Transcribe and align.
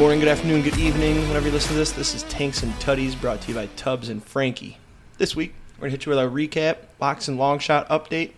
Morning, 0.00 0.18
good 0.18 0.28
afternoon, 0.28 0.62
good 0.62 0.78
evening. 0.78 1.16
Whenever 1.28 1.48
you 1.48 1.52
listen 1.52 1.72
to 1.72 1.76
this, 1.76 1.92
this 1.92 2.14
is 2.14 2.22
Tanks 2.22 2.62
and 2.62 2.72
Tuddies 2.80 3.20
brought 3.20 3.42
to 3.42 3.48
you 3.48 3.54
by 3.54 3.66
Tubbs 3.76 4.08
and 4.08 4.24
Frankie. 4.24 4.78
This 5.18 5.36
week, 5.36 5.52
we're 5.76 5.80
going 5.80 5.90
to 5.90 5.98
hit 5.98 6.06
you 6.06 6.10
with 6.10 6.18
our 6.18 6.26
recap, 6.26 6.78
box 6.98 7.28
and 7.28 7.36
long 7.36 7.58
shot 7.58 7.86
update, 7.90 8.32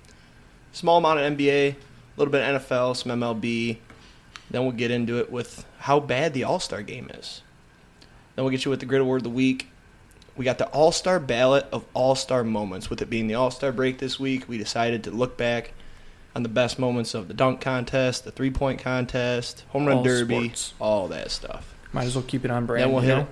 small 0.73 0.99
amount 0.99 1.21
of 1.21 1.33
NBA, 1.33 1.71
a 1.71 1.77
little 2.17 2.33
bit 2.33 2.43
of 2.43 2.61
NFL, 2.61 2.97
some 2.97 3.13
MLB. 3.13 3.77
Then 4.51 4.63
we'll 4.63 4.73
get 4.73 4.91
into 4.91 5.21
it 5.21 5.31
with 5.31 5.65
how 5.79 6.01
bad 6.01 6.35
the 6.35 6.43
All 6.43 6.59
Star 6.59 6.83
game 6.83 7.09
is. 7.15 7.43
Then 8.35 8.45
we'll 8.45 8.51
get 8.51 8.65
you 8.65 8.71
with 8.73 8.81
the 8.81 8.87
Grit 8.87 9.01
Award 9.01 9.21
of 9.21 9.23
the 9.23 9.31
Week. 9.31 9.69
We 10.37 10.45
got 10.45 10.59
the 10.59 10.67
All 10.71 10.91
Star 10.91 11.21
ballot 11.21 11.69
of 11.73 11.85
All 11.95 12.17
Star 12.17 12.43
moments. 12.43 12.91
With 12.91 13.01
it 13.03 13.09
being 13.09 13.29
the 13.29 13.37
All 13.37 13.53
Star 13.53 13.71
break 13.71 13.99
this 13.99 14.19
week, 14.19 14.49
we 14.49 14.59
decided 14.59 15.05
to 15.05 15.13
look 15.13 15.37
back 15.37 15.75
on 16.35 16.43
the 16.43 16.49
best 16.49 16.79
moments 16.79 17.15
of 17.15 17.29
the 17.29 17.35
dunk 17.35 17.61
contest, 17.61 18.25
the 18.25 18.31
three 18.31 18.51
point 18.51 18.81
contest, 18.81 19.65
home 19.71 19.87
run 19.87 19.99
All 19.99 20.05
derby, 20.05 20.35
sports. 20.35 20.75
all 20.79 21.09
that 21.09 21.31
stuff. 21.31 21.75
Might 21.93 22.05
as 22.05 22.15
well 22.15 22.25
keep 22.27 22.45
it 22.45 22.51
on 22.51 22.67
brand. 22.67 22.85
Then 22.85 22.93
we'll 22.93 23.03
hit 23.03 23.17
know? 23.17 23.29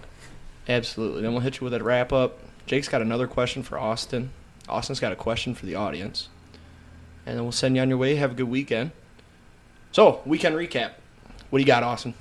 Absolutely. 0.68 1.22
Then 1.22 1.32
we'll 1.32 1.40
hit 1.40 1.60
you 1.60 1.64
with 1.64 1.74
a 1.74 1.82
wrap 1.82 2.12
up. 2.12 2.38
Jake's 2.66 2.88
got 2.88 3.02
another 3.02 3.26
question 3.26 3.62
for 3.62 3.78
Austin. 3.78 4.30
Austin's 4.68 5.00
got 5.00 5.12
a 5.12 5.16
question 5.16 5.54
for 5.54 5.66
the 5.66 5.74
audience. 5.74 6.28
And 7.26 7.36
then 7.36 7.42
we'll 7.44 7.52
send 7.52 7.74
you 7.76 7.82
on 7.82 7.88
your 7.88 7.98
way. 7.98 8.16
Have 8.16 8.32
a 8.32 8.34
good 8.34 8.48
weekend. 8.48 8.92
So, 9.92 10.20
weekend 10.24 10.54
recap. 10.54 10.92
What 11.48 11.58
do 11.58 11.60
you 11.60 11.66
got, 11.66 11.82
Austin? 11.82 12.14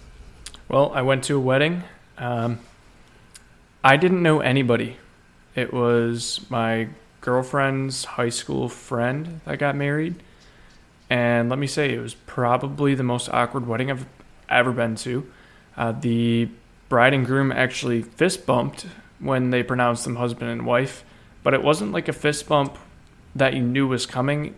Well, 0.68 0.92
I 0.94 1.02
went 1.02 1.24
to 1.26 1.36
a 1.36 1.40
wedding. 1.40 1.84
Um, 2.18 2.60
I 3.84 3.98
didn't 3.98 4.24
know 4.24 4.40
anybody. 4.40 4.98
It 5.56 5.74
was 5.74 6.46
my 6.50 6.90
girlfriend's 7.22 8.06
high 8.06 8.30
school 8.30 8.70
friend 8.70 9.42
that 9.46 9.60
got 9.60 9.76
married. 9.76 10.16
And 11.10 11.50
let 11.50 11.58
me 11.58 11.68
say, 11.68 11.94
it 11.94 12.00
was 12.00 12.14
probably 12.14 12.94
the 12.96 13.04
most 13.04 13.30
awkward 13.30 13.66
wedding 13.68 13.90
I've 13.90 14.06
ever 14.48 14.72
been 14.72 14.96
to. 14.98 15.30
Uh, 15.76 15.92
the 15.92 16.50
bride 16.88 17.14
and 17.14 17.26
groom 17.26 17.52
actually 17.52 18.02
fist 18.04 18.46
bumped 18.46 18.86
when 19.20 19.50
they 19.50 19.64
pronounced 19.64 20.04
them 20.04 20.16
husband 20.18 20.52
and 20.52 20.66
wife, 20.66 21.04
but 21.44 21.54
it 21.54 21.64
wasn't 21.64 21.92
like 21.92 22.08
a 22.08 22.14
fist 22.14 22.48
bump 22.48 22.78
that 23.36 23.54
you 23.54 23.62
knew 23.62 23.88
was 23.88 24.06
coming. 24.06 24.56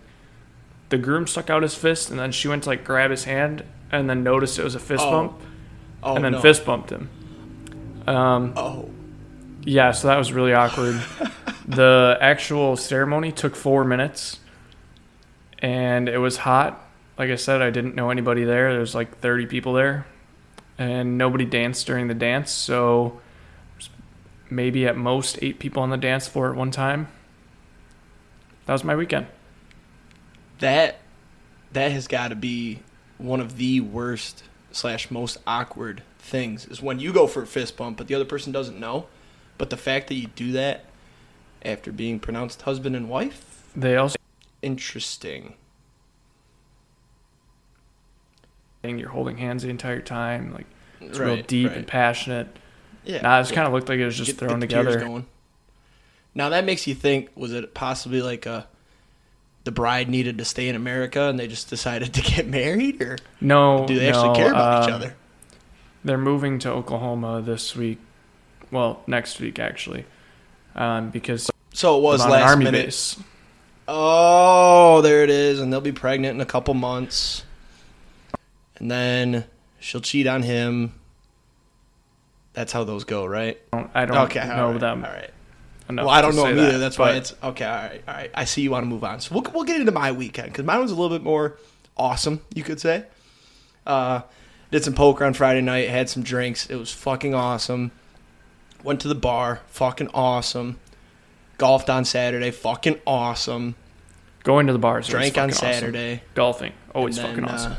The 0.90 0.98
groom 0.98 1.26
stuck 1.26 1.50
out 1.50 1.64
his 1.64 1.74
fist, 1.76 2.10
and 2.10 2.20
then 2.20 2.32
she 2.32 2.48
went 2.48 2.64
to 2.64 2.70
like 2.70 2.84
grab 2.84 3.12
his 3.12 3.24
hand, 3.24 3.64
and 3.92 4.10
then 4.10 4.24
noticed 4.24 4.60
it 4.60 4.64
was 4.64 4.76
a 4.76 4.80
fist 4.80 5.04
Oh. 5.06 5.12
bump 5.12 5.34
Oh, 6.04 6.16
and 6.16 6.26
then 6.26 6.32
no. 6.34 6.42
fist 6.42 6.66
bumped 6.66 6.90
him. 6.90 7.10
Um, 8.08 8.54
Oh. 8.58 8.90
yeah, 9.64 9.92
so 9.92 10.08
that 10.10 10.18
was 10.18 10.34
really 10.34 10.54
awkward. 10.54 11.02
the 11.68 12.18
actual 12.20 12.76
ceremony 12.76 13.32
took 13.32 13.56
four 13.56 13.84
minutes, 13.86 14.40
and 15.62 16.10
it 16.10 16.18
was 16.18 16.38
hot. 16.38 16.88
Like 17.18 17.30
I 17.30 17.36
said, 17.36 17.62
I 17.62 17.70
didn't 17.70 17.96
know 17.96 18.10
anybody 18.10 18.44
there. 18.44 18.74
There's 18.74 18.96
like 18.96 19.20
30 19.20 19.46
people 19.46 19.74
there, 19.74 20.06
and 20.78 21.18
nobody 21.18 21.46
danced 21.46 21.86
during 21.88 22.08
the 22.08 22.14
dance. 22.14 22.52
So 22.52 23.22
maybe 24.50 24.86
at 24.88 24.98
most 24.98 25.40
eight 25.42 25.60
people 25.60 25.82
on 25.84 25.90
the 25.90 25.98
dance 25.98 26.28
floor 26.28 26.52
at 26.52 26.56
one 26.56 26.72
time. 26.72 27.08
That 28.66 28.74
was 28.74 28.84
my 28.84 28.96
weekend. 28.96 29.28
That 30.60 31.00
that 31.72 31.92
has 31.92 32.08
got 32.08 32.28
to 32.30 32.36
be 32.36 32.80
one 33.18 33.40
of 33.40 33.58
the 33.58 33.80
worst 33.80 34.44
slash 34.72 35.10
most 35.10 35.38
awkward 35.48 36.04
things 36.20 36.66
is 36.66 36.82
when 36.82 37.00
you 37.00 37.14
go 37.14 37.28
for 37.28 37.44
a 37.44 37.48
fist 37.48 37.78
bump, 37.78 37.98
but 37.98 38.08
the 38.08 38.16
other 38.16 38.26
person 38.26 38.52
doesn't 38.52 38.80
know. 38.80 39.08
But 39.58 39.70
the 39.70 39.78
fact 39.78 40.08
that 40.08 40.16
you 40.16 40.28
do 40.28 40.52
that 40.54 40.86
after 41.64 41.92
being 41.92 42.20
pronounced 42.20 42.64
husband 42.64 42.96
and 42.96 43.10
wife, 43.10 43.64
They 43.76 43.96
also 43.96 44.18
interesting. 44.62 45.56
And 48.84 49.00
you're 49.00 49.10
holding 49.10 49.38
hands 49.38 49.64
the 49.64 49.70
entire 49.70 50.02
time, 50.02 50.54
like 50.54 50.66
it's 51.00 51.20
real 51.20 51.42
deep 51.44 51.68
right. 51.70 51.78
and 51.78 51.88
passionate. 51.88 52.48
Yeah, 53.04 53.22
Nah, 53.22 53.40
it 53.42 53.50
yeah. 53.50 53.56
kind 53.56 53.68
of 53.68 53.74
looked 53.74 53.90
like 53.90 54.00
it 54.00 54.06
was 54.06 54.18
just 54.18 54.32
Get- 54.32 54.38
thrown 54.40 54.60
get 54.60 54.70
the 54.70 54.76
tears 54.84 54.96
together. 54.96 55.24
Now 56.34 56.50
that 56.50 56.66
makes 56.66 56.88
you 56.88 56.96
think: 56.96 57.30
was 57.36 57.54
it 57.54 57.74
possibly 57.74 58.22
like 58.22 58.46
a 58.46 58.68
the 59.64 59.72
bride 59.72 60.10
needed 60.10 60.40
to 60.40 60.46
stay 60.46 60.68
in 60.70 60.76
America 60.76 61.22
and 61.30 61.38
they 61.40 61.48
just 61.48 61.70
decided 61.70 62.14
to 62.16 62.22
get 62.22 62.48
married, 62.48 63.02
or 63.02 63.18
No, 63.40 63.86
do 63.88 64.00
they 64.00 64.10
actually 64.10 64.36
care 64.36 64.50
about 64.52 64.84
each 64.84 64.90
um, 64.90 64.96
other? 64.96 65.16
They're 66.04 66.18
moving 66.18 66.58
to 66.60 66.72
Oklahoma 66.72 67.44
this 67.44 67.76
week. 67.76 68.00
Well, 68.72 69.04
next 69.06 69.40
week 69.40 69.60
actually, 69.60 70.06
um, 70.76 71.12
because 71.12 71.52
So 71.74 71.98
it 71.98 72.02
was 72.02 72.26
last 72.26 72.58
minute. 72.58 72.86
base. 72.86 73.20
Oh, 73.94 75.02
there 75.02 75.22
it 75.22 75.30
is, 75.30 75.60
and 75.60 75.72
they'll 75.72 75.82
be 75.82 75.92
pregnant 75.92 76.36
in 76.36 76.40
a 76.40 76.46
couple 76.46 76.74
months, 76.74 77.44
and 78.78 78.90
then 78.90 79.44
she'll 79.82 80.00
cheat 80.00 80.28
on 80.28 80.44
him. 80.44 80.94
That's 82.54 82.72
how 82.72 82.86
those 82.86 83.04
go, 83.04 83.26
right? 83.26 83.60
I 83.74 84.06
don't, 84.06 84.18
okay, 84.30 84.48
know 84.48 84.68
all 84.68 84.72
right, 84.72 84.80
them 84.80 85.04
All 85.04 85.12
right. 85.12 85.30
Well, 85.90 86.10
I 86.10 86.22
don't 86.22 86.38
know 86.38 86.46
either. 86.46 86.72
that, 86.72 86.78
That's 86.78 86.98
why 86.98 87.16
it's 87.16 87.36
okay. 87.44 87.66
All 87.66 87.76
right, 87.76 88.02
all 88.08 88.14
right. 88.14 88.32
I 88.34 88.46
see 88.46 88.62
you 88.62 88.72
want 88.72 88.84
to 88.86 88.88
move 88.90 89.04
on, 89.04 89.20
so 89.20 89.36
we'll 89.36 89.44
we'll 89.54 89.66
get 89.66 89.78
into 89.82 89.92
my 89.92 90.14
weekend 90.14 90.54
because 90.54 90.64
mine 90.64 90.80
was 90.80 90.92
a 90.92 90.96
little 90.96 91.16
bit 91.16 91.24
more 91.24 91.58
awesome, 91.98 92.40
you 92.54 92.64
could 92.64 92.80
say. 92.80 93.04
Uh, 93.86 94.22
did 94.72 94.86
some 94.86 94.94
poker 94.94 95.26
on 95.26 95.34
Friday 95.34 95.60
night, 95.60 95.90
had 95.90 96.10
some 96.10 96.24
drinks. 96.24 96.70
It 96.70 96.78
was 96.78 96.94
fucking 96.94 97.36
awesome. 97.36 97.92
Went 98.86 99.02
to 99.02 99.10
the 99.10 99.16
bar, 99.16 99.60
fucking 99.68 100.10
awesome. 100.14 100.80
Golfed 101.58 101.90
on 101.90 102.06
Saturday, 102.06 102.52
fucking 102.52 103.02
awesome. 103.06 103.76
Going 104.44 104.68
to 104.68 104.74
the 104.74 104.80
bars. 104.80 105.08
Drank 105.08 105.38
on 105.38 105.50
fucking 105.50 105.68
awesome. 105.68 105.74
Saturday. 105.74 106.24
Golfing, 106.36 106.74
always 106.94 107.18
then, 107.18 107.28
fucking 107.28 107.46
awesome. 107.46 107.74
uh, 107.74 107.78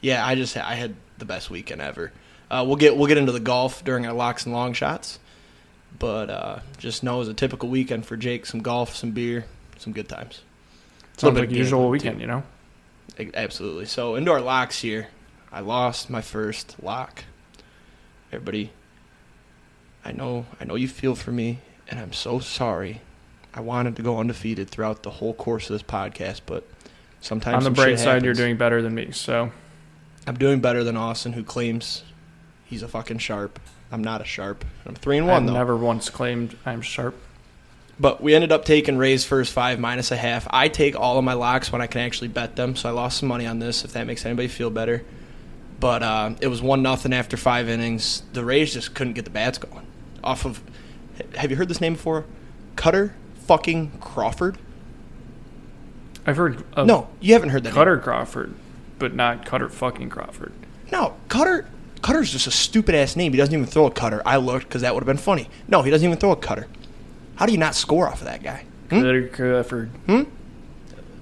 yeah, 0.00 0.26
I 0.26 0.34
just 0.34 0.56
I 0.56 0.74
had 0.74 0.94
the 1.18 1.24
best 1.24 1.50
weekend 1.50 1.80
ever. 1.80 2.12
Uh, 2.50 2.64
we'll 2.66 2.76
get 2.76 2.96
we'll 2.96 3.08
get 3.08 3.18
into 3.18 3.32
the 3.32 3.40
golf 3.40 3.84
during 3.84 4.06
our 4.06 4.12
locks 4.12 4.44
and 4.44 4.54
long 4.54 4.72
shots, 4.72 5.18
but 5.98 6.30
uh, 6.30 6.58
just 6.78 7.02
know 7.02 7.16
it 7.16 7.20
was 7.20 7.28
a 7.28 7.34
typical 7.34 7.68
weekend 7.68 8.06
for 8.06 8.16
Jake. 8.16 8.46
Some 8.46 8.60
golf, 8.60 8.94
some 8.94 9.10
beer, 9.10 9.46
some 9.78 9.92
good 9.92 10.08
times. 10.08 10.42
Sounds 11.16 11.22
little 11.24 11.40
bit 11.40 11.50
like 11.50 11.58
usual 11.58 11.88
weekend, 11.88 12.16
too. 12.16 12.20
you 12.22 12.26
know. 12.26 12.42
Absolutely. 13.34 13.86
So 13.86 14.14
into 14.14 14.30
our 14.30 14.40
locks 14.40 14.80
here, 14.80 15.08
I 15.50 15.60
lost 15.60 16.10
my 16.10 16.20
first 16.20 16.76
lock. 16.82 17.24
Everybody, 18.30 18.70
I 20.04 20.12
know 20.12 20.46
I 20.60 20.64
know 20.64 20.74
you 20.74 20.88
feel 20.88 21.14
for 21.14 21.32
me, 21.32 21.60
and 21.88 21.98
I'm 21.98 22.12
so 22.12 22.38
sorry. 22.38 23.00
I 23.56 23.60
wanted 23.60 23.96
to 23.96 24.02
go 24.02 24.18
undefeated 24.18 24.68
throughout 24.68 25.02
the 25.02 25.10
whole 25.10 25.32
course 25.32 25.70
of 25.70 25.74
this 25.74 25.82
podcast, 25.82 26.42
but 26.44 26.68
sometimes 27.22 27.54
On 27.54 27.60
the 27.60 27.76
some 27.76 27.84
bright 27.84 27.98
side, 27.98 28.22
you're 28.22 28.34
doing 28.34 28.58
better 28.58 28.82
than 28.82 28.94
me. 28.94 29.12
So 29.12 29.50
I'm 30.26 30.36
doing 30.36 30.60
better 30.60 30.84
than 30.84 30.96
Austin, 30.96 31.32
who 31.32 31.42
claims 31.42 32.04
he's 32.66 32.82
a 32.82 32.88
fucking 32.88 33.18
sharp. 33.18 33.58
I'm 33.90 34.04
not 34.04 34.20
a 34.20 34.24
sharp. 34.24 34.64
I'm 34.84 34.94
three 34.94 35.16
and 35.16 35.26
I've 35.26 35.32
one 35.32 35.46
though. 35.46 35.54
never 35.54 35.74
once 35.74 36.10
claimed 36.10 36.56
I'm 36.66 36.82
sharp. 36.82 37.16
But 37.98 38.22
we 38.22 38.34
ended 38.34 38.52
up 38.52 38.66
taking 38.66 38.98
Ray's 38.98 39.24
first 39.24 39.54
five 39.54 39.80
minus 39.80 40.10
a 40.10 40.16
half. 40.16 40.46
I 40.50 40.68
take 40.68 40.94
all 40.94 41.16
of 41.16 41.24
my 41.24 41.32
locks 41.32 41.72
when 41.72 41.80
I 41.80 41.86
can 41.86 42.02
actually 42.02 42.28
bet 42.28 42.56
them, 42.56 42.76
so 42.76 42.90
I 42.90 42.92
lost 42.92 43.18
some 43.18 43.28
money 43.28 43.46
on 43.46 43.58
this. 43.58 43.86
If 43.86 43.94
that 43.94 44.06
makes 44.06 44.26
anybody 44.26 44.48
feel 44.48 44.68
better, 44.68 45.02
but 45.80 46.02
uh, 46.02 46.34
it 46.42 46.48
was 46.48 46.60
one 46.60 46.82
nothing 46.82 47.14
after 47.14 47.38
five 47.38 47.70
innings. 47.70 48.22
The 48.34 48.44
Rays 48.44 48.74
just 48.74 48.94
couldn't 48.94 49.14
get 49.14 49.24
the 49.24 49.30
bats 49.30 49.56
going. 49.56 49.86
Off 50.22 50.44
of, 50.44 50.62
have 51.36 51.50
you 51.50 51.56
heard 51.56 51.68
this 51.68 51.80
name 51.80 51.94
before? 51.94 52.26
Kutter 52.74 53.12
fucking 53.46 53.92
Crawford. 54.00 54.58
I've 56.26 56.36
heard 56.36 56.64
of 56.72 56.86
no, 56.86 57.08
you 57.20 57.34
haven't 57.34 57.50
heard 57.50 57.62
that. 57.64 57.70
name. 57.74 57.76
Kutter 57.78 58.02
Crawford, 58.02 58.54
but 58.98 59.14
not 59.14 59.46
Kutter 59.46 59.70
fucking 59.70 60.10
Crawford. 60.10 60.52
No, 60.90 61.16
Kutter. 61.28 61.66
Kutter's 62.02 62.30
just 62.30 62.46
a 62.46 62.50
stupid 62.50 62.94
ass 62.94 63.16
name. 63.16 63.32
He 63.32 63.38
doesn't 63.38 63.54
even 63.54 63.66
throw 63.66 63.86
a 63.86 63.90
cutter. 63.90 64.22
I 64.24 64.36
looked 64.36 64.68
because 64.68 64.82
that 64.82 64.94
would 64.94 65.00
have 65.02 65.06
been 65.06 65.16
funny. 65.16 65.48
No, 65.66 65.82
he 65.82 65.90
doesn't 65.90 66.06
even 66.06 66.18
throw 66.18 66.30
a 66.30 66.36
cutter. 66.36 66.68
How 67.36 67.46
do 67.46 67.52
you 67.52 67.58
not 67.58 67.74
score 67.74 68.06
off 68.06 68.20
of 68.20 68.26
that 68.26 68.42
guy? 68.42 68.64
Hmm? 68.90 68.96
Kutter 68.96 69.32
Crawford. 69.32 69.88
Hmm. 70.06 70.22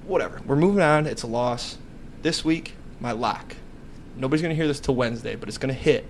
Whatever. 0.07 0.41
We're 0.45 0.57
moving 0.57 0.83
on. 0.83 1.07
It's 1.07 1.23
a 1.23 1.27
loss. 1.27 1.79
This 2.23 2.45
week, 2.45 2.75
my 3.01 3.13
lock. 3.13 3.55
Nobody's 4.17 4.43
gonna 4.43 4.55
hear 4.55 4.67
this 4.67 4.81
till 4.81 4.95
Wednesday, 4.95 5.37
but 5.37 5.49
it's 5.49 5.59
gonna 5.59 5.73
hit. 5.73 6.07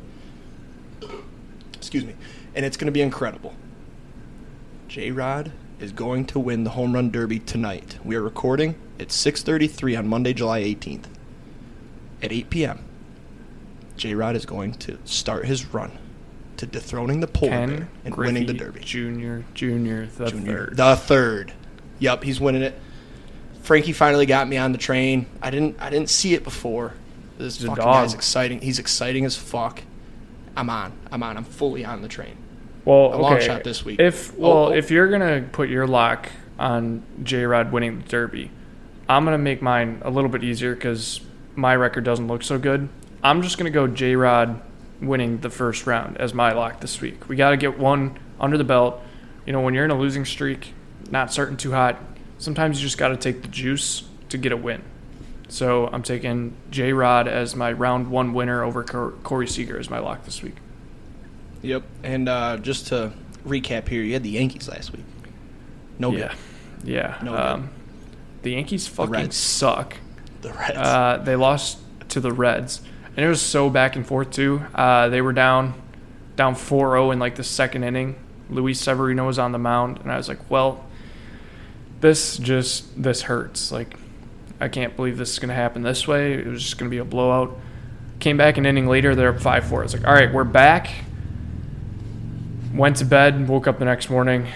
Excuse 1.75 2.05
me, 2.05 2.15
and 2.55 2.65
it's 2.65 2.77
gonna 2.77 2.93
be 2.93 3.03
incredible. 3.03 3.55
J 4.89 5.11
Rod 5.11 5.53
is 5.81 5.93
going 5.93 6.25
to 6.27 6.39
win 6.39 6.65
the 6.65 6.71
home 6.71 6.95
run 6.95 7.11
derby 7.11 7.39
tonight. 7.39 7.99
We 8.05 8.17
are 8.17 8.23
recording 8.23 8.77
at 8.99 9.09
6:33 9.09 9.99
on 9.99 10.09
Monday, 10.09 10.33
July 10.33 10.63
18th. 10.63 11.07
At 12.23 12.33
8 12.33 12.51
p.m. 12.51 12.85
J 13.97 14.15
Rod 14.15 14.37
is 14.37 14.47
going 14.47 14.75
to 14.75 14.99
start 15.05 15.47
his 15.47 15.67
run 15.67 15.99
to 16.57 16.67
dethroning 16.67 17.21
the 17.21 17.27
polar 17.27 17.51
Ken 17.51 17.69
bear 17.69 17.89
and 18.05 18.15
Griffey 18.15 18.33
winning 18.33 18.47
the 18.47 18.55
derby. 18.55 18.81
Junior, 18.81 19.45
Junior, 19.55 20.07
the 20.07 20.31
Junior. 20.31 20.67
third. 20.67 20.77
The 20.77 20.97
third. 20.97 21.53
Yep, 21.99 22.25
he's 22.25 22.41
winning 22.41 22.63
it. 22.63 22.79
Frankie 23.63 23.93
finally 23.93 24.27
got 24.27 24.49
me 24.49 24.57
on 24.57 24.73
the 24.73 24.79
train. 24.79 25.27
I 25.43 25.51
didn't 25.51 25.77
I 25.81 25.91
didn't 25.91 26.11
see 26.11 26.35
it 26.35 26.45
before. 26.45 26.95
This 27.39 27.59
He's 27.59 27.67
fucking 27.67 27.83
guy's 27.83 28.15
exciting. 28.15 28.61
He's 28.61 28.79
exciting 28.79 29.25
as 29.25 29.37
fuck. 29.37 29.83
I'm 30.57 30.71
on. 30.71 30.93
I'm 31.11 31.23
on. 31.23 31.37
I'm 31.37 31.45
fully 31.45 31.85
on 31.85 32.03
the 32.03 32.09
train. 32.09 32.37
Well, 32.85 33.15
A 33.15 33.17
long 33.17 33.35
okay. 33.35 33.47
shot 33.47 33.65
this 33.65 33.85
week. 33.85 33.99
If 34.01 34.33
Oh, 34.33 34.37
well, 34.39 34.67
oh. 34.67 34.73
if 34.73 34.91
you're 34.91 35.09
gonna 35.09 35.45
put 35.53 35.69
your 35.69 35.87
lock 35.87 36.29
on 36.59 37.03
J 37.23 37.45
Rod 37.45 37.73
winning 37.73 38.01
the 38.01 38.09
Derby, 38.09 38.51
I'm 39.09 39.25
gonna 39.25 39.39
make 39.39 39.63
mine 39.63 40.01
a 40.05 40.11
little 40.11 40.31
bit 40.31 40.45
easier 40.45 40.75
because 40.75 41.21
my 41.57 41.75
record 41.75 42.05
doesn't 42.05 42.27
look 42.29 42.43
so 42.43 42.59
good. 42.59 42.89
I'm 43.23 43.43
just 43.43 43.57
gonna 43.59 43.71
go 43.71 43.87
J 43.87 44.17
Rod 44.17 44.61
winning 45.01 45.39
the 45.39 45.51
first 45.51 45.87
round 45.87 46.17
as 46.19 46.35
my 46.35 46.53
lock 46.53 46.81
this 46.81 47.01
week. 47.01 47.29
We 47.29 47.37
got 47.37 47.51
to 47.51 47.57
get 47.57 47.79
one 47.79 48.19
under 48.41 48.57
the 48.57 48.65
belt. 48.65 49.03
You 49.47 49.53
know, 49.53 49.61
when 49.61 49.75
you're 49.75 49.85
in 49.85 49.91
a 49.91 49.99
losing 49.99 50.25
streak, 50.25 50.73
not 51.11 51.33
starting 51.33 51.57
too 51.57 51.73
hot, 51.73 52.01
sometimes 52.39 52.81
you 52.81 52.87
just 52.87 52.99
got 52.99 53.09
to 53.09 53.17
take 53.17 53.43
the 53.43 53.49
juice 53.49 54.05
to 54.31 54.39
get 54.39 54.53
a 54.53 54.57
win. 54.57 54.83
So 55.49 55.89
I'm 55.89 56.03
taking 56.03 56.57
J 56.71 56.93
Rod 56.93 57.29
as 57.29 57.55
my 57.55 57.73
round 57.73 58.11
one 58.11 58.33
winner 58.33 58.63
over 58.63 58.83
Corey 58.83 59.47
Seager 59.47 59.79
as 59.79 59.91
my 59.91 59.99
lock 59.99 60.25
this 60.25 60.43
week. 60.43 60.57
Yep. 61.65 61.83
And 62.03 62.29
uh, 62.29 62.59
just 62.59 62.89
to 62.89 63.13
recap 63.47 63.89
here, 63.89 64.03
you 64.03 64.13
had 64.13 64.23
the 64.23 64.31
Yankees 64.31 64.69
last 64.69 64.93
week. 64.93 65.05
No 65.99 66.13
yeah. 66.13 66.29
good. 66.29 66.89
Yeah. 66.89 67.19
No 67.23 67.35
um, 67.35 67.71
the 68.43 68.53
Yankees 68.53 68.87
fucking 68.87 69.13
Reds. 69.13 69.37
suck. 69.37 69.97
The 70.43 70.53
Reds. 70.53 70.77
Uh, 70.77 71.23
they 71.25 71.37
lost 71.37 71.79
to 72.11 72.21
the 72.21 72.33
Reds, 72.33 72.83
and 73.17 73.25
it 73.25 73.29
was 73.29 73.41
so 73.41 73.71
back 73.71 73.97
and 73.97 74.07
forth 74.07 74.31
too. 74.31 74.63
Uh, 74.75 75.09
they 75.09 75.23
were 75.23 75.33
down, 75.33 75.75
down 76.37 76.55
4-0 76.55 77.15
in 77.15 77.19
like 77.19 77.37
the 77.37 77.45
second 77.45 77.85
inning. 77.85 78.17
Luis 78.51 78.79
Severino 78.79 79.27
was 79.27 79.39
on 79.39 79.53
the 79.53 79.59
mound, 79.59 80.01
and 80.01 80.13
I 80.13 80.19
was 80.19 80.29
like, 80.29 80.51
well, 80.51 80.85
this 82.01 82.37
just 82.37 83.03
this 83.03 83.23
hurts. 83.23 83.73
Like, 83.73 83.97
I 84.61 84.69
can't 84.69 84.95
believe 84.95 85.17
this 85.17 85.33
is 85.33 85.39
gonna 85.39 85.55
happen 85.55 85.83
this 85.83 86.07
way. 86.07 86.35
It 86.35 86.47
was 86.47 86.63
just 86.63 86.77
gonna 86.77 86.91
be 86.91 86.99
a 86.99 87.05
blowout. 87.05 87.59
Came 88.21 88.37
back 88.37 88.59
an 88.59 88.67
inning 88.67 88.87
later, 88.87 89.15
they're 89.15 89.31
up 89.31 89.41
five 89.41 89.65
four. 89.67 89.83
It's 89.83 89.95
like, 89.95 90.07
all 90.07 90.13
right, 90.13 90.33
we're 90.33 90.45
back. 90.45 90.91
Went 92.75 92.97
to 92.97 93.05
bed, 93.05 93.35
and 93.35 93.49
woke 93.49 93.67
up 93.67 93.79
the 93.79 93.85
next 93.85 94.11
morning. 94.11 94.49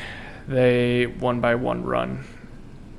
They 0.48 1.06
won 1.06 1.40
by 1.40 1.54
one 1.54 1.84
run, 1.84 2.24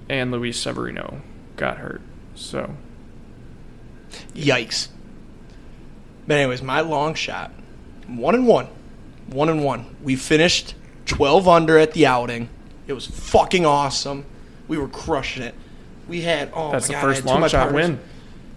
and 0.07 0.31
Luis 0.31 0.57
Severino 0.59 1.21
got 1.57 1.77
hurt. 1.77 2.01
So 2.35 2.75
Yikes. 4.33 4.87
But 6.27 6.37
anyways, 6.37 6.61
my 6.61 6.81
long 6.81 7.15
shot, 7.15 7.51
one 8.07 8.35
and 8.35 8.47
one, 8.47 8.67
one 9.27 9.49
and 9.49 9.63
one. 9.63 9.95
We 10.03 10.15
finished 10.15 10.75
twelve 11.05 11.47
under 11.47 11.77
at 11.77 11.93
the 11.93 12.05
outing. 12.05 12.49
It 12.87 12.93
was 12.93 13.05
fucking 13.07 13.65
awesome. 13.65 14.25
We 14.67 14.77
were 14.77 14.87
crushing 14.87 15.43
it. 15.43 15.55
We 16.07 16.21
had 16.21 16.51
oh 16.53 16.71
that's 16.71 16.87
my 16.87 16.95
the 16.95 17.01
God, 17.01 17.01
first 17.01 17.21
had 17.21 17.27
two 17.27 17.33
of 17.33 17.39
long 17.41 17.49
shot 17.49 17.69
partners- 17.69 17.89
win. 17.89 17.99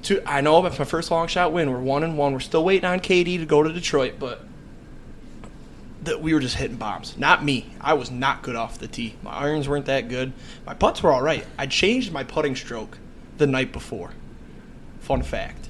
Two, 0.03 0.21
I 0.27 0.41
know 0.41 0.63
that's 0.63 0.79
my 0.79 0.85
first 0.85 1.11
long 1.11 1.29
shot 1.29 1.53
win. 1.53 1.71
We're 1.71 1.81
one 1.81 2.03
and 2.03 2.19
one. 2.19 2.33
We're 2.33 2.41
still 2.41 2.65
waiting 2.65 2.85
on 2.85 3.01
KD 3.01 3.39
to 3.39 3.47
go 3.47 3.63
to 3.63 3.73
Detroit, 3.73 4.15
but 4.19 4.45
that 6.03 6.21
we 6.21 6.35
were 6.35 6.41
just 6.41 6.57
hitting 6.57 6.77
bombs. 6.77 7.17
Not 7.17 7.45
me. 7.45 7.67
I 7.81 7.95
was 7.95 8.11
not 8.11 8.43
good 8.43 8.57
off 8.57 8.79
the 8.79 8.89
tee. 8.89 9.15
My 9.23 9.31
irons 9.33 9.69
weren't 9.69 9.87
that 9.87 10.09
good. 10.09 10.33
My 10.67 10.75
putts 10.75 11.03
were 11.03 11.13
all 11.13 11.23
right. 11.23 11.47
I 11.57 11.67
changed 11.67 12.13
my 12.13 12.25
putting 12.25 12.57
stroke 12.57 12.99
the 13.39 13.47
night 13.47 13.73
before. 13.73 14.11
Fun 15.01 15.23
fact. 15.23 15.69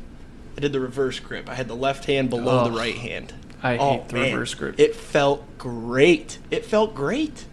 I 0.57 0.61
did 0.61 0.73
the 0.73 0.81
reverse 0.81 1.21
grip. 1.21 1.49
I 1.49 1.55
had 1.55 1.69
the 1.69 1.77
left 1.77 2.05
hand 2.07 2.31
below 2.31 2.65
the 2.65 2.71
right 2.77 2.95
hand. 2.97 3.33
I 3.63 3.77
Oh, 3.79 3.91
hate 3.99 4.09
the 4.09 4.15
man. 4.15 4.33
reverse 4.33 4.55
grip. 4.55 4.75
It 4.79 4.95
felt 4.97 5.45
great. 5.59 6.39
It 6.51 6.65
felt 6.65 6.95
great. 6.95 7.45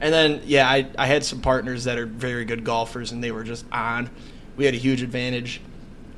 And 0.00 0.12
then, 0.14 0.42
yeah, 0.44 0.68
I, 0.68 0.86
I 0.96 1.06
had 1.06 1.24
some 1.24 1.40
partners 1.40 1.84
that 1.84 1.98
are 1.98 2.06
very 2.06 2.44
good 2.44 2.62
golfers, 2.64 3.10
and 3.10 3.22
they 3.24 3.32
were 3.32 3.42
just 3.44 3.64
on. 3.72 4.10
We 4.56 4.64
had 4.64 4.74
a 4.74 4.78
huge 4.78 5.02
advantage. 5.02 5.60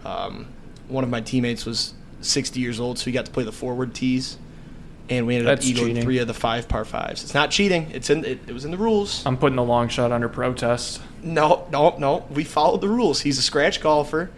Um, 0.05 0.49
one 0.89 1.05
of 1.05 1.09
my 1.11 1.21
teammates 1.23 1.65
was 1.65 1.95
60 2.21 2.61
years 2.61 2.81
old, 2.81 2.99
so 2.99 3.05
he 3.07 3.13
got 3.13 3.25
to 3.27 3.31
play 3.31 3.45
the 3.45 3.53
forward 3.53 3.95
tees, 3.95 4.37
and 5.11 5.27
we 5.27 5.35
ended 5.37 5.49
That's 5.49 5.67
up 5.69 5.75
eagling 5.75 5.87
cheating. 5.89 6.03
three 6.03 6.19
of 6.19 6.29
the 6.29 6.35
five 6.35 6.69
par 6.69 6.85
fives. 6.87 7.23
It's 7.25 7.35
not 7.35 7.51
cheating. 7.51 7.91
It's 7.93 8.09
in. 8.09 8.25
It, 8.25 8.39
it 8.47 8.53
was 8.53 8.65
in 8.65 8.71
the 8.71 8.79
rules. 8.79 9.25
I'm 9.27 9.37
putting 9.37 9.57
the 9.57 9.65
long 9.65 9.89
shot 9.89 10.13
under 10.13 10.29
protest. 10.29 11.03
No, 11.23 11.67
no, 11.71 11.97
no. 11.99 12.27
We 12.31 12.45
followed 12.45 12.81
the 12.81 12.89
rules. 12.89 13.21
He's 13.21 13.37
a 13.39 13.43
scratch 13.43 13.81
golfer, 13.83 14.31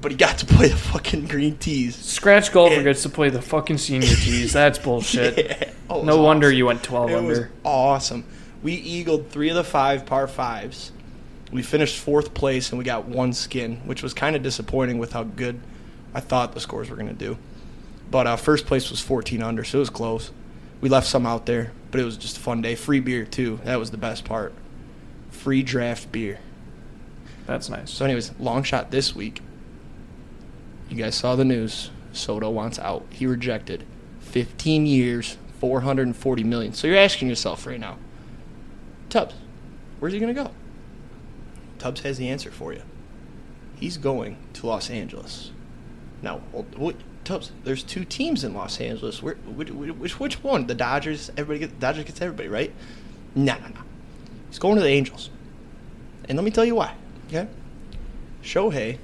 but 0.00 0.10
he 0.10 0.16
got 0.18 0.36
to 0.38 0.46
play 0.46 0.68
the 0.68 0.76
fucking 0.76 1.26
green 1.28 1.56
tees. 1.56 1.96
Scratch 1.96 2.52
golfer 2.52 2.74
Yeah. 2.76 2.82
gets 2.82 3.02
to 3.04 3.08
play 3.08 3.30
the 3.30 3.40
fucking 3.40 3.78
senior 3.78 4.08
tees. 4.14 4.52
That's 4.52 4.78
bullshit. 4.78 5.36
Yeah. 5.60 5.70
Oh, 5.88 6.02
no 6.02 6.16
was 6.16 6.24
wonder 6.26 6.50
you 6.50 6.66
went 6.66 6.82
12 6.82 7.10
It 7.10 7.22
was 7.22 7.38
under. 7.38 7.50
awesome. 7.64 8.24
We 8.62 8.72
eagled 8.72 9.30
three 9.30 9.50
of 9.50 9.54
the 9.54 9.62
five 9.62 10.04
par 10.04 10.26
fives. 10.26 10.90
We 11.52 11.62
finished 11.62 11.96
fourth 11.98 12.34
place 12.34 12.70
and 12.70 12.78
we 12.80 12.84
got 12.84 13.04
one 13.04 13.32
skin, 13.32 13.76
which 13.84 14.02
was 14.02 14.12
kind 14.12 14.34
of 14.34 14.42
disappointing 14.42 14.98
with 14.98 15.12
how 15.12 15.22
good 15.22 15.60
I 16.12 16.18
thought 16.18 16.54
the 16.54 16.60
scores 16.60 16.90
were 16.90 16.96
going 16.96 17.06
to 17.06 17.14
do. 17.14 17.38
But 18.10 18.26
uh, 18.26 18.36
first 18.36 18.66
place 18.66 18.90
was 18.90 19.00
14 19.00 19.42
under, 19.42 19.64
so 19.64 19.78
it 19.78 19.80
was 19.80 19.90
close. 19.90 20.30
We 20.80 20.88
left 20.88 21.06
some 21.06 21.26
out 21.26 21.46
there, 21.46 21.72
but 21.90 22.00
it 22.00 22.04
was 22.04 22.16
just 22.16 22.36
a 22.36 22.40
fun 22.40 22.62
day. 22.62 22.74
Free 22.74 23.00
beer, 23.00 23.24
too. 23.24 23.60
That 23.64 23.78
was 23.78 23.90
the 23.90 23.96
best 23.96 24.24
part. 24.24 24.52
Free 25.30 25.62
draft 25.62 26.12
beer. 26.12 26.38
That's 27.46 27.68
nice. 27.68 27.90
So, 27.90 28.04
anyways, 28.04 28.32
long 28.38 28.62
shot 28.62 28.90
this 28.90 29.14
week. 29.14 29.40
You 30.88 30.96
guys 30.96 31.14
saw 31.14 31.36
the 31.36 31.44
news. 31.44 31.90
Soto 32.12 32.50
wants 32.50 32.78
out. 32.78 33.04
He 33.10 33.26
rejected 33.26 33.84
15 34.20 34.86
years, 34.86 35.36
440 35.60 36.44
million. 36.44 36.72
So 36.72 36.86
you're 36.86 36.96
asking 36.96 37.28
yourself 37.28 37.66
right 37.66 37.80
now, 37.80 37.98
Tubbs, 39.08 39.34
where's 39.98 40.12
he 40.12 40.18
going 40.18 40.34
to 40.34 40.42
go? 40.42 40.50
Tubbs 41.78 42.00
has 42.02 42.18
the 42.18 42.28
answer 42.28 42.50
for 42.50 42.72
you. 42.72 42.82
He's 43.76 43.98
going 43.98 44.38
to 44.54 44.66
Los 44.66 44.90
Angeles. 44.90 45.50
Now, 46.22 46.40
Tubbs, 47.26 47.50
there's 47.64 47.82
two 47.82 48.04
teams 48.04 48.44
in 48.44 48.54
Los 48.54 48.80
Angeles. 48.80 49.20
Where, 49.20 49.34
which, 49.34 49.70
which, 50.18 50.44
one? 50.44 50.68
The 50.68 50.76
Dodgers. 50.76 51.28
Everybody 51.36 51.58
gets, 51.58 51.72
Dodgers 51.72 52.04
gets 52.04 52.22
everybody, 52.22 52.48
right? 52.48 52.72
No, 53.34 53.54
no, 53.54 53.68
no. 53.68 53.80
He's 54.48 54.60
going 54.60 54.76
to 54.76 54.80
the 54.80 54.88
Angels. 54.88 55.30
And 56.28 56.38
let 56.38 56.44
me 56.44 56.52
tell 56.52 56.64
you 56.64 56.76
why. 56.76 56.94
Okay. 57.26 57.48
Shohei 58.44 58.98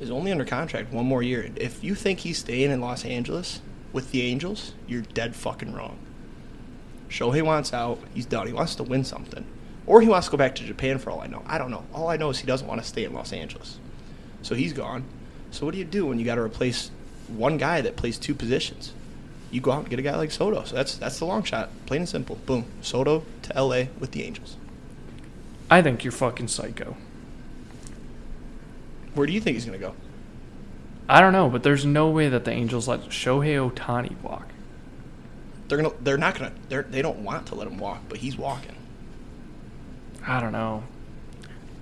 is 0.00 0.08
only 0.08 0.30
under 0.30 0.44
contract 0.44 0.92
one 0.92 1.06
more 1.06 1.20
year. 1.20 1.50
If 1.56 1.82
you 1.82 1.96
think 1.96 2.20
he's 2.20 2.38
staying 2.38 2.70
in 2.70 2.80
Los 2.80 3.04
Angeles 3.04 3.60
with 3.92 4.12
the 4.12 4.22
Angels, 4.22 4.74
you're 4.86 5.02
dead 5.02 5.34
fucking 5.34 5.74
wrong. 5.74 5.98
Shohei 7.08 7.42
wants 7.42 7.72
out. 7.72 7.98
He's 8.14 8.26
done. 8.26 8.46
He 8.46 8.52
wants 8.52 8.76
to 8.76 8.84
win 8.84 9.02
something. 9.02 9.44
Or 9.84 10.00
he 10.00 10.06
wants 10.06 10.28
to 10.28 10.30
go 10.30 10.36
back 10.36 10.54
to 10.56 10.64
Japan 10.64 10.98
for 10.98 11.10
all 11.10 11.20
I 11.20 11.26
know. 11.26 11.42
I 11.44 11.58
don't 11.58 11.72
know. 11.72 11.84
All 11.92 12.08
I 12.08 12.16
know 12.18 12.30
is 12.30 12.38
he 12.38 12.46
doesn't 12.46 12.68
want 12.68 12.80
to 12.80 12.86
stay 12.86 13.02
in 13.02 13.12
Los 13.14 13.32
Angeles. 13.32 13.80
So 14.42 14.54
he's 14.54 14.72
gone. 14.72 15.04
So 15.50 15.66
what 15.66 15.72
do 15.72 15.78
you 15.78 15.84
do 15.84 16.06
when 16.06 16.20
you 16.20 16.24
got 16.24 16.36
to 16.36 16.42
replace 16.42 16.92
one 17.28 17.56
guy 17.56 17.80
that 17.80 17.96
plays 17.96 18.18
two 18.18 18.34
positions? 18.34 18.92
You 19.50 19.60
go 19.60 19.72
out 19.72 19.80
and 19.80 19.90
get 19.90 19.98
a 19.98 20.02
guy 20.02 20.16
like 20.16 20.30
Soto. 20.30 20.64
So 20.64 20.76
that's 20.76 20.96
that's 20.96 21.18
the 21.18 21.24
long 21.24 21.42
shot. 21.42 21.70
Plain 21.86 22.02
and 22.02 22.08
simple. 22.08 22.36
Boom. 22.46 22.66
Soto 22.82 23.24
to 23.42 23.62
LA 23.62 23.84
with 23.98 24.12
the 24.12 24.22
Angels. 24.22 24.56
I 25.70 25.82
think 25.82 26.04
you're 26.04 26.12
fucking 26.12 26.48
psycho. 26.48 26.96
Where 29.14 29.26
do 29.26 29.32
you 29.32 29.40
think 29.40 29.54
he's 29.54 29.64
going 29.64 29.78
to 29.78 29.86
go? 29.86 29.94
I 31.08 31.20
don't 31.20 31.32
know, 31.32 31.48
but 31.48 31.62
there's 31.62 31.84
no 31.84 32.08
way 32.10 32.28
that 32.28 32.44
the 32.44 32.50
Angels 32.50 32.86
let 32.86 33.08
Shohei 33.08 33.70
Ohtani 33.70 34.20
walk. 34.22 34.48
They're 35.68 35.78
gonna. 35.78 35.94
They're 36.00 36.18
not 36.18 36.34
gonna. 36.34 36.52
They're, 36.68 36.82
they 36.82 37.02
don't 37.02 37.18
want 37.20 37.46
to 37.46 37.54
let 37.54 37.66
him 37.66 37.78
walk, 37.78 38.00
but 38.08 38.18
he's 38.18 38.36
walking. 38.36 38.76
I 40.26 40.40
don't 40.40 40.52
know. 40.52 40.84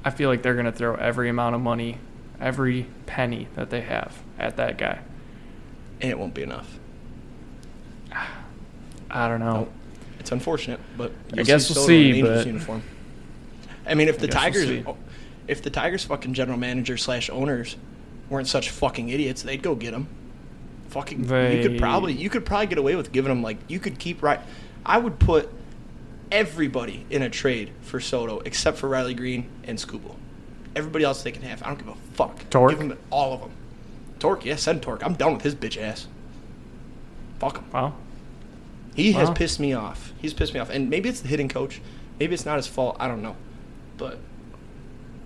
I 0.04 0.10
feel 0.10 0.30
like 0.30 0.42
they're 0.42 0.54
going 0.54 0.66
to 0.66 0.72
throw 0.72 0.94
every 0.94 1.28
amount 1.28 1.56
of 1.56 1.60
money, 1.60 1.98
every 2.40 2.86
penny 3.06 3.48
that 3.56 3.70
they 3.70 3.80
have 3.80 4.22
at 4.38 4.56
that 4.56 4.78
guy. 4.78 5.00
And 6.00 6.10
it 6.10 6.18
won't 6.18 6.34
be 6.34 6.42
enough. 6.42 6.78
I 9.10 9.28
don't 9.28 9.40
know. 9.40 9.68
It's 10.18 10.32
unfortunate, 10.32 10.80
but 10.96 11.12
I 11.36 11.42
guess 11.42 11.74
we'll 11.74 11.84
in 11.88 11.90
an 11.90 12.14
see, 12.14 12.22
but- 12.22 12.46
uniform. 12.46 12.82
I 13.86 13.94
mean, 13.94 14.08
if 14.08 14.18
the 14.18 14.26
I 14.26 14.26
we'll 14.26 14.28
Tigers, 14.28 14.84
if 15.46 15.62
the 15.62 15.70
Tigers' 15.70 16.04
fucking 16.04 16.34
general 16.34 16.58
manager 16.58 16.96
slash 16.96 17.30
owners 17.30 17.76
weren't 18.28 18.48
such 18.48 18.70
fucking 18.70 19.08
idiots, 19.08 19.42
they'd 19.42 19.62
go 19.62 19.76
get 19.76 19.94
him. 19.94 20.08
Fucking, 20.88 21.20
you 21.20 21.62
could 21.62 21.78
probably 21.78 22.12
you 22.12 22.28
could 22.30 22.44
probably 22.44 22.66
get 22.66 22.78
away 22.78 22.96
with 22.96 23.12
giving 23.12 23.30
him 23.30 23.42
like 23.42 23.58
you 23.68 23.78
could 23.78 23.98
keep 23.98 24.22
right. 24.22 24.40
I 24.84 24.98
would 24.98 25.18
put 25.18 25.50
everybody 26.32 27.06
in 27.10 27.22
a 27.22 27.30
trade 27.30 27.70
for 27.82 28.00
Soto 28.00 28.40
except 28.40 28.78
for 28.78 28.88
Riley 28.88 29.14
Greene 29.14 29.48
and 29.64 29.78
Skubal. 29.78 30.16
Everybody 30.74 31.04
else 31.04 31.22
they 31.22 31.32
can 31.32 31.42
have. 31.42 31.62
I 31.62 31.66
don't 31.66 31.78
give 31.78 31.88
a 31.88 31.94
fuck. 32.14 32.48
Torque? 32.50 32.70
Give 32.70 32.78
them 32.80 32.98
all 33.10 33.32
of 33.34 33.40
them. 33.40 33.50
Torque, 34.26 34.44
yeah, 34.44 34.56
send 34.56 34.82
Torque. 34.82 35.04
I'm 35.04 35.14
done 35.14 35.34
with 35.34 35.42
his 35.42 35.54
bitch 35.54 35.80
ass. 35.80 36.08
Fuck 37.38 37.58
him. 37.58 37.64
Well, 37.72 37.94
He 38.96 39.12
has 39.12 39.30
pissed 39.30 39.60
me 39.60 39.72
off. 39.72 40.12
He's 40.18 40.34
pissed 40.34 40.52
me 40.52 40.58
off. 40.58 40.68
And 40.68 40.90
maybe 40.90 41.08
it's 41.08 41.20
the 41.20 41.28
hitting 41.28 41.48
coach. 41.48 41.80
Maybe 42.18 42.34
it's 42.34 42.44
not 42.44 42.56
his 42.56 42.66
fault. 42.66 42.96
I 42.98 43.06
don't 43.06 43.22
know. 43.22 43.36
But 43.96 44.18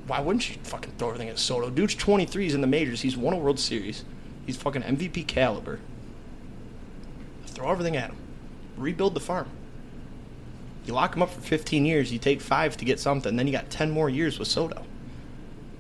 why 0.07 0.21
wouldn't 0.21 0.51
you 0.51 0.57
fucking 0.65 0.93
throw 0.99 1.09
everything 1.09 1.31
at 1.31 1.39
Soto? 1.39 1.71
Dude's 1.71 1.95
23. 1.95 2.43
He's 2.43 2.55
in 2.55 2.61
the 2.61 2.67
majors. 2.67 3.01
He's 3.01 3.17
won 3.17 3.33
a 3.33 3.39
World 3.39 3.59
Series. 3.59 4.05
He's 4.45 4.59
fucking 4.59 4.83
MVP 4.83 5.27
caliber. 5.27 5.81
Throw 7.47 7.71
everything 7.71 7.97
at 7.97 8.11
him. 8.11 8.17
Rebuild 8.77 9.15
the 9.15 9.21
farm. 9.21 9.49
You 10.85 10.93
lock 10.93 11.17
him 11.17 11.23
up 11.23 11.31
for 11.31 11.41
15 11.41 11.87
years. 11.87 12.13
You 12.13 12.19
take 12.19 12.43
five 12.43 12.77
to 12.77 12.85
get 12.85 13.01
something. 13.01 13.35
Then 13.37 13.47
you 13.47 13.53
got 13.55 13.71
10 13.71 13.91
more 13.91 14.11
years 14.11 14.39
with 14.39 14.49
Soto. 14.49 14.85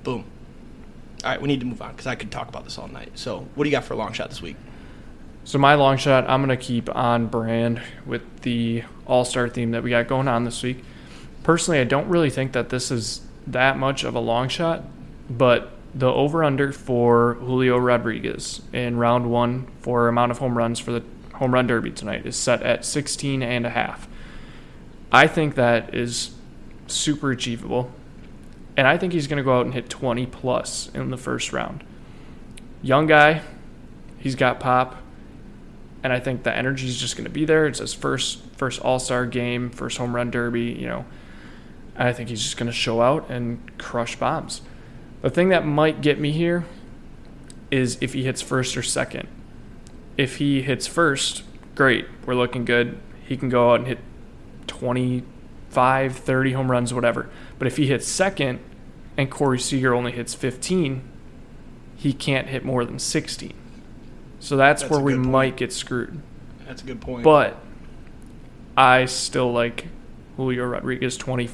Boom. 0.04 0.24
All 1.24 1.30
right, 1.30 1.40
we 1.40 1.48
need 1.48 1.60
to 1.60 1.66
move 1.66 1.82
on 1.82 1.92
because 1.92 2.06
I 2.06 2.14
could 2.14 2.30
talk 2.30 2.48
about 2.48 2.64
this 2.64 2.78
all 2.78 2.88
night. 2.88 3.18
So, 3.18 3.46
what 3.54 3.64
do 3.64 3.70
you 3.70 3.76
got 3.76 3.84
for 3.84 3.94
a 3.94 3.96
long 3.96 4.12
shot 4.12 4.30
this 4.30 4.40
week? 4.40 4.56
so 5.44 5.58
my 5.58 5.74
long 5.74 5.96
shot, 5.96 6.28
I'm 6.28 6.44
going 6.44 6.56
to 6.56 6.62
keep 6.62 6.94
on 6.94 7.26
brand 7.26 7.80
with 8.06 8.22
the 8.42 8.84
All 9.06 9.24
Star 9.24 9.48
theme 9.48 9.70
that 9.72 9.82
we 9.82 9.90
got 9.90 10.06
going 10.06 10.28
on 10.28 10.44
this 10.44 10.62
week. 10.62 10.84
Personally, 11.42 11.80
I 11.80 11.84
don't 11.84 12.08
really 12.08 12.30
think 12.30 12.52
that 12.52 12.68
this 12.68 12.90
is 12.90 13.22
that 13.46 13.78
much 13.78 14.04
of 14.04 14.14
a 14.14 14.20
long 14.20 14.48
shot, 14.48 14.84
but 15.28 15.72
the 15.94 16.06
over 16.06 16.44
under 16.44 16.72
for 16.72 17.34
Julio 17.34 17.78
Rodriguez 17.78 18.62
in 18.72 18.98
round 18.98 19.30
one 19.30 19.66
for 19.80 20.08
amount 20.08 20.30
of 20.30 20.38
home 20.38 20.56
runs 20.56 20.78
for 20.78 20.92
the 20.92 21.02
home 21.34 21.52
run 21.52 21.66
derby 21.66 21.90
tonight 21.90 22.26
is 22.26 22.36
set 22.36 22.62
at 22.62 22.84
16 22.84 23.42
and 23.42 23.66
a 23.66 23.70
half. 23.70 24.06
I 25.10 25.26
think 25.26 25.54
that 25.56 25.94
is 25.94 26.32
super 26.86 27.32
achievable. 27.32 27.90
And 28.76 28.86
I 28.86 28.96
think 28.96 29.12
he's 29.12 29.26
going 29.26 29.38
to 29.38 29.42
go 29.42 29.58
out 29.58 29.64
and 29.64 29.74
hit 29.74 29.88
20 29.88 30.26
plus 30.26 30.90
in 30.94 31.10
the 31.10 31.16
first 31.16 31.52
round. 31.52 31.84
Young 32.82 33.06
guy, 33.06 33.42
he's 34.18 34.34
got 34.34 34.60
pop, 34.60 34.96
and 36.02 36.12
I 36.12 36.20
think 36.20 36.44
the 36.44 36.56
energy 36.56 36.86
is 36.86 36.98
just 36.98 37.16
going 37.16 37.24
to 37.24 37.30
be 37.30 37.44
there. 37.44 37.66
It's 37.66 37.78
his 37.78 37.92
first 37.92 38.40
first 38.56 38.80
All 38.80 38.98
Star 38.98 39.26
game, 39.26 39.70
first 39.70 39.98
home 39.98 40.16
run 40.16 40.30
derby. 40.30 40.64
You 40.78 40.88
know, 40.88 41.04
and 41.96 42.08
I 42.08 42.12
think 42.12 42.30
he's 42.30 42.42
just 42.42 42.56
going 42.56 42.68
to 42.68 42.72
show 42.72 43.02
out 43.02 43.28
and 43.28 43.78
crush 43.78 44.16
bombs. 44.16 44.62
The 45.22 45.30
thing 45.30 45.50
that 45.50 45.66
might 45.66 46.00
get 46.00 46.18
me 46.18 46.32
here 46.32 46.64
is 47.70 47.98
if 48.00 48.14
he 48.14 48.24
hits 48.24 48.40
first 48.40 48.76
or 48.76 48.82
second. 48.82 49.28
If 50.16 50.36
he 50.36 50.62
hits 50.62 50.86
first, 50.86 51.42
great, 51.74 52.06
we're 52.26 52.34
looking 52.34 52.64
good. 52.64 52.98
He 53.26 53.36
can 53.36 53.48
go 53.48 53.72
out 53.72 53.80
and 53.80 53.86
hit 53.86 53.98
25, 54.66 56.16
30 56.16 56.52
home 56.52 56.70
runs, 56.70 56.92
whatever. 56.92 57.28
But 57.60 57.66
if 57.66 57.76
he 57.76 57.86
hits 57.86 58.08
second 58.08 58.58
and 59.18 59.30
Corey 59.30 59.60
Seager 59.60 59.94
only 59.94 60.12
hits 60.12 60.34
15, 60.34 61.02
he 61.94 62.14
can't 62.14 62.48
hit 62.48 62.64
more 62.64 62.86
than 62.86 62.98
16. 62.98 63.52
So 64.40 64.56
that's, 64.56 64.80
That's 64.80 64.90
where 64.90 65.00
we 65.00 65.12
point. 65.12 65.26
might 65.26 65.56
get 65.58 65.70
screwed. 65.70 66.22
That's 66.66 66.82
a 66.82 66.86
good 66.86 67.02
point. 67.02 67.22
But 67.22 67.58
I 68.78 69.04
still 69.04 69.52
like 69.52 69.88
Julio 70.38 70.64
Rodriguez 70.64 71.18
20 71.18 71.50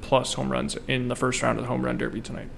plus 0.00 0.32
home 0.32 0.50
runs 0.50 0.78
in 0.88 1.08
the 1.08 1.14
first 1.14 1.42
round 1.42 1.58
of 1.58 1.64
the 1.64 1.68
home 1.68 1.84
run 1.84 1.98
derby 1.98 2.22
tonight. 2.22 2.48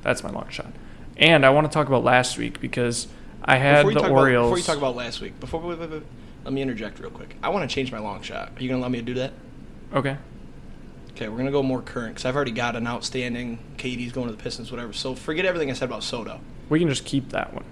That's 0.00 0.24
my 0.24 0.30
long 0.30 0.48
shot. 0.48 0.72
And 1.18 1.44
I 1.44 1.50
want 1.50 1.70
to 1.70 1.74
talk 1.74 1.88
about 1.88 2.04
last 2.04 2.38
week 2.38 2.58
because 2.58 3.06
I 3.44 3.58
had 3.58 3.86
the 3.86 3.92
talk 3.92 4.10
Orioles. 4.10 4.46
About, 4.46 4.56
before 4.56 4.58
you 4.58 4.64
talk 4.64 4.78
about 4.78 4.96
last 4.96 5.20
week, 5.20 5.38
before 5.40 5.60
let 5.62 6.52
me 6.54 6.62
interject 6.62 7.00
real 7.00 7.10
quick. 7.10 7.36
I 7.42 7.50
want 7.50 7.68
to 7.68 7.74
change 7.74 7.92
my 7.92 7.98
long 7.98 8.22
shot. 8.22 8.52
Are 8.56 8.62
you 8.62 8.70
gonna 8.70 8.80
allow 8.80 8.88
me 8.88 9.00
to 9.00 9.04
do 9.04 9.14
that? 9.14 9.34
okay. 9.92 10.16
Okay, 11.16 11.28
we're 11.28 11.38
gonna 11.38 11.50
go 11.50 11.62
more 11.62 11.80
current 11.80 12.14
because 12.14 12.26
I've 12.26 12.36
already 12.36 12.50
got 12.52 12.76
an 12.76 12.86
outstanding. 12.86 13.58
Katie's 13.78 14.12
going 14.12 14.26
to 14.28 14.36
the 14.36 14.42
Pistons, 14.42 14.70
whatever. 14.70 14.92
So 14.92 15.14
forget 15.14 15.46
everything 15.46 15.70
I 15.70 15.72
said 15.72 15.86
about 15.88 16.02
Soto. 16.02 16.40
We 16.68 16.78
can 16.78 16.88
just 16.90 17.06
keep 17.06 17.30
that 17.30 17.54
one. 17.54 17.64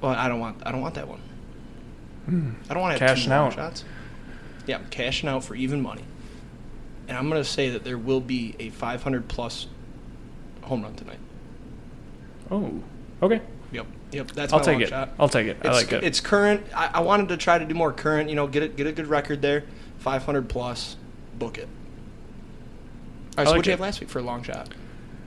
Well, 0.00 0.12
I 0.12 0.26
don't 0.28 0.40
want. 0.40 0.62
I 0.64 0.72
don't 0.72 0.80
want 0.80 0.94
that 0.94 1.08
one. 1.08 1.20
I 2.70 2.72
don't 2.74 2.82
want 2.82 2.96
to 2.98 3.04
have 3.04 3.10
Hmm. 3.10 3.16
Cashing 3.16 3.32
out. 3.32 3.52
shots. 3.52 3.84
Yeah, 4.66 4.78
I'm 4.78 4.86
cashing 4.86 5.28
out 5.28 5.44
for 5.44 5.54
even 5.54 5.82
money, 5.82 6.02
and 7.06 7.18
I'm 7.18 7.28
gonna 7.28 7.44
say 7.44 7.68
that 7.70 7.84
there 7.84 7.98
will 7.98 8.20
be 8.22 8.54
a 8.58 8.70
500 8.70 9.28
plus 9.28 9.66
home 10.62 10.82
run 10.82 10.94
tonight. 10.94 11.18
Oh. 12.50 12.80
Okay. 13.22 13.42
Yep, 13.72 13.86
yep. 14.12 14.32
That's 14.32 14.52
I'll 14.54 14.60
take 14.60 14.80
it. 14.80 14.88
shot. 14.88 15.10
I'll 15.20 15.28
take 15.28 15.48
it. 15.48 15.58
I 15.62 15.68
It's, 15.68 15.76
like 15.76 15.92
it. 15.92 16.02
it's 16.04 16.20
current. 16.20 16.64
I, 16.74 16.90
I 16.94 17.00
wanted 17.00 17.28
to 17.28 17.36
try 17.36 17.58
to 17.58 17.64
do 17.66 17.74
more 17.74 17.92
current. 17.92 18.30
You 18.30 18.36
know, 18.36 18.46
get 18.46 18.62
it, 18.62 18.76
get 18.76 18.86
a 18.86 18.92
good 18.92 19.06
record 19.06 19.42
there. 19.42 19.64
500 19.98 20.48
plus, 20.48 20.96
book 21.38 21.58
it. 21.58 21.68
All 23.36 23.44
right, 23.44 23.48
so 23.48 23.50
like 23.50 23.58
what 23.58 23.64
did 23.64 23.66
you 23.66 23.72
have 23.72 23.80
last 23.80 24.00
week 24.00 24.08
for 24.08 24.18
a 24.18 24.22
long 24.22 24.42
shot? 24.42 24.72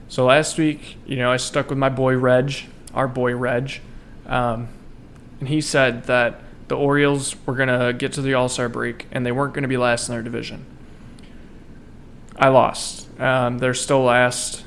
So 0.08 0.26
last 0.26 0.58
week, 0.58 0.98
you 1.06 1.18
know, 1.18 1.32
I 1.32 1.38
stuck 1.38 1.70
with 1.70 1.78
my 1.78 1.90
boy 1.90 2.18
Reg, 2.18 2.54
our 2.96 3.08
boy 3.08 3.36
Reg, 3.36 3.82
um, 4.26 4.68
and 5.40 5.48
he 5.48 5.62
said 5.62 6.06
that 6.06 6.42
the 6.70 6.76
Orioles 6.76 7.36
were 7.46 7.54
gonna 7.54 7.94
get 7.94 8.14
to 8.14 8.22
the 8.22 8.34
All 8.34 8.50
Star 8.50 8.68
break 8.68 9.06
and 9.12 9.26
they 9.26 9.32
weren't 9.32 9.54
gonna 9.54 9.68
be 9.68 9.78
last 9.78 10.10
in 10.10 10.16
their 10.16 10.24
division. 10.24 10.66
I 12.36 12.48
lost. 12.48 13.08
Um, 13.20 13.60
they're 13.60 13.76
still 13.76 14.02
last. 14.04 14.64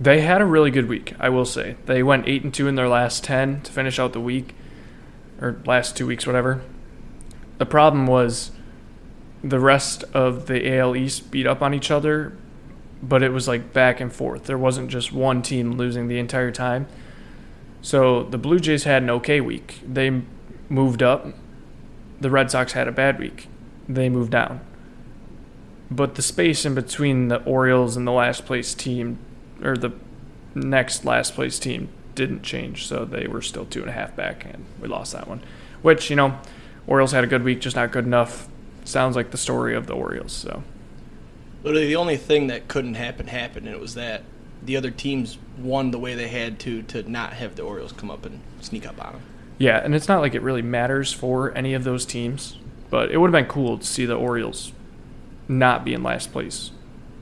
They 0.00 0.22
had 0.22 0.40
a 0.40 0.46
really 0.46 0.70
good 0.70 0.88
week, 0.88 1.12
I 1.20 1.28
will 1.28 1.44
say. 1.44 1.76
They 1.84 2.02
went 2.02 2.26
eight 2.26 2.44
and 2.44 2.54
two 2.54 2.66
in 2.66 2.76
their 2.76 2.88
last 2.88 3.24
ten 3.24 3.60
to 3.62 3.72
finish 3.72 3.98
out 3.98 4.14
the 4.14 4.20
week, 4.20 4.54
or 5.38 5.60
last 5.66 5.96
two 5.96 6.06
weeks, 6.06 6.26
whatever. 6.26 6.62
The 7.58 7.66
problem 7.66 8.06
was 8.06 8.52
the 9.44 9.60
rest 9.60 10.04
of 10.14 10.46
the 10.46 10.78
AL 10.78 10.96
East 10.96 11.30
beat 11.30 11.46
up 11.46 11.60
on 11.60 11.74
each 11.74 11.90
other, 11.90 12.32
but 13.02 13.22
it 13.22 13.32
was 13.32 13.48
like 13.48 13.72
back 13.72 14.00
and 14.00 14.12
forth. 14.12 14.44
There 14.44 14.58
wasn't 14.58 14.90
just 14.90 15.12
one 15.12 15.42
team 15.42 15.72
losing 15.72 16.08
the 16.08 16.18
entire 16.18 16.50
time. 16.50 16.86
So 17.82 18.24
the 18.24 18.38
Blue 18.38 18.60
Jays 18.60 18.84
had 18.84 19.02
an 19.02 19.10
okay 19.10 19.40
week. 19.40 19.80
They 19.86 20.22
moved 20.68 21.02
up. 21.02 21.26
The 22.20 22.30
Red 22.30 22.50
Sox 22.50 22.72
had 22.72 22.88
a 22.88 22.92
bad 22.92 23.18
week. 23.18 23.48
They 23.88 24.08
moved 24.08 24.32
down. 24.32 24.60
But 25.90 26.14
the 26.14 26.22
space 26.22 26.64
in 26.64 26.74
between 26.74 27.28
the 27.28 27.42
Orioles 27.44 27.96
and 27.96 28.06
the 28.06 28.12
last 28.12 28.44
place 28.44 28.74
team, 28.74 29.18
or 29.62 29.76
the 29.76 29.92
next 30.54 31.04
last 31.04 31.34
place 31.34 31.58
team, 31.58 31.88
didn't 32.14 32.42
change. 32.42 32.86
So 32.86 33.04
they 33.04 33.26
were 33.26 33.42
still 33.42 33.64
two 33.64 33.80
and 33.80 33.88
a 33.88 33.92
half 33.92 34.14
back, 34.14 34.44
and 34.44 34.66
we 34.80 34.88
lost 34.88 35.12
that 35.12 35.26
one. 35.26 35.40
Which, 35.82 36.10
you 36.10 36.16
know, 36.16 36.38
Orioles 36.86 37.12
had 37.12 37.24
a 37.24 37.26
good 37.26 37.42
week, 37.42 37.60
just 37.60 37.76
not 37.76 37.90
good 37.90 38.04
enough. 38.04 38.46
Sounds 38.84 39.16
like 39.16 39.30
the 39.30 39.38
story 39.38 39.74
of 39.74 39.86
the 39.86 39.94
Orioles. 39.94 40.32
So. 40.32 40.62
Literally, 41.62 41.86
the 41.86 41.96
only 41.96 42.16
thing 42.16 42.46
that 42.46 42.68
couldn't 42.68 42.94
happen 42.94 43.26
happened, 43.26 43.66
and 43.66 43.74
it 43.74 43.80
was 43.80 43.94
that 43.94 44.22
the 44.62 44.76
other 44.76 44.90
teams 44.90 45.38
won 45.58 45.90
the 45.90 45.98
way 45.98 46.14
they 46.14 46.28
had 46.28 46.58
to 46.60 46.82
to 46.82 47.08
not 47.10 47.34
have 47.34 47.56
the 47.56 47.62
Orioles 47.62 47.92
come 47.92 48.10
up 48.10 48.24
and 48.24 48.40
sneak 48.60 48.86
up 48.86 49.02
on 49.04 49.14
them. 49.14 49.22
Yeah, 49.58 49.78
and 49.78 49.94
it's 49.94 50.08
not 50.08 50.20
like 50.20 50.34
it 50.34 50.42
really 50.42 50.62
matters 50.62 51.12
for 51.12 51.54
any 51.54 51.74
of 51.74 51.84
those 51.84 52.06
teams, 52.06 52.56
but 52.88 53.10
it 53.10 53.18
would 53.18 53.32
have 53.32 53.44
been 53.44 53.50
cool 53.50 53.78
to 53.78 53.86
see 53.86 54.06
the 54.06 54.14
Orioles 54.14 54.72
not 55.48 55.84
be 55.84 55.92
in 55.92 56.02
last 56.02 56.32
place 56.32 56.70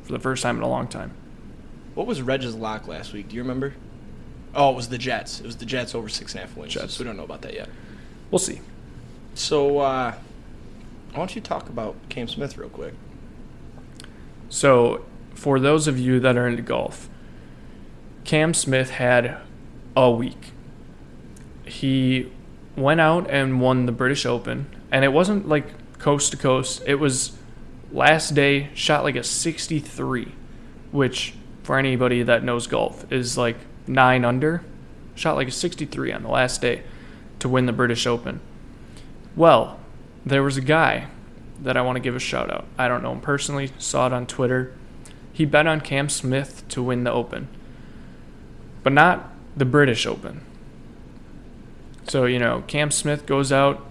for 0.04 0.12
the 0.12 0.18
first 0.18 0.42
time 0.42 0.56
in 0.56 0.62
a 0.62 0.68
long 0.68 0.86
time. 0.86 1.12
What 1.94 2.06
was 2.06 2.22
Reg's 2.22 2.54
lock 2.54 2.86
last 2.86 3.12
week? 3.12 3.28
Do 3.28 3.36
you 3.36 3.42
remember? 3.42 3.74
Oh, 4.54 4.70
it 4.70 4.76
was 4.76 4.88
the 4.88 4.98
Jets. 4.98 5.40
It 5.40 5.46
was 5.46 5.56
the 5.56 5.66
Jets 5.66 5.94
over 5.94 6.08
six 6.08 6.32
and 6.34 6.44
a 6.44 6.46
half 6.46 6.56
wins. 6.56 6.72
Jets. 6.72 6.94
So 6.94 7.02
we 7.02 7.06
don't 7.06 7.16
know 7.16 7.24
about 7.24 7.42
that 7.42 7.54
yet. 7.54 7.68
We'll 8.30 8.38
see. 8.38 8.60
So, 9.34 9.78
uh, 9.78 10.14
why 11.10 11.16
don't 11.16 11.34
you 11.34 11.40
talk 11.40 11.68
about 11.68 11.96
Cam 12.08 12.28
Smith 12.28 12.56
real 12.56 12.68
quick? 12.68 12.94
So, 14.48 15.04
for 15.34 15.60
those 15.60 15.86
of 15.86 15.98
you 15.98 16.20
that 16.20 16.36
are 16.36 16.48
into 16.48 16.62
golf, 16.62 17.08
Cam 18.24 18.54
Smith 18.54 18.90
had 18.90 19.38
a 19.96 20.10
week. 20.10 20.52
He 21.64 22.32
went 22.76 23.00
out 23.00 23.30
and 23.30 23.60
won 23.60 23.86
the 23.86 23.92
British 23.92 24.24
Open, 24.24 24.74
and 24.90 25.04
it 25.04 25.12
wasn't 25.12 25.48
like 25.48 25.98
coast 25.98 26.30
to 26.32 26.36
coast. 26.36 26.82
It 26.86 26.96
was 26.96 27.36
last 27.92 28.34
day, 28.34 28.70
shot 28.74 29.04
like 29.04 29.16
a 29.16 29.24
63, 29.24 30.32
which 30.92 31.34
for 31.62 31.78
anybody 31.78 32.22
that 32.22 32.44
knows 32.44 32.66
golf 32.66 33.10
is 33.12 33.36
like 33.36 33.56
9 33.86 34.24
under. 34.24 34.62
Shot 35.14 35.36
like 35.36 35.48
a 35.48 35.52
63 35.52 36.12
on 36.12 36.22
the 36.22 36.28
last 36.28 36.62
day 36.62 36.82
to 37.40 37.48
win 37.48 37.66
the 37.66 37.72
British 37.72 38.06
Open. 38.06 38.40
Well, 39.36 39.80
there 40.24 40.42
was 40.42 40.56
a 40.56 40.62
guy 40.62 41.08
that 41.62 41.76
I 41.76 41.82
want 41.82 41.96
to 41.96 42.00
give 42.00 42.16
a 42.16 42.20
shout 42.20 42.50
out. 42.50 42.66
I 42.76 42.88
don't 42.88 43.02
know 43.02 43.12
him 43.12 43.20
personally, 43.20 43.72
saw 43.78 44.06
it 44.06 44.12
on 44.12 44.26
Twitter. 44.26 44.72
He 45.32 45.44
bet 45.44 45.66
on 45.66 45.80
Cam 45.80 46.08
Smith 46.08 46.64
to 46.68 46.82
win 46.82 47.04
the 47.04 47.12
Open, 47.12 47.48
but 48.82 48.92
not 48.92 49.32
the 49.56 49.64
British 49.64 50.06
Open. 50.06 50.40
So, 52.08 52.24
you 52.24 52.38
know, 52.38 52.64
Cam 52.66 52.90
Smith 52.90 53.26
goes 53.26 53.52
out, 53.52 53.88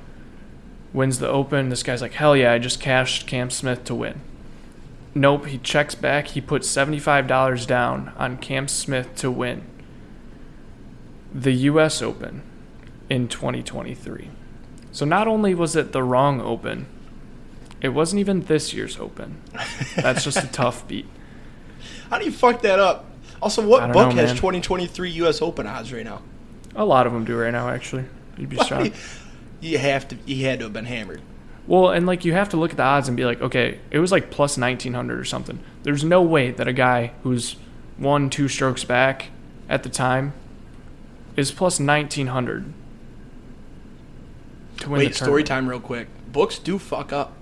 wins 0.92 1.20
the 1.20 1.28
Open. 1.28 1.70
This 1.70 1.84
guy's 1.84 2.02
like, 2.02 2.14
hell 2.14 2.36
yeah, 2.36 2.54
I 2.54 2.58
just 2.58 2.80
cashed 2.80 3.28
Cam 3.28 3.50
Smith 3.50 3.84
to 3.86 3.96
win. 3.96 4.22
Nope, 5.14 5.46
he 5.48 5.58
checks 5.58 5.96
back. 5.96 6.28
He 6.28 6.42
put 6.42 6.62
$75 6.64 7.66
down 7.66 8.14
on 8.18 8.38
Cam 8.38 8.68
Smith 8.68 9.16
to 9.16 9.32
win 9.32 9.64
the 11.34 11.52
U.S. 11.52 12.02
Open 12.02 12.42
in 13.10 13.28
2023. 13.28 14.30
So 14.92 15.06
not 15.06 15.28
only 15.28 15.54
was 15.54 15.76
it 15.76 15.92
the 15.92 16.04
wrong 16.04 16.42
Open, 16.42 16.88
it 17.82 17.90
wasn't 17.90 18.20
even 18.20 18.42
this 18.42 18.74
year's 18.74 19.00
Open. 19.00 19.42
That's 19.96 20.24
just 20.24 20.44
a 20.44 20.48
tough 20.52 20.88
beat. 20.88 21.06
How 22.10 22.18
do 22.18 22.26
you 22.26 22.32
fuck 22.32 22.62
that 22.62 22.80
up? 22.80 23.06
Also, 23.42 23.66
what 23.66 23.92
book 23.92 24.16
know, 24.16 24.22
has 24.22 24.32
2023 24.32 25.12
U.S. 25.12 25.42
Open 25.42 25.68
odds 25.68 25.94
right 25.94 26.06
now? 26.06 26.22
A 26.76 26.86
lot 26.86 27.06
of 27.06 27.14
them 27.14 27.26
do 27.26 27.38
right 27.38 27.52
now, 27.52 27.70
actually. 27.70 28.06
You'd 28.38 28.50
be 28.50 28.58
shocked. 28.58 28.96
You 29.60 29.78
have 29.78 30.08
to. 30.10 30.16
He 30.26 30.44
had 30.44 30.60
to 30.60 30.66
have 30.66 30.74
been 30.74 30.86
hammered. 30.86 31.22
Well, 31.68 31.90
and 31.90 32.06
like 32.06 32.24
you 32.24 32.34
have 32.34 32.50
to 32.50 32.58
look 32.58 32.72
at 32.72 32.78
the 32.78 32.84
odds 32.84 33.08
and 33.08 33.18
be 33.18 33.26
like, 33.26 33.42
okay, 33.42 33.80
it 33.92 34.00
was 34.00 34.12
like 34.12 34.32
plus 34.32 34.58
1900 34.58 35.20
or 35.20 35.26
something. 35.26 35.60
There's 35.84 36.04
no 36.04 36.22
way 36.22 36.52
that 36.52 36.68
a 36.68 36.74
guy 36.74 37.12
who's 37.24 37.58
one, 37.98 38.30
two 38.30 38.48
strokes 38.48 38.84
back 38.84 39.30
at 39.68 39.84
the 39.84 39.90
time 39.90 40.34
is 41.36 41.52
plus 41.52 41.80
1900 41.80 42.74
to 44.78 44.90
win 44.90 45.00
Wait, 45.00 45.16
story 45.16 45.44
time, 45.44 45.68
real 45.68 45.80
quick. 45.80 46.08
Books 46.32 46.58
do 46.58 46.80
fuck 46.80 47.12
up. 47.12 47.34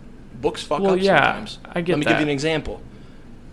Books 0.41 0.63
fuck 0.63 0.81
Well, 0.81 0.93
up 0.93 0.99
yeah, 1.01 1.33
sometimes. 1.33 1.59
I 1.65 1.81
get 1.81 1.93
Let 1.93 1.99
me 1.99 2.05
that. 2.05 2.09
give 2.11 2.19
you 2.19 2.23
an 2.23 2.29
example. 2.29 2.81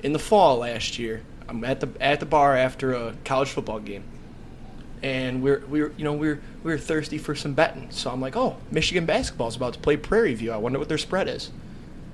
In 0.03 0.12
the 0.12 0.19
fall 0.19 0.59
last 0.59 0.99
year, 0.99 1.23
I'm 1.49 1.65
at 1.65 1.81
the 1.81 1.89
at 2.01 2.21
the 2.21 2.27
bar 2.27 2.57
after 2.57 2.93
a 2.93 3.15
college 3.25 3.49
football 3.51 3.79
game, 3.81 4.05
and 5.03 5.43
we're 5.43 5.62
we're 5.69 5.93
you 5.97 6.05
know 6.05 6.12
we 6.12 6.29
we're 6.29 6.41
we 6.65 6.73
were 6.73 6.79
thirsty 6.79 7.19
for 7.19 7.35
some 7.35 7.55
betting. 7.55 7.89
So 7.91 8.11
I'm 8.11 8.21
like, 8.21 8.37
oh, 8.37 8.57
Michigan 8.71 9.07
basketball's 9.07 9.57
about 9.57 9.75
to 9.75 9.79
play 9.81 9.97
Prairie 9.97 10.35
View. 10.35 10.53
I 10.53 10.57
wonder 10.57 10.79
what 10.79 10.89
their 10.89 10.99
spread 10.99 11.29
is. 11.29 11.51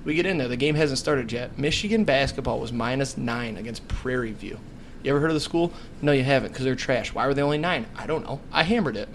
We 0.05 0.13
get 0.15 0.25
in 0.25 0.37
there. 0.37 0.47
The 0.47 0.55
game 0.55 0.75
hasn't 0.75 0.99
started 0.99 1.31
yet. 1.31 1.57
Michigan 1.57 2.03
basketball 2.05 2.59
was 2.59 2.71
minus 2.71 3.17
nine 3.17 3.57
against 3.57 3.87
Prairie 3.87 4.31
View. 4.31 4.59
You 5.03 5.11
ever 5.11 5.19
heard 5.19 5.29
of 5.29 5.35
the 5.35 5.39
school? 5.41 5.71
No, 6.01 6.11
you 6.11 6.23
haven't, 6.23 6.51
because 6.51 6.65
they're 6.65 6.75
trash. 6.75 7.13
Why 7.13 7.25
were 7.27 7.33
they 7.33 7.41
only 7.41 7.57
nine? 7.57 7.85
I 7.95 8.05
don't 8.05 8.23
know. 8.25 8.39
I 8.51 8.63
hammered 8.63 8.97
it. 8.97 9.07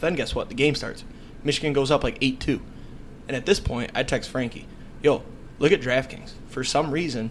Then 0.00 0.14
guess 0.14 0.34
what? 0.34 0.48
The 0.48 0.54
game 0.54 0.74
starts. 0.74 1.04
Michigan 1.44 1.72
goes 1.72 1.90
up 1.90 2.02
like 2.04 2.18
8 2.20 2.40
2. 2.40 2.60
And 3.32 3.38
at 3.38 3.46
this 3.46 3.60
point, 3.60 3.90
I 3.94 4.02
text 4.02 4.28
Frankie, 4.28 4.66
yo, 5.02 5.22
look 5.58 5.72
at 5.72 5.80
DraftKings. 5.80 6.32
For 6.48 6.62
some 6.62 6.90
reason, 6.90 7.30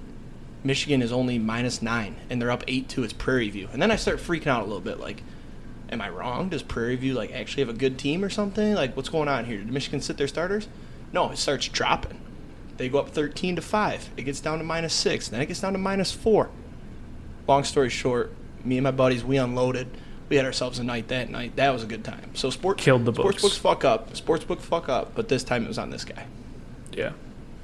Michigan 0.63 1.03
is 1.03 1.11
only 1.11 1.37
minus 1.37 1.79
9, 1.83 2.15
and 2.27 2.41
they're 2.41 2.49
up 2.49 2.63
8 2.67 2.89
2. 2.89 3.03
It's 3.03 3.13
Prairie 3.13 3.51
View. 3.51 3.69
And 3.71 3.79
then 3.79 3.91
I 3.91 3.97
start 3.97 4.17
freaking 4.17 4.47
out 4.47 4.63
a 4.63 4.65
little 4.65 4.81
bit 4.81 4.99
like, 4.99 5.21
am 5.91 6.01
I 6.01 6.09
wrong? 6.09 6.49
Does 6.49 6.63
Prairie 6.63 6.95
View 6.95 7.13
like 7.13 7.31
actually 7.31 7.61
have 7.61 7.69
a 7.69 7.77
good 7.77 7.99
team 7.99 8.23
or 8.23 8.31
something? 8.31 8.73
Like, 8.73 8.97
what's 8.97 9.09
going 9.09 9.27
on 9.27 9.45
here? 9.45 9.59
Did 9.59 9.71
Michigan 9.71 10.01
sit 10.01 10.17
their 10.17 10.27
starters? 10.27 10.67
No, 11.13 11.29
it 11.29 11.37
starts 11.37 11.67
dropping. 11.67 12.19
They 12.77 12.89
go 12.89 12.97
up 12.97 13.09
13 13.09 13.57
to 13.57 13.61
5. 13.61 14.09
It 14.17 14.23
gets 14.23 14.39
down 14.39 14.57
to 14.57 14.63
minus 14.63 14.95
6. 14.95 15.27
Then 15.27 15.39
it 15.39 15.45
gets 15.45 15.61
down 15.61 15.73
to 15.73 15.77
minus 15.77 16.11
4. 16.11 16.49
Long 17.47 17.63
story 17.63 17.89
short, 17.89 18.33
me 18.65 18.77
and 18.77 18.83
my 18.83 18.89
buddies, 18.89 19.23
we 19.23 19.37
unloaded. 19.37 19.87
We 20.31 20.37
had 20.37 20.45
ourselves 20.45 20.79
a 20.79 20.83
night 20.85 21.09
that 21.09 21.29
night. 21.29 21.57
That 21.57 21.71
was 21.73 21.83
a 21.83 21.85
good 21.85 22.05
time. 22.05 22.31
So 22.35 22.49
sports 22.49 22.81
Killed 22.81 23.03
the 23.03 23.11
sports 23.13 23.41
books. 23.41 23.41
books 23.41 23.57
fuck 23.57 23.83
up. 23.83 24.15
Sports 24.15 24.45
Sportsbook 24.45 24.61
fuck 24.61 24.87
up, 24.87 25.13
but 25.13 25.27
this 25.27 25.43
time 25.43 25.65
it 25.65 25.67
was 25.67 25.77
on 25.77 25.89
this 25.89 26.05
guy. 26.05 26.25
Yeah. 26.93 27.11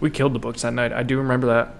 We 0.01 0.09
killed 0.09 0.33
the 0.33 0.39
books 0.39 0.63
that 0.63 0.73
night. 0.73 0.91
I 0.91 1.03
do 1.03 1.17
remember 1.17 1.47
that. 1.47 1.75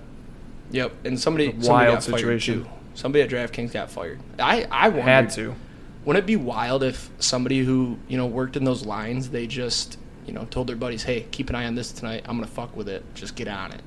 Yep, 0.72 0.94
and 1.04 1.20
somebody, 1.20 1.48
A 1.48 1.50
somebody 1.52 1.68
wild 1.68 1.94
got 1.96 2.04
situation. 2.04 2.64
fired 2.64 2.66
too. 2.66 2.72
Somebody 2.94 3.22
at 3.24 3.30
DraftKings 3.30 3.74
got 3.74 3.92
fired. 3.92 4.20
I 4.40 4.66
I 4.72 4.88
wondered, 4.88 5.04
Had 5.04 5.30
to. 5.32 5.56
Wouldn't 6.06 6.24
it 6.24 6.26
be 6.26 6.38
wild 6.38 6.84
if 6.84 7.10
somebody 7.20 7.60
who 7.66 7.98
you 8.08 8.16
know 8.18 8.26
worked 8.26 8.56
in 8.56 8.64
those 8.64 8.86
lines, 8.86 9.30
they 9.32 9.46
just 9.46 9.98
you 10.26 10.32
know 10.34 10.46
told 10.50 10.68
their 10.68 10.78
buddies, 10.78 11.04
"Hey, 11.04 11.26
keep 11.32 11.50
an 11.50 11.56
eye 11.56 11.66
on 11.66 11.76
this 11.76 11.92
tonight. 11.92 12.24
I'm 12.30 12.38
gonna 12.38 12.48
fuck 12.48 12.78
with 12.78 12.88
it. 12.88 13.04
Just 13.14 13.36
get 13.36 13.50
on 13.50 13.74
it." 13.74 13.82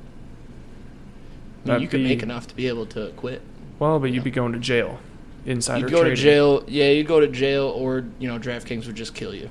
I 1.65 1.73
mean, 1.73 1.81
you 1.81 1.89
could 1.89 1.99
be- 2.01 2.09
make 2.09 2.23
enough 2.23 2.47
to 2.49 2.55
be 2.55 2.69
able 2.69 2.85
to 2.87 3.09
quit. 3.17 3.41
Well, 3.79 3.99
but 3.99 4.11
you'd 4.11 4.23
be 4.25 4.31
going 4.31 4.53
to 4.53 4.59
jail. 4.59 4.99
Insider 5.47 5.81
You'd 5.87 5.91
go 5.91 6.01
trading. 6.01 6.17
to 6.17 6.23
jail. 6.23 6.65
Yeah, 6.69 6.91
you 6.91 7.05
go 7.05 7.21
to 7.21 7.29
jail, 7.29 7.69
or 7.69 8.05
you 8.19 8.29
know, 8.29 8.39
DraftKings 8.39 8.87
would 8.87 8.97
just 8.97 9.15
kill 9.15 9.35
you. 9.35 9.49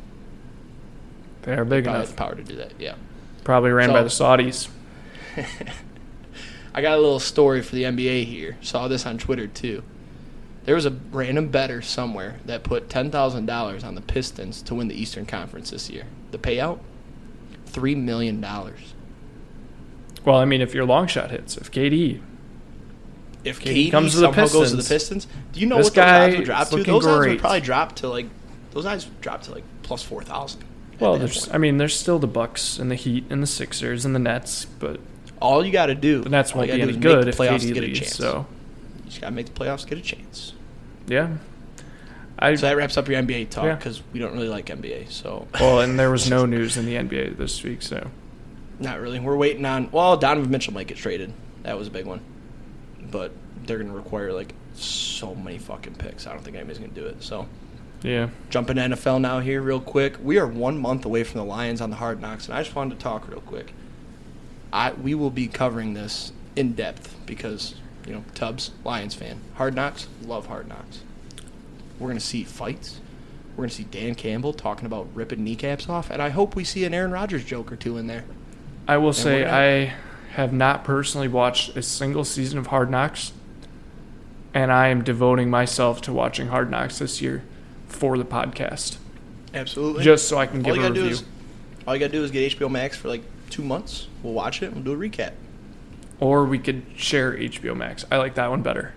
They 1.44 1.54
are 1.54 1.66
big 1.66 1.88
enough. 1.88 2.16
power 2.16 2.36
to 2.36 2.44
do 2.44 2.56
that. 2.58 2.74
Yeah. 2.80 2.96
Probably 3.44 3.72
ran 3.72 3.92
by 3.92 4.04
the 4.04 4.10
Saudis. 4.10 4.70
I 6.74 6.82
got 6.82 6.98
a 6.98 7.02
little 7.02 7.20
story 7.20 7.62
for 7.62 7.76
the 7.76 7.84
NBA 7.84 8.26
here. 8.26 8.58
Saw 8.62 8.88
this 8.88 9.06
on 9.06 9.18
Twitter 9.18 9.48
too. 9.48 9.84
There 10.66 10.76
was 10.76 10.86
a 10.86 10.92
random 11.12 11.48
better 11.48 11.82
somewhere 11.82 12.40
that 12.46 12.64
put 12.64 12.90
ten 12.90 13.10
thousand 13.10 13.48
dollars 13.48 13.84
on 13.84 13.96
the 13.96 14.02
Pistons 14.02 14.62
to 14.64 14.76
win 14.76 14.88
the 14.88 14.96
Eastern 15.02 15.26
Conference 15.26 15.72
this 15.72 15.90
year. 15.90 16.04
The 16.32 16.38
payout, 16.38 16.80
three 17.66 17.96
million 17.96 18.40
dollars. 18.40 18.94
Well, 20.26 20.38
I 20.38 20.46
mean, 20.46 20.62
if 20.62 20.74
your 20.74 20.86
long 20.86 21.08
shot 21.08 21.32
hits, 21.32 21.58
if 21.58 21.72
KD, 21.72 22.22
If 23.44 23.60
KD 23.62 23.88
KD 23.88 23.92
comes 23.92 24.12
to 24.14 24.18
the 24.20 24.26
somehow 24.26 24.48
goes 24.48 24.72
to 24.72 24.76
the 24.76 24.84
Pistons, 24.84 25.26
Pistons, 25.26 25.28
do 25.54 25.60
you 25.60 25.66
know 25.68 25.78
this 25.78 25.86
what 25.88 25.94
those 25.96 26.04
guy 26.04 26.26
odds 26.28 26.36
would 26.36 26.46
drop 26.46 26.70
to? 26.70 26.84
Those 26.84 27.06
odds 27.06 27.18
great. 27.20 27.30
would 27.32 27.40
probably 27.40 27.62
drop 27.62 27.96
to 27.98 28.08
like 28.10 28.26
those 28.72 28.86
odds 28.86 29.06
would 29.06 29.22
drop 29.22 29.42
to 29.44 29.52
like 29.54 29.64
plus 29.84 30.04
four 30.04 30.24
thousand. 30.24 30.64
well, 31.00 31.18
there's, 31.18 31.50
I 31.52 31.58
mean, 31.58 31.78
there's 31.78 31.96
still 31.96 32.20
the 32.20 32.28
Bucks 32.28 32.78
and 32.80 32.92
the 32.92 32.96
Heat 32.96 33.24
and 33.30 33.42
the 33.42 33.48
Sixers 33.48 34.04
and 34.06 34.14
the 34.14 34.20
Nets, 34.20 34.66
but 34.66 35.00
all 35.42 35.66
you 35.66 35.72
got 35.72 35.86
to 35.88 35.96
do. 35.96 36.22
the 36.22 36.30
Nets 36.30 36.52
all 36.52 36.58
won't 36.58 36.70
you 36.70 36.74
be 36.76 36.80
gotta 36.80 36.92
any 36.92 37.00
do 37.00 37.10
is 37.10 37.16
make 37.16 37.16
good 37.16 37.26
the 37.26 37.30
if 37.30 37.38
playoffs 37.38 37.62
to 37.62 37.68
KD 37.68 37.74
get 37.74 37.84
a 37.86 37.94
chance. 37.94 38.16
So, 38.16 38.46
you 38.98 39.06
just 39.10 39.22
gotta 39.22 39.34
make 39.36 39.46
the 39.46 39.54
playoffs, 39.54 39.88
get 39.88 39.98
a 39.98 40.02
chance. 40.02 40.54
yeah. 41.08 41.38
I 42.42 42.56
So 42.56 42.68
that 42.68 42.78
wraps 42.78 42.96
up 42.98 43.10
your 43.10 43.22
NBA 43.22 43.50
talk 43.50 43.66
Yeah. 43.66 43.76
because 43.76 44.02
we 44.14 44.20
don't 44.20 44.32
really 44.34 44.48
like 44.48 44.68
NBA. 44.68 45.12
So 45.12 45.48
well, 45.60 45.82
and 45.82 46.00
there 46.00 46.10
was 46.10 46.30
no 46.30 46.46
news 46.46 46.78
in 46.78 46.86
the 46.86 46.96
NBA 46.96 47.36
this 47.38 47.64
week, 47.64 47.82
so 47.82 48.10
Not 48.80 49.00
really. 49.02 49.20
We're 49.20 49.36
waiting 49.36 49.66
on. 49.66 49.92
Well, 49.92 50.16
Donovan 50.16 50.50
Mitchell 50.50 50.74
might 50.74 50.88
get 50.88 50.98
traded. 50.98 51.34
That 51.64 51.78
was 51.78 51.88
a 51.90 51.92
big 51.92 52.06
one, 52.06 52.22
but 53.12 53.32
they're 53.66 53.78
going 53.78 53.90
to 53.90 53.96
require 53.96 54.34
like 54.34 54.54
so 54.74 55.36
many 55.36 55.58
fucking 55.58 55.96
picks. 55.96 56.28
I 56.28 56.34
don't 56.34 56.44
think 56.44 56.56
anybody's 56.56 56.80
going 56.80 56.94
to 56.94 57.00
do 57.02 57.08
it. 57.08 57.24
So 57.24 57.48
yeah. 58.02 58.30
jumping 58.50 58.78
to 58.78 58.82
NFL 58.82 59.22
now 59.22 59.40
here 59.40 59.62
real 59.62 59.80
quick. 59.80 60.18
We 60.24 60.38
are 60.38 60.48
one 60.48 60.78
month 60.78 61.06
away 61.06 61.24
from 61.24 61.40
the 61.40 61.46
Lions 61.46 61.82
on 61.82 61.90
the 61.90 61.98
Hard 61.98 62.22
Knocks, 62.22 62.48
and 62.48 62.56
I 62.56 62.64
just 62.64 62.76
wanted 62.76 62.98
to 62.98 63.04
talk 63.04 63.28
real 63.28 63.42
quick. 63.42 63.74
I 64.72 64.94
we 64.94 65.16
will 65.16 65.32
be 65.32 65.48
covering 65.48 65.94
this 65.94 66.32
in 66.56 66.74
depth 66.74 67.16
because 67.26 67.76
you 68.06 68.14
know 68.14 68.24
Tubbs 68.36 68.72
Lions 68.84 69.16
fan. 69.16 69.42
Hard 69.56 69.76
Knocks 69.76 70.08
love 70.24 70.48
Hard 70.48 70.68
Knocks. 70.68 71.02
We're 72.00 72.08
going 72.08 72.18
to 72.18 72.26
see 72.26 72.44
fights. 72.44 73.00
We're 73.52 73.64
going 73.64 73.70
to 73.70 73.76
see 73.76 73.84
Dan 73.84 74.16
Campbell 74.16 74.54
talking 74.54 74.86
about 74.86 75.08
ripping 75.14 75.44
kneecaps 75.44 75.90
off, 75.90 76.10
and 76.10 76.22
I 76.22 76.30
hope 76.30 76.56
we 76.56 76.64
see 76.64 76.86
an 76.86 76.94
Aaron 76.94 77.12
Rodgers 77.12 77.44
joke 77.44 77.72
or 77.72 77.76
two 77.76 77.98
in 77.98 78.08
there. 78.08 78.24
I 78.88 78.98
will 78.98 79.14
say 79.14 79.44
gonna- 79.44 79.56
I 79.56 79.94
have 80.34 80.54
not 80.54 80.84
personally 80.84 81.28
watched 81.28 81.76
a 81.76 81.82
single 81.82 82.24
season 82.24 82.58
of 82.60 82.68
Hard 82.68 82.90
Knocks, 82.90 83.32
and 84.54 84.72
I 84.72 84.88
am 84.90 85.04
devoting 85.04 85.50
myself 85.50 86.02
to 86.04 86.14
watching 86.14 86.48
Hard 86.48 86.70
Knocks 86.72 87.00
this 87.00 87.22
year 87.22 87.44
for 87.88 88.18
the 88.18 88.26
podcast, 88.26 88.98
Absolutely. 89.54 90.04
just 90.04 90.28
so 90.28 90.38
I 90.38 90.46
can 90.46 90.58
all 90.66 90.74
give 90.76 90.84
a 90.84 90.88
review. 90.90 91.06
is 91.06 91.24
all 91.88 91.96
you 91.96 92.00
gotta 92.00 92.12
do 92.12 92.24
is 92.24 92.32
get 92.32 92.54
HBO 92.58 92.70
Max 92.70 92.96
for 92.98 93.08
like 93.08 93.24
two 93.50 93.64
months. 93.64 94.08
We'll 94.22 94.34
watch 94.34 94.62
it. 94.62 94.68
and 94.68 94.76
We'll 94.86 94.96
do 94.96 95.04
a 95.04 95.10
recap. 95.10 95.32
Or 96.20 96.46
we 96.46 96.60
could 96.60 96.84
share 96.96 97.34
HBO 97.36 97.76
Max. 97.76 98.06
I 98.12 98.18
like 98.18 98.36
that 98.36 98.50
one 98.50 98.62
better. 98.62 98.94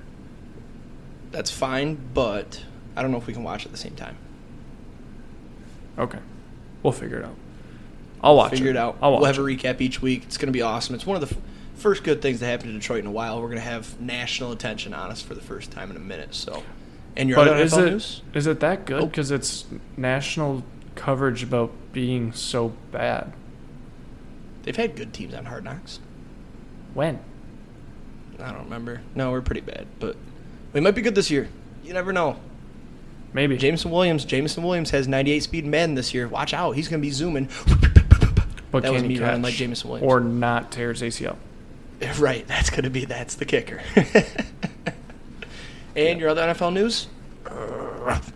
That's 1.31 1.51
fine, 1.51 1.99
but 2.13 2.63
I 2.95 3.01
don't 3.03 3.11
know 3.11 3.17
if 3.19 3.27
we 3.27 3.33
can 3.33 3.43
watch 3.43 3.65
at 3.65 3.73
the 3.73 3.79
same 3.79 3.95
time. 3.95 4.17
Okay, 5.99 6.19
we'll 6.83 6.93
figure 6.93 7.19
it 7.19 7.25
out. 7.25 7.37
I'll 8.23 8.37
watch 8.37 8.53
Figure 8.53 8.69
it. 8.69 8.71
it 8.71 8.77
out. 8.77 8.99
I'll 9.03 9.13
watch 9.13 9.21
we'll 9.21 9.27
have 9.33 9.39
a 9.39 9.43
recap 9.43 9.81
each 9.81 10.01
week. 10.01 10.23
It's 10.25 10.39
gonna 10.39 10.53
be 10.53 10.63
awesome. 10.63 10.95
It's 10.95 11.05
one 11.07 11.21
of 11.21 11.29
the 11.29 11.35
f- 11.35 11.43
first 11.77 12.05
good 12.05 12.23
things 12.23 12.41
that 12.41 12.47
happened 12.47 12.69
to 12.73 12.79
Detroit 12.79 13.01
in 13.01 13.07
a 13.07 13.11
while. 13.11 13.41
We're 13.43 13.49
gonna 13.49 13.61
have 13.61 14.01
national 14.01 14.53
attention 14.53 14.95
on 14.95 15.11
us 15.11 15.21
for 15.23 15.35
the 15.35 15.41
first 15.41 15.71
time 15.73 15.91
in 15.91 15.97
a 15.97 16.01
minute. 16.01 16.35
So, 16.35 16.63
and 17.17 17.29
your 17.29 17.37
But 17.37 17.49
other 17.49 17.63
is 17.63 17.73
NFL 17.73 17.87
it 17.87 17.91
news? 17.91 18.23
is 18.35 18.47
it 18.47 18.61
that 18.61 18.85
good? 18.85 19.03
Oh. 19.03 19.07
Because 19.07 19.31
it's 19.31 19.65
national 19.97 20.63
coverage 20.95 21.43
about 21.43 21.73
being 21.93 22.33
so 22.33 22.73
bad. 22.93 23.33
They've 24.63 24.77
had 24.77 24.95
good 24.95 25.13
teams 25.13 25.35
on 25.35 25.47
Hard 25.47 25.65
Knocks. 25.65 25.99
When? 26.95 27.19
I 28.41 28.53
don't 28.53 28.65
remember. 28.65 29.01
No, 29.15 29.31
we're 29.31 29.41
pretty 29.41 29.61
bad, 29.61 29.87
but 29.99 30.17
we 30.73 30.81
might 30.81 30.95
be 30.95 31.03
good 31.03 31.15
this 31.15 31.31
year. 31.31 31.49
You 31.85 31.93
never 31.93 32.13
know. 32.13 32.37
Maybe. 33.33 33.57
Jameson 33.57 33.91
Williams. 33.91 34.25
Jameson 34.25 34.63
Williams 34.63 34.91
has 34.91 35.09
98 35.09 35.43
speed 35.43 35.65
in 35.65 35.71
Madden 35.71 35.95
this 35.95 36.13
year. 36.13 36.29
Watch 36.29 36.53
out. 36.55 36.73
He's 36.73 36.87
gonna 36.89 37.01
be 37.03 37.11
zooming. 37.11 37.49
But 38.73 38.83
that 38.83 38.93
can 38.93 39.09
he 39.09 39.19
catch? 39.19 39.41
like 39.41 39.55
Jameson 39.55 39.89
Williams. 39.91 40.11
Or 40.11 40.19
not 40.19 40.73
tear 40.73 40.93
his 40.93 41.03
ACL. 41.03 41.37
Right, 42.19 42.45
that's 42.49 42.69
going 42.69 42.83
to 42.83 42.91
be 42.91 43.05
that's 43.05 43.37
the 43.37 43.45
kicker. 43.45 43.81
and 45.95 46.19
your 46.19 46.31
other 46.31 46.43
NFL 46.43 46.73
news? 46.73 47.07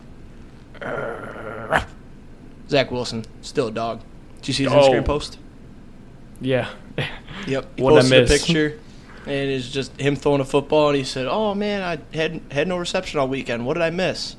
Zach 2.69 2.91
Wilson, 2.91 3.25
still 3.41 3.67
a 3.67 3.71
dog. 3.71 4.01
Did 4.37 4.47
you 4.49 4.53
see 4.53 4.63
his 4.63 4.73
Oh. 4.73 4.79
Instagram 4.89 5.05
post? 5.05 5.37
Yeah. 6.41 6.69
Yep. 7.47 7.65
He 7.77 7.81
What'd 7.83 7.97
I 7.97 8.01
posted 8.01 8.17
a 8.17 8.21
miss? 8.21 8.45
picture, 8.45 8.79
and 9.25 9.49
it's 9.49 9.69
just 9.69 9.99
him 9.99 10.15
throwing 10.15 10.41
a 10.41 10.45
football, 10.45 10.89
and 10.89 10.97
he 10.97 11.03
said, 11.03 11.27
"Oh 11.27 11.55
man, 11.55 11.81
I 11.81 12.15
had 12.15 12.41
had 12.51 12.67
no 12.67 12.77
reception 12.77 13.19
all 13.19 13.27
weekend. 13.27 13.65
What 13.65 13.73
did 13.75 13.83
I 13.83 13.89
miss?" 13.89 14.35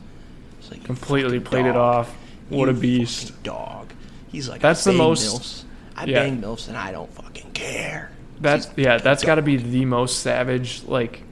It's 0.61 0.71
like, 0.71 0.85
Completely 0.85 1.41
played 1.41 1.67
it 1.67 1.77
off. 1.77 2.15
What 2.49 2.69
a 2.69 2.73
beast. 2.73 3.43
dog. 3.43 3.93
He's 4.31 4.49
like, 4.49 4.61
That's 4.61 4.85
the 4.85 4.93
most- 4.93 5.41
Milfs. 5.41 5.65
I 6.01 6.05
yeah. 6.05 6.21
bang 6.25 6.41
milfs, 6.41 6.69
and 6.69 6.77
I 6.77 6.93
don't 6.93 7.13
fucking 7.13 7.51
care. 7.53 8.11
That's 8.41 8.69
yeah, 8.77 8.99
that's 8.99 9.25
got 9.25 9.37
to 9.37 9.43
be 9.43 9.57
the 9.57 9.85
most 9.85 10.21
savage 10.21 10.85
like 10.85 11.23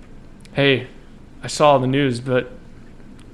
hey, 0.55 0.87
I 1.43 1.47
saw 1.49 1.79
the 1.79 1.87
news, 1.87 2.21
but 2.21 2.51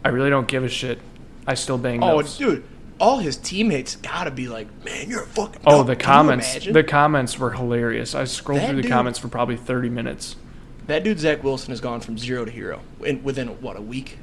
I 0.05 0.09
really 0.09 0.31
don't 0.31 0.49
give 0.49 0.64
a 0.64 0.68
shit. 0.68 0.99
I 1.47 1.55
still 1.55 1.79
bang 1.79 2.03
Oh, 2.03 2.18
milfs. 2.18 2.37
dude, 2.38 2.64
all 3.01 3.18
his 3.18 3.37
teammates 3.37 3.97
gotta 3.97 4.31
be 4.31 4.49
like, 4.49 4.66
man, 4.85 5.09
you're 5.09 5.23
a 5.23 5.27
fucking. 5.27 5.62
Oh, 5.66 5.79
dog." 5.79 5.87
the 5.87 5.97
Can 5.97 6.05
comments. 6.05 6.66
The 6.66 6.85
comments 6.85 7.38
were 7.38 7.53
hilarious. 7.53 8.14
I 8.14 8.25
scrolled 8.25 8.61
That 8.61 8.66
through 8.68 8.77
the 8.77 8.83
dude- 8.83 8.90
comments 8.90 9.18
for 9.18 9.29
probably 9.29 9.57
30 9.57 9.88
minutes. 9.88 10.37
that 10.87 11.03
dude 11.05 11.18
Zach 11.21 11.42
Wilson 11.42 11.71
has 11.71 11.81
gone 11.81 12.01
from 12.01 12.18
zero 12.18 12.45
to 12.45 12.51
hero 12.51 12.81
in, 13.05 13.23
within 13.23 13.49
what 13.62 13.77
a 13.77 13.81
week. 13.81 14.18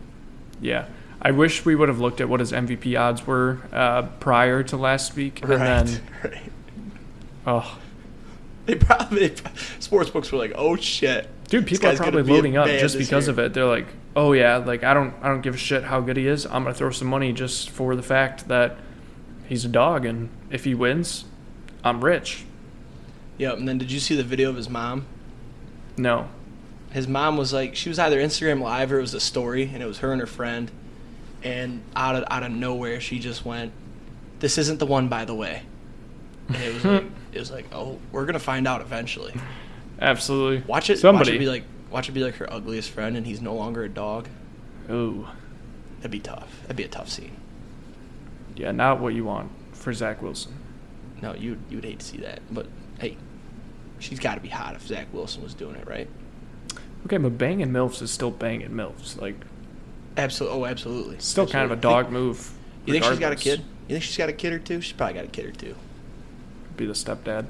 Yeah. 0.62 0.86
I 1.22 1.32
wish 1.32 1.66
we 1.66 1.76
would 1.76 1.90
have 1.90 2.00
looked 2.00 2.22
at 2.22 2.30
what 2.30 2.40
his 2.40 2.52
MVP 2.54 2.98
odds 2.98 3.26
were 3.28 3.60
uh, 3.74 4.04
prior 4.22 4.64
to 4.64 4.78
last 4.78 5.16
week, 5.18 5.42
and 5.42 5.52
then 5.52 6.02
right. 6.24 6.42
Oh, 7.50 7.78
They 8.66 8.76
probably 8.76 9.34
sports 9.80 10.10
books 10.10 10.32
were 10.32 10.38
like, 10.38 10.54
oh 10.56 10.76
shit, 10.76 11.28
dude, 11.48 11.66
people 11.68 11.90
are 11.90 11.96
probably 11.96 12.24
loading 12.24 12.58
up 12.58 12.68
just 12.68 12.98
because 12.98 13.26
year. 13.28 13.32
of 13.34 13.40
it. 13.40 13.54
They're 13.54 13.66
like, 13.66 13.88
oh 14.16 14.34
yeah, 14.34 14.58
like 14.58 14.84
I 14.84 14.94
don't, 14.94 15.14
I 15.22 15.28
don't 15.28 15.42
give 15.42 15.56
a 15.56 15.58
shit 15.58 15.84
how 15.84 16.02
good 16.02 16.18
he 16.18 16.28
is. 16.28 16.46
I'm 16.46 16.64
gonna 16.64 16.74
throw 16.74 16.92
some 16.92 17.08
money 17.08 17.34
just 17.34 17.70
for 17.70 17.96
the 17.96 18.04
fact 18.04 18.48
that 18.48 18.78
he's 19.48 19.66
a 19.66 19.70
dog, 19.70 20.06
and 20.06 20.30
if 20.50 20.64
he 20.66 20.76
wins, 20.76 21.26
I'm 21.84 22.04
rich. 22.04 22.46
Yep. 23.38 23.58
And 23.58 23.68
then 23.68 23.78
did 23.78 23.92
you 23.92 24.00
see 24.00 24.16
the 24.16 24.24
video 24.24 24.50
of 24.50 24.58
his 24.58 24.70
mom? 24.70 25.06
No, 25.98 26.28
His 26.92 27.08
mom 27.08 27.36
was 27.38 27.52
like, 27.52 27.76
she 27.76 27.90
was 27.90 28.00
either 28.00 28.20
Instagram 28.22 28.62
live 28.62 28.92
or 28.92 29.00
it 29.00 29.02
was 29.02 29.14
a 29.14 29.20
story, 29.20 29.70
and 29.74 29.84
it 29.84 29.86
was 29.86 30.00
her 30.00 30.12
and 30.12 30.22
her 30.22 30.28
friend. 30.28 30.72
And 31.44 31.82
out 31.96 32.16
of 32.16 32.24
out 32.30 32.44
of 32.44 32.52
nowhere, 32.52 33.00
she 33.00 33.18
just 33.20 33.46
went, 33.46 33.72
"This 34.40 34.58
isn't 34.58 34.80
the 34.80 34.86
one, 34.86 35.08
by 35.08 35.24
the 35.26 35.34
way." 35.36 35.64
And 36.50 36.58
it 36.58 36.74
was 36.74 36.86
like, 36.86 37.04
it 37.32 37.40
was 37.40 37.52
like, 37.52 37.66
oh, 37.74 38.00
we're 38.12 38.26
gonna 38.26 38.40
find 38.40 38.68
out 38.68 38.82
eventually. 38.82 39.34
absolutely. 40.02 40.64
Watch 40.68 40.90
it. 40.90 41.00
Somebody. 41.00 41.32
Watch 41.32 41.36
it 41.36 41.40
be 41.40 41.48
like, 41.48 41.64
watch 41.92 42.10
it 42.10 42.12
be 42.14 42.24
like 42.24 42.36
her 42.36 42.52
ugliest 42.52 42.92
friend, 42.92 43.16
and 43.18 43.26
he's 43.26 43.42
no 43.42 43.54
longer 43.56 43.84
a 43.84 43.90
dog. 43.90 44.28
Ooh, 44.90 45.28
That'd 45.98 46.12
be 46.12 46.20
tough. 46.20 46.50
That'd 46.64 46.76
be 46.78 46.84
a 46.84 46.88
tough 46.88 47.10
scene. 47.10 47.36
yeah, 48.56 48.72
not 48.72 49.00
what 49.00 49.14
you 49.14 49.26
want 49.26 49.52
for 49.74 49.94
Zach 49.94 50.22
Wilson. 50.22 50.54
No, 51.22 51.34
you 51.36 51.58
you 51.70 51.78
would 51.78 51.86
hate 51.86 52.00
to 52.00 52.06
see 52.06 52.18
that, 52.20 52.40
but 52.52 52.66
hey, 53.00 53.18
she's 54.00 54.20
got 54.20 54.36
to 54.36 54.42
be 54.42 54.48
hot 54.50 54.76
if 54.76 54.88
Zach 54.88 55.08
Wilson 55.14 55.44
was 55.44 55.54
doing 55.54 55.76
it, 55.76 55.88
right? 55.88 56.08
Okay, 57.06 57.18
but 57.18 57.38
banging 57.38 57.70
milfs 57.70 58.02
is 58.02 58.12
still 58.12 58.32
banging 58.32 58.70
milfs. 58.72 59.20
Like, 59.22 59.36
Absolutely. 60.18 60.60
Oh, 60.60 60.66
absolutely. 60.66 61.16
still 61.20 61.48
kind 61.48 61.64
of 61.66 61.72
a 61.72 61.76
Absolutely. 61.76 62.04
dog 62.04 62.12
move. 62.12 62.52
You 62.86 62.94
think 62.94 63.06
she's 63.06 63.20
got 63.20 63.32
a 63.32 63.36
kid? 63.38 63.60
You 63.88 63.96
think 63.96 64.04
she's 64.04 64.18
got 64.18 64.28
a 64.30 64.34
kid 64.34 64.52
or 64.54 64.60
two? 64.60 64.82
She's 64.82 64.94
probably 64.94 65.14
got 65.16 65.26
a 65.26 65.28
kid 65.30 65.46
or 65.46 65.52
two. 65.52 65.76
Be 66.80 66.86
the 66.86 66.94
stepdad. 66.94 67.46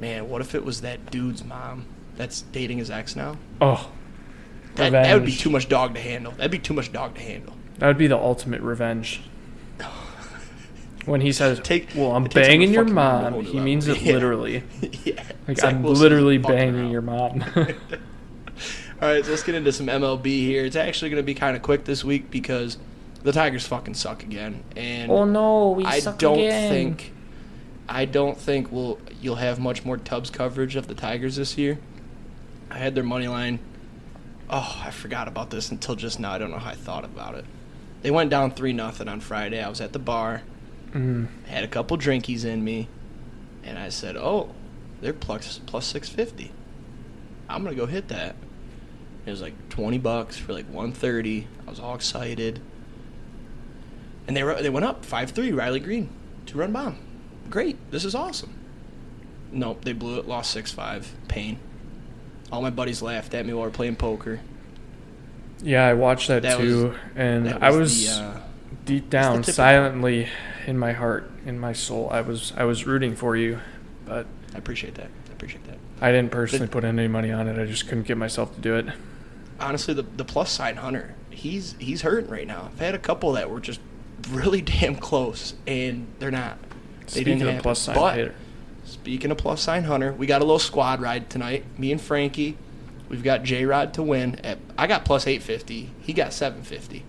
Man, 0.00 0.28
what 0.28 0.40
if 0.40 0.56
it 0.56 0.64
was 0.64 0.80
that 0.80 1.12
dude's 1.12 1.44
mom 1.44 1.86
that's 2.16 2.42
dating 2.42 2.78
his 2.78 2.90
ex 2.90 3.14
now? 3.14 3.36
Oh, 3.60 3.88
That, 4.74 4.90
that 4.90 5.14
would 5.14 5.24
be 5.24 5.30
too 5.30 5.48
much 5.48 5.68
dog 5.68 5.94
to 5.94 6.00
handle. 6.00 6.32
That'd 6.32 6.50
be 6.50 6.58
too 6.58 6.74
much 6.74 6.92
dog 6.92 7.14
to 7.14 7.20
handle. 7.20 7.54
that 7.78 7.86
would 7.86 7.98
be 7.98 8.08
the 8.08 8.18
ultimate 8.18 8.60
revenge. 8.60 9.22
When 11.06 11.20
he 11.20 11.30
says, 11.40 11.60
Take- 11.60 11.90
"Well, 11.94 12.10
I'm 12.16 12.26
it 12.26 12.32
takes 12.32 12.48
him 12.48 12.52
banging 12.52 12.72
your 12.72 12.82
fucking 12.84 12.96
room 12.96 13.22
to 13.22 13.30
mom," 13.30 13.44
he 13.44 13.60
means 13.60 13.86
it 13.86 14.00
Yeah. 14.02 14.12
literally. 14.14 14.64
yeah. 15.04 15.22
Like 15.46 15.58
Zach 15.58 15.74
I'm 15.74 15.82
Wilson's 15.84 16.00
literally 16.02 16.38
banging 16.38 16.90
your 16.90 17.02
mom. 17.02 17.44
All 17.54 17.64
right, 19.08 19.24
so 19.24 19.30
let's 19.30 19.44
get 19.44 19.54
into 19.54 19.70
some 19.72 19.86
MLB 19.86 20.24
here. 20.26 20.64
It's 20.64 20.74
actually 20.76 21.10
going 21.10 21.22
to 21.22 21.26
be 21.26 21.34
kind 21.34 21.54
of 21.56 21.62
quick 21.62 21.84
this 21.84 22.02
week 22.04 22.28
because 22.30 22.76
the 23.22 23.30
Tigers 23.32 23.66
fucking 23.68 23.94
suck 23.94 24.24
again, 24.24 24.64
and 24.76 25.12
oh 25.12 25.24
no, 25.24 25.70
we 25.70 25.84
I 25.84 26.00
suck 26.00 26.18
don't 26.18 26.38
again. 26.40 26.70
think 26.70 27.12
I 27.88 28.04
don't 28.04 28.38
think 28.38 28.70
we'll 28.72 28.98
you'll 29.20 29.36
have 29.36 29.58
much 29.58 29.84
more 29.84 29.96
Tubbs 29.96 30.30
coverage 30.30 30.76
of 30.76 30.86
the 30.88 30.94
Tigers 30.94 31.36
this 31.36 31.58
year. 31.58 31.78
I 32.70 32.78
had 32.78 32.94
their 32.94 33.04
money 33.04 33.28
line. 33.28 33.58
Oh, 34.48 34.80
I 34.84 34.90
forgot 34.90 35.28
about 35.28 35.50
this 35.50 35.70
until 35.70 35.94
just 35.94 36.20
now. 36.20 36.32
I 36.32 36.38
don't 36.38 36.50
know 36.50 36.58
how 36.58 36.70
I 36.70 36.74
thought 36.74 37.04
about 37.04 37.34
it. 37.34 37.44
They 38.02 38.10
went 38.10 38.30
down 38.30 38.50
three 38.52 38.72
nothing 38.72 39.08
on 39.08 39.20
Friday. 39.20 39.62
I 39.62 39.68
was 39.68 39.80
at 39.80 39.92
the 39.92 39.98
bar, 39.98 40.42
Mm, 40.92 41.28
had 41.46 41.64
a 41.64 41.68
couple 41.68 41.96
drinkies 41.96 42.44
in 42.44 42.62
me, 42.62 42.86
and 43.64 43.78
I 43.78 43.88
said, 43.88 44.16
"Oh, 44.16 44.50
they're 45.00 45.12
plus 45.14 45.58
plus 45.64 45.86
six 45.86 46.08
fifty. 46.08 46.52
I'm 47.48 47.64
gonna 47.64 47.74
go 47.76 47.86
hit 47.86 48.08
that." 48.08 48.36
It 49.24 49.30
was 49.30 49.40
like 49.40 49.54
twenty 49.70 49.98
bucks 49.98 50.36
for 50.36 50.52
like 50.52 50.66
one 50.66 50.92
thirty. 50.92 51.46
I 51.66 51.70
was 51.70 51.80
all 51.80 51.94
excited, 51.94 52.60
and 54.26 54.36
they 54.36 54.42
were, 54.44 54.60
they 54.60 54.68
went 54.70 54.84
up 54.84 55.04
five 55.04 55.30
three. 55.30 55.52
Riley 55.52 55.80
Greene, 55.80 56.10
two 56.46 56.58
run 56.58 56.72
bomb. 56.72 56.98
Great, 57.50 57.76
this 57.90 58.04
is 58.04 58.14
awesome. 58.14 58.54
Nope, 59.50 59.84
they 59.84 59.92
blew 59.92 60.18
it. 60.18 60.26
Lost 60.26 60.50
six 60.50 60.72
five. 60.72 61.12
Pain. 61.28 61.58
All 62.50 62.62
my 62.62 62.70
buddies 62.70 63.02
laughed 63.02 63.34
at 63.34 63.44
me 63.46 63.52
while 63.52 63.62
we 63.64 63.68
were 63.68 63.74
playing 63.74 63.96
poker. 63.96 64.40
yeah, 65.62 65.86
I 65.86 65.94
watched 65.94 66.28
that, 66.28 66.42
That 66.42 66.58
too, 66.58 66.88
was- 66.88 66.96
and 67.16 67.46
That 67.46 67.62
I 67.62 67.70
was 67.70 68.06
the, 68.06 68.22
uh, 68.22 68.40
deep 68.84 69.08
down, 69.10 69.44
silently, 69.44 70.28
in 70.66 70.78
my 70.78 70.92
heart, 70.92 71.30
in 71.46 71.58
my 71.58 71.72
soul, 71.72 72.08
I 72.10 72.20
was 72.22 72.52
I 72.56 72.64
was 72.64 72.86
rooting 72.86 73.14
for 73.16 73.36
you, 73.36 73.58
but 74.06 74.26
I 74.54 74.58
appreciate 74.58 74.94
that. 74.96 75.08
I 75.28 75.32
appreciate 75.32 75.64
that. 75.66 75.78
I 76.00 76.10
didn't 76.10 76.30
personally 76.30 76.66
The- 76.66 76.72
put 76.72 76.84
any 76.84 77.08
money 77.08 77.30
on 77.30 77.46
it. 77.48 77.60
I 77.60 77.66
just 77.66 77.86
couldn't 77.88 78.06
get 78.06 78.16
myself 78.16 78.54
to 78.54 78.60
do 78.60 78.76
it. 78.76 78.86
honestly, 79.60 79.92
the 79.94 80.02
the 80.16 80.24
plus 80.24 80.50
side 80.50 80.76
hunter, 80.76 81.14
he's 81.30 81.74
he's 81.78 82.02
hurting 82.02 82.30
right 82.30 82.46
now. 82.46 82.70
I've 82.72 82.80
had 82.80 82.94
a 82.94 82.98
couple 82.98 83.32
that 83.32 83.50
were 83.50 83.60
just 83.60 83.80
really 84.30 84.60
damn 84.62 84.96
close, 84.96 85.54
and 85.66 86.06
they're 86.18 86.30
not. 86.30 86.56
They 87.06 87.20
Speaking 87.22 87.38
didn't 87.38 87.56
of 87.56 87.62
plus 87.62 87.80
side 87.80 87.96
But, 87.96 88.16
hitter, 88.16 88.34
Speaking 88.84 89.30
of 89.30 89.38
plus 89.38 89.62
sign 89.62 89.84
hunter, 89.84 90.12
we 90.12 90.26
got 90.26 90.40
a 90.42 90.44
little 90.44 90.58
squad 90.58 91.00
ride 91.00 91.30
tonight. 91.30 91.64
Me 91.78 91.92
and 91.92 92.00
Frankie. 92.00 92.56
We've 93.08 93.22
got 93.22 93.42
J 93.42 93.64
Rod 93.64 93.94
to 93.94 94.02
win. 94.02 94.36
At, 94.44 94.58
I 94.76 94.86
got 94.86 95.04
plus 95.04 95.26
eight 95.26 95.42
fifty. 95.42 95.90
He 96.00 96.12
got 96.12 96.32
seven 96.32 96.62
fifty. 96.62 97.04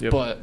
yep. 0.00 0.10
But 0.12 0.40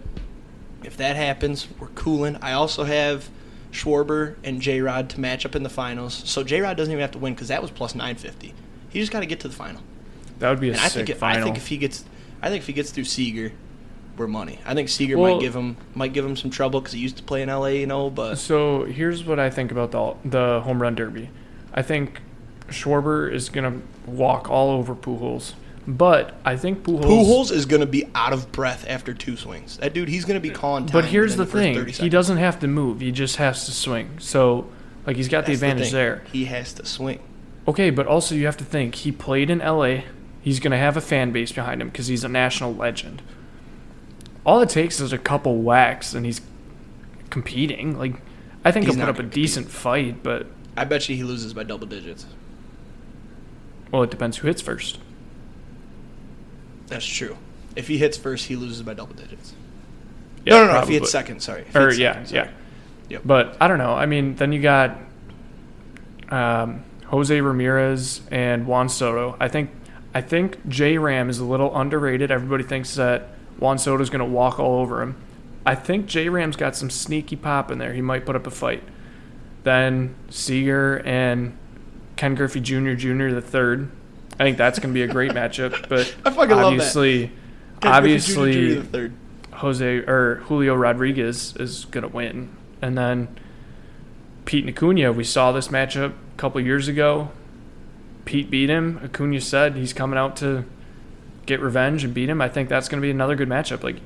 if 0.83 0.97
that 0.97 1.15
happens, 1.15 1.67
we're 1.79 1.87
cooling. 1.87 2.37
I 2.37 2.53
also 2.53 2.83
have 2.85 3.29
Schwarber 3.71 4.35
and 4.43 4.61
J 4.61 4.81
Rod 4.81 5.09
to 5.11 5.19
match 5.19 5.45
up 5.45 5.55
in 5.55 5.63
the 5.63 5.69
finals. 5.69 6.13
So 6.25 6.43
J 6.43 6.61
Rod 6.61 6.77
doesn't 6.77 6.91
even 6.91 7.01
have 7.01 7.11
to 7.11 7.19
win 7.19 7.33
because 7.33 7.49
that 7.49 7.61
was 7.61 7.69
plus 7.71 7.93
nine 7.93 8.15
fifty. 8.15 8.53
He 8.89 8.99
just 8.99 9.11
got 9.11 9.19
to 9.19 9.25
get 9.27 9.39
to 9.41 9.47
the 9.47 9.53
final. 9.53 9.81
that 10.39 10.49
would 10.49 10.59
be 10.59 10.69
a 10.69 10.73
And 10.73 10.81
I 10.81 10.89
think 10.89 11.09
if, 11.09 11.19
final. 11.19 11.41
I 11.41 11.43
think 11.43 11.57
if 11.57 11.67
he 11.67 11.77
gets, 11.77 12.05
I 12.41 12.49
think 12.49 12.61
if 12.61 12.67
he 12.67 12.73
gets 12.73 12.89
through 12.91 13.03
Seager, 13.03 13.51
we're 14.19 14.27
money. 14.27 14.59
I 14.65 14.73
think 14.75 14.89
Seager 14.89 15.17
Well- 15.17 15.35
might 15.35 15.41
give 15.41 15.55
him 15.55 15.77
might 15.95 16.13
give 16.13 16.25
him 16.25 16.35
some 16.35 16.51
trouble 16.51 16.81
because 16.81 16.93
he 16.93 16.99
used 16.99 17.17
to 17.17 17.23
play 17.23 17.41
in 17.41 17.49
L.A. 17.49 17.79
You 17.79 17.87
know, 17.87 18.09
but 18.09 18.35
So 18.35 18.83
here's 18.83 19.23
what 19.23 19.39
I 19.39 19.49
think 19.49 19.71
about 19.71 19.91
the 19.91 20.29
the 20.29 20.61
home 20.61 20.81
run 20.81 20.95
derby. 20.95 21.29
I 21.73 21.81
think 21.81 22.21
Schwarber 22.67 23.31
is 23.33 23.49
gonna 23.49 23.81
walk 24.05 24.49
all 24.49 24.71
over 24.71 24.93
Pujols, 24.93 25.53
but 25.87 26.35
I 26.45 26.55
think 26.55 26.83
Pujols. 26.83 27.03
Pujols 27.03 27.51
is 27.51 27.65
going 27.65 27.79
to 27.81 27.87
be 27.87 28.05
out 28.13 28.33
of 28.33 28.51
breath 28.51 28.85
after 28.87 29.13
two 29.13 29.37
swings. 29.37 29.77
That 29.77 29.93
dude, 29.93 30.09
he's 30.09 30.25
going 30.25 30.35
to 30.35 30.47
be 30.47 30.53
calling 30.53 30.85
time. 30.85 30.93
But 30.93 31.05
here's 31.05 31.37
within 31.37 31.73
the 31.75 31.83
thing: 31.83 32.03
he 32.03 32.09
doesn't 32.09 32.37
have 32.37 32.59
to 32.59 32.67
move. 32.67 32.99
He 33.01 33.11
just 33.11 33.37
has 33.37 33.65
to 33.65 33.71
swing. 33.71 34.17
So, 34.19 34.67
like, 35.07 35.15
he's 35.15 35.27
got 35.29 35.45
the 35.45 35.53
advantage 35.53 35.85
thing. 35.85 35.93
there. 35.93 36.23
He 36.31 36.45
has 36.45 36.73
to 36.73 36.85
swing. 36.85 37.19
Okay, 37.67 37.89
but 37.89 38.05
also 38.07 38.35
you 38.35 38.45
have 38.45 38.57
to 38.57 38.63
think 38.63 38.95
he 38.95 39.11
played 39.11 39.49
in 39.49 39.59
LA. 39.59 40.01
He's 40.41 40.59
going 40.59 40.71
to 40.71 40.77
have 40.77 40.95
a 40.97 41.01
fan 41.01 41.31
base 41.31 41.51
behind 41.51 41.81
him 41.81 41.89
because 41.89 42.07
he's 42.07 42.23
a 42.23 42.29
national 42.29 42.73
legend. 42.73 43.21
All 44.45 44.61
it 44.61 44.69
takes 44.69 44.99
is 44.99 45.13
a 45.13 45.17
couple 45.17 45.57
whacks 45.61 46.13
and 46.13 46.25
he's 46.25 46.41
competing. 47.29 47.97
Like, 47.97 48.15
I 48.65 48.71
think 48.71 48.85
He's 48.85 48.95
he'll 48.95 49.03
put 49.05 49.09
up 49.09 49.15
a 49.15 49.21
compete. 49.23 49.33
decent 49.33 49.69
fight, 49.69 50.23
but 50.23 50.47
I 50.77 50.85
bet 50.85 51.07
you 51.09 51.15
he 51.15 51.23
loses 51.23 51.53
by 51.53 51.63
double 51.63 51.87
digits. 51.87 52.25
well, 53.91 54.03
it 54.03 54.11
depends 54.11 54.37
who 54.37 54.47
hits 54.47 54.61
first. 54.61 54.99
That's 56.87 57.05
true. 57.05 57.37
If 57.75 57.87
he 57.87 57.97
hits 57.97 58.17
first, 58.17 58.47
he 58.47 58.55
loses 58.55 58.81
by 58.81 58.93
double 58.93 59.13
digits. 59.13 59.53
Yeah, 60.45 60.59
no, 60.61 60.65
no, 60.67 60.73
no. 60.73 60.79
If 60.81 60.87
he 60.87 60.95
hits 60.95 61.11
second, 61.11 61.41
sorry. 61.41 61.61
If 61.61 61.75
Or 61.75 61.91
yeah, 61.93 62.13
second, 62.13 62.27
sorry. 62.27 62.47
yeah. 62.47 62.51
Yep. 63.09 63.21
But 63.25 63.57
I 63.61 63.67
don't 63.67 63.77
know. 63.77 63.93
I 63.93 64.05
mean, 64.05 64.35
then 64.35 64.51
you 64.51 64.61
got 64.61 64.97
um, 66.29 66.83
Jose 67.07 67.39
Ramirez 67.39 68.21
and 68.31 68.65
Juan 68.67 68.89
Soto. 68.89 69.35
I 69.39 69.47
think 69.47 69.69
I 70.13 70.21
think 70.21 70.67
J 70.67 70.97
Ram 70.97 71.29
is 71.29 71.39
a 71.39 71.45
little 71.45 71.75
underrated. 71.75 72.31
Everybody 72.31 72.63
thinks 72.63 72.95
that 72.95 73.29
Juan 73.59 73.77
Soto's 73.77 74.09
going 74.09 74.19
to 74.19 74.25
walk 74.25 74.59
all 74.59 74.79
over 74.79 75.01
him. 75.01 75.15
I 75.65 75.75
think 75.75 76.05
J 76.05 76.29
Ram's 76.29 76.55
got 76.55 76.75
some 76.75 76.89
sneaky 76.89 77.35
pop 77.35 77.69
in 77.69 77.77
there. 77.77 77.93
He 77.93 78.01
might 78.01 78.25
put 78.25 78.35
up 78.35 78.47
a 78.47 78.51
fight. 78.51 78.83
Then 79.63 80.15
Seager 80.29 80.99
and 81.05 81.57
Ken 82.15 82.35
Griffey 82.35 82.61
Jr. 82.61 82.93
Jr. 82.93 83.29
the 83.29 83.41
third. 83.41 83.91
I 84.39 84.43
think 84.43 84.57
that's 84.57 84.79
going 84.79 84.93
to 84.93 84.93
be 84.93 85.03
a 85.03 85.07
great 85.07 85.31
matchup. 85.31 85.87
But 85.89 86.15
I 86.25 86.31
fucking 86.31 86.55
love 86.55 86.59
that. 86.59 86.65
obviously, 86.65 87.27
Jr. 87.81 87.87
obviously, 87.87 88.73
the 88.75 88.83
third. 88.83 89.13
Jose 89.53 89.97
or 89.97 90.35
Julio 90.45 90.75
Rodriguez 90.75 91.55
is 91.57 91.85
going 91.85 92.03
to 92.03 92.07
win. 92.07 92.55
And 92.81 92.97
then 92.97 93.27
Pete 94.45 94.65
and 94.65 94.75
Acuna, 94.75 95.11
we 95.11 95.25
saw 95.25 95.51
this 95.51 95.67
matchup 95.67 96.11
a 96.11 96.37
couple 96.37 96.61
years 96.61 96.87
ago. 96.87 97.29
Pete 98.23 98.49
beat 98.49 98.69
him. 98.69 98.99
Acuna 99.03 99.41
said 99.41 99.75
he's 99.75 99.91
coming 99.91 100.17
out 100.17 100.37
to 100.37 100.63
get 101.49 101.59
revenge 101.59 102.03
and 102.03 102.13
beat 102.13 102.29
him. 102.29 102.41
I 102.41 102.47
think 102.47 102.69
that's 102.69 102.87
going 102.87 103.01
to 103.01 103.05
be 103.05 103.09
another 103.11 103.35
good 103.35 103.49
matchup. 103.49 103.83
Like 103.83 103.97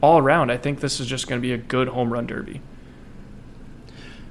all 0.00 0.18
around, 0.18 0.50
I 0.50 0.56
think 0.56 0.80
this 0.80 1.00
is 1.00 1.06
just 1.06 1.26
going 1.28 1.40
to 1.40 1.42
be 1.42 1.52
a 1.52 1.58
good 1.58 1.88
home 1.88 2.12
run 2.12 2.26
derby. 2.26 2.62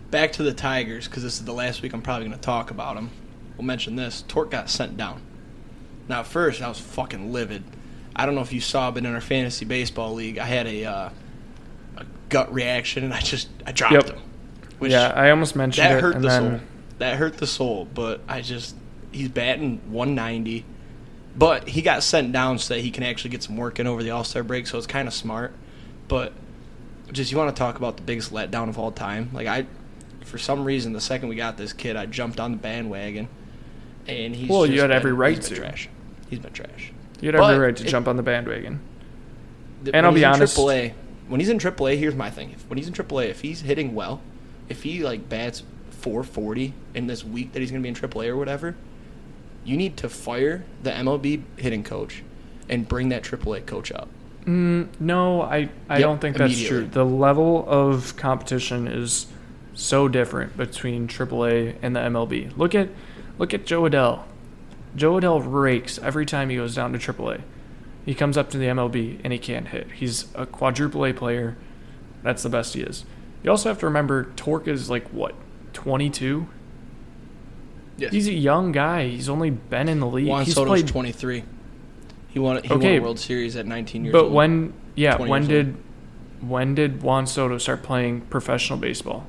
Back 0.09 0.31
to 0.33 0.43
the 0.43 0.53
Tigers 0.53 1.07
because 1.07 1.21
this 1.21 1.33
is 1.37 1.45
the 1.45 1.53
last 1.53 1.81
week 1.81 1.93
I'm 1.93 2.01
probably 2.01 2.27
going 2.27 2.39
to 2.39 2.43
talk 2.43 2.71
about 2.71 2.95
them. 2.95 3.09
We'll 3.57 3.65
mention 3.65 3.95
this. 3.97 4.23
Torque 4.27 4.51
got 4.51 4.69
sent 4.69 4.95
down. 4.95 5.21
Now, 6.07 6.21
at 6.21 6.27
first, 6.27 6.61
I 6.61 6.69
was 6.69 6.79
fucking 6.79 7.33
livid. 7.33 7.63
I 8.15 8.25
don't 8.25 8.35
know 8.35 8.41
if 8.41 8.53
you 8.53 8.61
saw, 8.61 8.91
but 8.91 9.03
in 9.03 9.13
our 9.13 9.19
fantasy 9.21 9.65
baseball 9.65 10.13
league, 10.13 10.37
I 10.37 10.45
had 10.45 10.67
a, 10.67 10.85
uh, 10.85 11.09
a 11.97 12.05
gut 12.29 12.53
reaction 12.53 13.03
and 13.03 13.13
I 13.13 13.19
just 13.19 13.49
I 13.65 13.73
dropped 13.73 13.93
Yep. 13.93 14.09
him. 14.09 14.19
Which 14.79 14.91
yeah, 14.91 15.11
I 15.13 15.31
almost 15.31 15.55
mentioned 15.55 15.85
that 15.89 15.97
it. 15.97 16.01
hurt 16.01 16.15
and 16.15 16.23
the 16.23 16.29
then, 16.29 16.59
soul. 16.59 16.67
That 16.99 17.17
hurt 17.17 17.37
the 17.37 17.47
soul. 17.47 17.85
But 17.93 18.21
I 18.29 18.41
just 18.41 18.75
he's 19.11 19.29
batting 19.29 19.81
190. 19.91 20.63
But 21.37 21.67
he 21.67 21.81
got 21.81 22.01
sent 22.03 22.31
down 22.31 22.59
so 22.59 22.73
that 22.75 22.81
he 22.81 22.91
can 22.91 23.03
actually 23.03 23.31
get 23.31 23.43
some 23.43 23.57
work 23.57 23.79
in 23.79 23.87
over 23.87 24.01
the 24.03 24.11
All 24.11 24.23
Star 24.23 24.43
break. 24.43 24.67
So 24.67 24.77
it's 24.77 24.87
kind 24.87 25.07
of 25.07 25.13
smart. 25.13 25.53
But 26.07 26.33
just 27.11 27.31
you 27.31 27.37
want 27.37 27.53
to 27.55 27.59
talk 27.59 27.77
about 27.77 27.97
the 27.97 28.03
biggest 28.03 28.31
letdown 28.31 28.69
of 28.69 28.79
all 28.79 28.91
time? 28.91 29.29
Like 29.33 29.47
I, 29.47 29.65
for 30.23 30.37
some 30.37 30.63
reason, 30.63 30.93
the 30.93 31.01
second 31.01 31.27
we 31.29 31.35
got 31.35 31.57
this 31.57 31.73
kid, 31.73 31.95
I 31.95 32.05
jumped 32.05 32.39
on 32.39 32.51
the 32.51 32.57
bandwagon, 32.57 33.27
and 34.07 34.35
he's 34.35 34.49
Well, 34.49 34.65
you 34.65 34.79
had 34.81 34.87
been- 34.87 34.95
every 34.97 35.13
right 35.13 35.41
to. 35.41 35.55
Trash. 35.55 35.89
He's 36.29 36.39
been 36.39 36.53
trash. 36.53 36.91
You 37.21 37.27
had 37.31 37.35
every 37.35 37.57
right 37.57 37.75
to 37.75 37.83
it- 37.85 37.89
jump 37.89 38.07
on 38.07 38.15
the 38.17 38.23
bandwagon. 38.23 38.79
Th- 39.83 39.93
And 39.95 40.05
I'll 40.05 40.11
be 40.13 40.25
honest- 40.25 40.55
AAA, 40.57 40.93
when 41.27 41.39
he's 41.39 41.49
in 41.49 41.59
AAA, 41.59 41.97
here's 41.97 42.15
my 42.15 42.29
thing. 42.29 42.51
If, 42.55 42.67
when 42.69 42.77
he's 42.77 42.87
in 42.87 42.93
AAA, 42.93 43.29
if 43.29 43.41
he's 43.41 43.61
hitting 43.61 43.93
well, 43.93 44.21
if 44.69 44.83
he 44.83 45.03
like 45.03 45.27
bats 45.29 45.63
440 45.91 46.73
in 46.93 47.07
this 47.07 47.23
week 47.23 47.53
that 47.53 47.59
he's 47.59 47.71
going 47.71 47.81
to 47.81 47.83
be 47.83 47.89
in 47.89 47.95
AAA 47.95 48.27
or 48.29 48.37
whatever, 48.37 48.75
you 49.65 49.75
need 49.75 49.97
to 49.97 50.09
fire 50.09 50.63
the 50.83 50.91
MLB 50.91 51.43
hitting 51.57 51.83
coach 51.83 52.23
and 52.69 52.87
bring 52.87 53.09
that 53.09 53.23
AAA 53.23 53.65
coach 53.65 53.91
up. 53.91 54.07
Mm, 54.45 54.87
no, 54.99 55.41
I, 55.41 55.69
I 55.89 55.97
Yep, 55.97 56.01
don't 56.01 56.21
think 56.21 56.37
that's 56.37 56.61
true. 56.61 56.85
The 56.85 57.03
level 57.05 57.65
of 57.67 58.15
competition 58.15 58.87
is 58.87 59.27
so 59.73 60.07
different 60.07 60.55
between 60.55 61.07
AAA 61.07 61.75
and 61.81 61.95
the 61.95 61.99
MLB. 62.01 62.55
Look 62.57 62.75
at 62.75 62.89
look 63.39 63.53
at 63.53 63.65
Jo 63.65 63.83
Adell. 63.83 64.21
Jo 64.95 65.19
Adell 65.19 65.41
rakes 65.45 65.99
every 65.99 66.25
time 66.25 66.49
he 66.49 66.55
goes 66.57 66.75
down 66.75 66.93
to 66.93 66.99
AAA. 66.99 67.41
He 68.05 68.13
comes 68.13 68.37
up 68.37 68.51
to 68.51 68.57
the 68.59 68.67
MLB 68.67 69.19
and 69.23 69.33
he 69.33 69.39
can't 69.39 69.69
hit. 69.69 69.91
He's 69.93 70.27
a 70.35 70.45
quadruple 70.45 71.05
A 71.05 71.11
player. 71.11 71.57
That's 72.21 72.43
the 72.43 72.49
best 72.49 72.75
he 72.75 72.81
is. 72.81 73.03
You 73.43 73.49
also 73.49 73.69
have 73.69 73.79
to 73.79 73.85
remember 73.87 74.25
Torque 74.35 74.67
is 74.67 74.89
like 74.89 75.07
what, 75.09 75.33
22? 75.73 76.47
Yes. 77.97 78.11
He's 78.11 78.27
a 78.27 78.33
young 78.33 78.71
guy. 78.71 79.07
He's 79.07 79.29
only 79.29 79.49
been 79.49 79.87
in 79.87 79.99
the 79.99 80.07
league. 80.07 80.27
Juan 80.27 80.43
He's 80.45 80.53
Soto's 80.55 80.81
played, 80.81 80.87
23. 80.87 81.43
He 82.29 82.39
won. 82.39 82.61
He 82.63 82.69
Okay. 82.73 82.93
won 82.93 82.99
a 82.99 82.99
World 83.01 83.19
Series 83.19 83.55
at 83.55 83.65
19 83.65 84.05
years 84.05 84.11
but 84.11 84.25
old. 84.25 84.33
when 84.33 84.73
yeah, 84.95 85.17
when 85.17 85.47
did 85.47 85.77
when 86.41 86.75
did 86.75 87.01
Juan 87.01 87.25
Soto 87.27 87.57
start 87.57 87.83
playing 87.83 88.21
professional 88.21 88.77
baseball? 88.77 89.25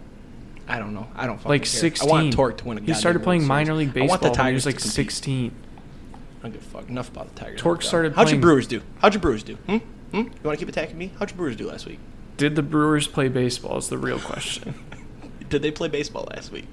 I 0.69 0.79
don't 0.81 0.93
know. 0.95 1.07
I 1.15 1.27
don't 1.27 1.37
fucking 1.37 1.49
Like 1.49 1.63
care. 1.63 1.67
16. 1.71 2.09
I 2.09 2.13
want 2.13 2.33
Torque 2.33 2.59
to 2.59 2.65
win 2.65 2.79
a 2.79 2.81
He 2.81 2.93
started 2.95 3.23
playing 3.23 3.43
Series. 3.43 3.49
minor 3.49 3.75
league 3.75 3.95
baseball. 3.95 4.09
I 4.09 4.11
want 4.11 4.23
the 4.23 4.29
when 4.31 4.33
he 4.35 4.37
Tigers 4.37 4.67
was 4.67 4.75
like 4.75 4.81
16. 4.81 5.53
I 5.53 6.43
don't 6.43 6.53
give 6.53 6.61
a 6.63 6.65
fuck. 6.65 6.89
Enough 6.89 7.09
about 7.11 7.33
the 7.35 7.41
Tigers. 7.41 7.61
Torque 7.61 7.83
started 7.83 8.15
How'd 8.15 8.31
your 8.31 8.41
Brewers 8.41 8.67
do? 8.67 8.83
How'd 8.99 9.15
your 9.15 9.21
Brewers 9.21 9.45
do? 9.45 9.55
Hmm? 9.55 9.77
Hmm? 10.11 10.17
You 10.17 10.31
want 10.43 10.59
to 10.59 10.65
keep 10.65 10.69
attacking 10.69 10.99
me? 10.99 11.13
How'd 11.21 11.31
your 11.31 11.37
Brewers 11.37 11.55
do 11.57 11.69
last 11.69 11.87
week? 11.87 12.01
Did 12.37 12.57
the 12.57 12.63
Brewers 12.63 13.07
play 13.07 13.29
baseball? 13.29 13.79
Is 13.79 13.89
the 13.89 13.97
real 13.99 14.19
question. 14.19 14.75
Did 15.49 15.63
they 15.63 15.71
play 15.71 15.87
baseball 15.87 16.29
last 16.35 16.51
week? 16.51 16.65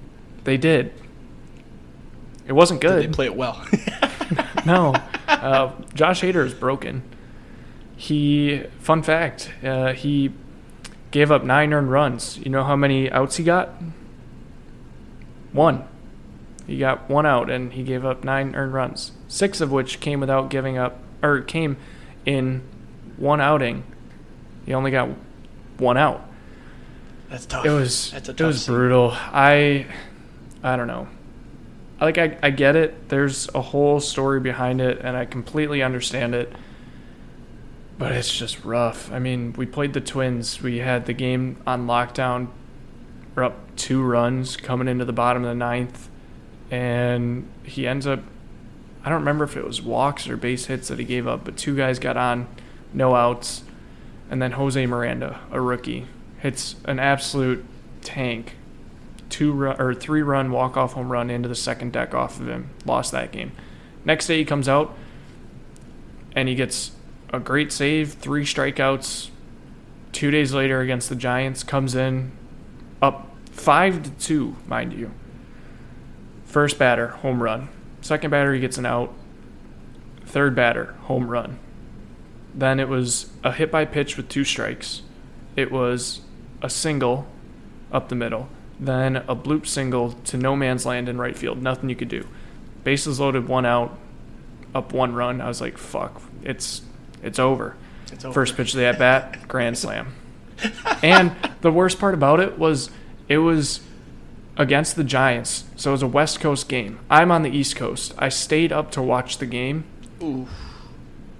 they 0.43 0.57
did. 0.57 0.91
It 2.47 2.53
wasn't 2.53 2.81
Did 2.81 2.87
good. 2.87 3.03
they 3.03 3.07
play 3.13 3.25
it 3.25 3.35
well? 3.35 3.65
no, 4.65 4.93
uh, 5.27 5.71
Josh 5.93 6.21
Hader 6.21 6.45
is 6.45 6.53
broken. 6.53 7.03
He, 7.95 8.63
fun 8.79 9.01
fact, 9.03 9.51
uh, 9.63 9.93
he 9.93 10.31
gave 11.11 11.31
up 11.31 11.43
nine 11.43 11.73
earned 11.73 11.91
runs. 11.91 12.37
You 12.39 12.49
know 12.51 12.63
how 12.63 12.75
many 12.75 13.09
outs 13.11 13.37
he 13.37 13.43
got? 13.43 13.69
One. 15.51 15.85
He 16.65 16.77
got 16.79 17.09
one 17.09 17.25
out, 17.25 17.49
and 17.49 17.73
he 17.73 17.83
gave 17.83 18.05
up 18.05 18.23
nine 18.23 18.55
earned 18.55 18.73
runs. 18.73 19.11
Six 19.27 19.61
of 19.61 19.71
which 19.71 19.99
came 19.99 20.19
without 20.19 20.49
giving 20.49 20.77
up, 20.77 20.97
or 21.21 21.41
came 21.41 21.77
in 22.25 22.61
one 23.17 23.41
outing. 23.41 23.83
He 24.65 24.73
only 24.73 24.91
got 24.91 25.09
one 25.77 25.97
out. 25.97 26.25
That's 27.29 27.45
tough. 27.45 27.65
It 27.65 27.71
was 27.71 28.11
That's 28.11 28.29
a 28.29 28.31
it 28.31 28.39
was 28.41 28.63
scene. 28.65 28.75
brutal. 28.75 29.11
I 29.13 29.85
I 30.63 30.75
don't 30.77 30.87
know. 30.87 31.07
Like 32.03 32.17
I, 32.17 32.37
I 32.43 32.49
get 32.49 32.75
it. 32.75 33.09
There's 33.09 33.47
a 33.55 33.61
whole 33.61 33.99
story 33.99 34.39
behind 34.39 34.81
it 34.81 34.99
and 35.01 35.15
I 35.15 35.25
completely 35.25 35.81
understand 35.81 36.35
it. 36.35 36.51
But 37.97 38.11
it's 38.11 38.35
just 38.35 38.65
rough. 38.65 39.11
I 39.11 39.19
mean, 39.19 39.53
we 39.53 39.65
played 39.65 39.93
the 39.93 40.01
Twins. 40.01 40.61
We 40.61 40.79
had 40.79 41.05
the 41.05 41.13
game 41.13 41.57
on 41.65 41.87
lockdown. 41.87 42.49
We're 43.33 43.45
up 43.45 43.75
two 43.75 44.03
runs 44.03 44.57
coming 44.57 44.87
into 44.87 45.05
the 45.05 45.13
bottom 45.13 45.43
of 45.43 45.49
the 45.49 45.55
ninth. 45.55 46.09
And 46.69 47.47
he 47.63 47.87
ends 47.87 48.05
up 48.05 48.19
I 49.05 49.09
don't 49.09 49.19
remember 49.19 49.43
if 49.43 49.57
it 49.57 49.65
was 49.65 49.81
walks 49.81 50.29
or 50.29 50.37
base 50.37 50.65
hits 50.65 50.87
that 50.87 50.97
he 50.97 51.03
gave 51.05 51.27
up, 51.27 51.43
but 51.43 51.57
two 51.57 51.75
guys 51.75 51.99
got 51.99 52.15
on, 52.15 52.47
no 52.93 53.15
outs. 53.15 53.63
And 54.29 54.41
then 54.41 54.53
Jose 54.53 54.85
Miranda, 54.85 55.41
a 55.51 55.59
rookie, 55.59 56.07
hits 56.39 56.75
an 56.85 56.99
absolute 56.99 57.65
tank. 58.01 58.55
Two 59.33 59.51
run, 59.51 59.81
or 59.81 59.95
three 59.95 60.21
run 60.21 60.51
walk 60.51 60.77
off 60.77 60.93
home 60.93 61.11
run 61.11 61.31
into 61.31 61.49
the 61.49 61.55
second 61.55 61.91
deck 61.91 62.13
off 62.13 62.39
of 62.39 62.47
him. 62.47 62.69
Lost 62.85 63.11
that 63.13 63.31
game. 63.31 63.51
Next 64.05 64.27
day 64.27 64.37
he 64.37 64.45
comes 64.45 64.69
out 64.69 64.95
and 66.35 66.47
he 66.47 66.53
gets 66.53 66.91
a 67.33 67.39
great 67.39 67.71
save, 67.71 68.13
three 68.13 68.45
strikeouts. 68.45 69.31
Two 70.11 70.29
days 70.29 70.53
later 70.53 70.81
against 70.81 71.09
the 71.09 71.15
Giants, 71.15 71.63
comes 71.63 71.95
in 71.95 72.31
up 73.01 73.27
five 73.49 74.03
to 74.03 74.11
two, 74.11 74.55
mind 74.67 74.93
you. 74.93 75.09
First 76.45 76.77
batter, 76.77 77.07
home 77.07 77.41
run. 77.41 77.69
Second 78.01 78.29
batter, 78.29 78.53
he 78.53 78.59
gets 78.59 78.77
an 78.77 78.85
out. 78.85 79.15
Third 80.27 80.55
batter, 80.55 80.93
home 81.05 81.27
run. 81.27 81.57
Then 82.53 82.79
it 82.79 82.87
was 82.87 83.31
a 83.43 83.51
hit 83.51 83.71
by 83.71 83.85
pitch 83.85 84.15
with 84.15 84.29
two 84.29 84.43
strikes. 84.43 85.01
It 85.55 85.71
was 85.71 86.21
a 86.61 86.69
single 86.69 87.25
up 87.91 88.09
the 88.09 88.15
middle. 88.15 88.47
Then 88.79 89.17
a 89.17 89.35
bloop 89.35 89.65
single 89.65 90.13
to 90.25 90.37
no 90.37 90.55
man's 90.55 90.85
land 90.85 91.07
in 91.07 91.17
right 91.17 91.37
field. 91.37 91.61
Nothing 91.61 91.89
you 91.89 91.95
could 91.95 92.09
do. 92.09 92.27
Bases 92.83 93.19
loaded, 93.19 93.47
one 93.47 93.65
out, 93.65 93.97
up 94.75 94.93
one 94.93 95.13
run. 95.13 95.41
I 95.41 95.47
was 95.47 95.61
like, 95.61 95.77
fuck, 95.77 96.21
it's 96.43 96.81
it's 97.21 97.39
over. 97.39 97.75
It's 98.11 98.25
over. 98.25 98.33
First 98.33 98.57
pitch 98.57 98.73
of 98.73 98.79
the 98.79 98.85
at 98.85 98.99
bat, 98.99 99.47
grand 99.47 99.77
slam. 99.77 100.13
and 101.01 101.35
the 101.61 101.71
worst 101.71 101.99
part 101.99 102.13
about 102.13 102.39
it 102.39 102.57
was 102.57 102.89
it 103.27 103.39
was 103.39 103.81
against 104.57 104.95
the 104.95 105.03
Giants. 105.03 105.65
So 105.75 105.91
it 105.91 105.93
was 105.93 106.03
a 106.03 106.07
West 106.07 106.39
Coast 106.39 106.69
game. 106.69 106.99
I'm 107.09 107.31
on 107.31 107.43
the 107.43 107.49
East 107.49 107.75
Coast. 107.75 108.13
I 108.17 108.29
stayed 108.29 108.71
up 108.71 108.91
to 108.91 109.01
watch 109.01 109.37
the 109.37 109.45
game. 109.45 109.85
Ooh. 110.21 110.47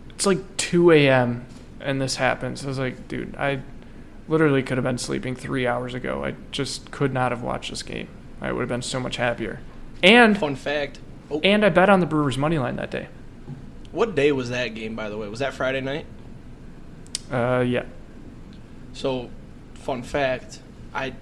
It's 0.10 0.26
like 0.26 0.58
2 0.58 0.92
a.m. 0.92 1.46
and 1.80 2.02
this 2.02 2.16
happens. 2.16 2.64
I 2.64 2.68
was 2.68 2.80
like, 2.80 3.08
dude, 3.08 3.36
I 3.36 3.62
literally 4.34 4.64
could 4.64 4.78
have 4.78 4.84
been 4.84 4.98
sleeping 4.98 5.36
three 5.36 5.66
hours 5.68 5.94
ago. 5.94 6.26
I 6.26 6.34
just 6.52 6.90
could 6.92 7.14
not 7.14 7.32
have 7.32 7.44
watched 7.44 7.70
this 7.70 7.84
game. 7.84 8.08
I 8.42 8.52
would 8.52 8.62
have 8.62 8.70
been 8.70 8.82
so 8.82 9.00
much 9.00 9.18
happier. 9.18 9.60
And 10.02 10.38
Fun 10.38 10.56
fact. 10.56 11.00
Oh, 11.32 11.40
and 11.44 11.64
I 11.64 11.70
bet 11.70 11.88
on 11.88 12.00
the 12.00 12.06
Brewers 12.08 12.38
money 12.38 12.58
line 12.58 12.76
that 12.78 12.92
day. 12.92 13.08
what 13.92 14.16
day 14.16 14.32
was 14.32 14.50
that 14.50 14.70
game, 14.70 14.96
by 14.96 15.08
the 15.08 15.18
way? 15.18 15.28
Was 15.30 15.40
that 15.40 15.54
Friday 15.54 15.82
night? 15.82 16.06
Uh, 17.32 17.64
yeah. 17.66 17.86
So, 18.94 19.30
fun 19.76 20.04
fact, 20.04 20.60
I 20.94 21.14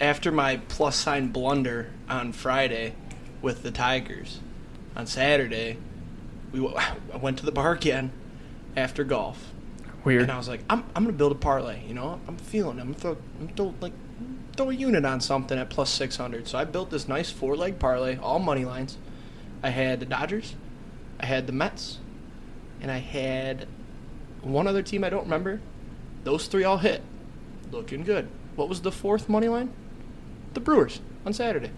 after 0.00 0.30
my 0.30 0.58
plus 0.68 0.96
sign 0.96 1.28
blunder 1.28 1.90
on 2.08 2.32
Friday 2.32 2.94
with 3.40 3.62
the 3.62 3.70
Tigers, 3.70 4.40
on 4.94 5.06
Saturday, 5.06 5.78
we 6.52 6.60
w- 6.60 6.76
I 6.76 7.16
went 7.16 7.38
to 7.38 7.46
the 7.46 7.52
bar 7.52 7.72
again 7.72 8.10
after 8.76 9.02
golf, 9.04 9.52
Weird. 10.06 10.22
and 10.22 10.30
I 10.30 10.38
was 10.38 10.48
like, 10.48 10.60
I'm, 10.70 10.84
I'm 10.94 11.04
gonna 11.04 11.16
build 11.16 11.32
a 11.32 11.36
parlay. 11.36 11.84
You 11.84 11.92
know, 11.92 12.20
I'm 12.28 12.36
feeling. 12.36 12.78
I'm 12.78 12.94
throw, 12.94 13.16
I'm 13.40 13.48
throw 13.48 13.74
like 13.80 13.92
throw 14.56 14.70
a 14.70 14.72
unit 14.72 15.04
on 15.04 15.20
something 15.20 15.58
at 15.58 15.68
plus 15.68 15.90
six 15.90 16.16
hundred. 16.16 16.46
So 16.46 16.56
I 16.56 16.64
built 16.64 16.90
this 16.90 17.08
nice 17.08 17.30
four 17.30 17.56
leg 17.56 17.80
parlay, 17.80 18.16
all 18.16 18.38
money 18.38 18.64
lines. 18.64 18.98
I 19.64 19.70
had 19.70 19.98
the 19.98 20.06
Dodgers, 20.06 20.54
I 21.18 21.26
had 21.26 21.48
the 21.48 21.52
Mets, 21.52 21.98
and 22.80 22.88
I 22.90 22.98
had 22.98 23.66
one 24.42 24.68
other 24.68 24.82
team 24.82 25.02
I 25.02 25.10
don't 25.10 25.24
remember. 25.24 25.60
Those 26.22 26.46
three 26.46 26.62
all 26.62 26.78
hit. 26.78 27.02
Looking 27.72 28.04
good. 28.04 28.28
What 28.54 28.68
was 28.68 28.82
the 28.82 28.92
fourth 28.92 29.28
money 29.28 29.48
line? 29.48 29.72
The 30.54 30.60
Brewers 30.60 31.00
on 31.24 31.32
Saturday. 31.32 31.72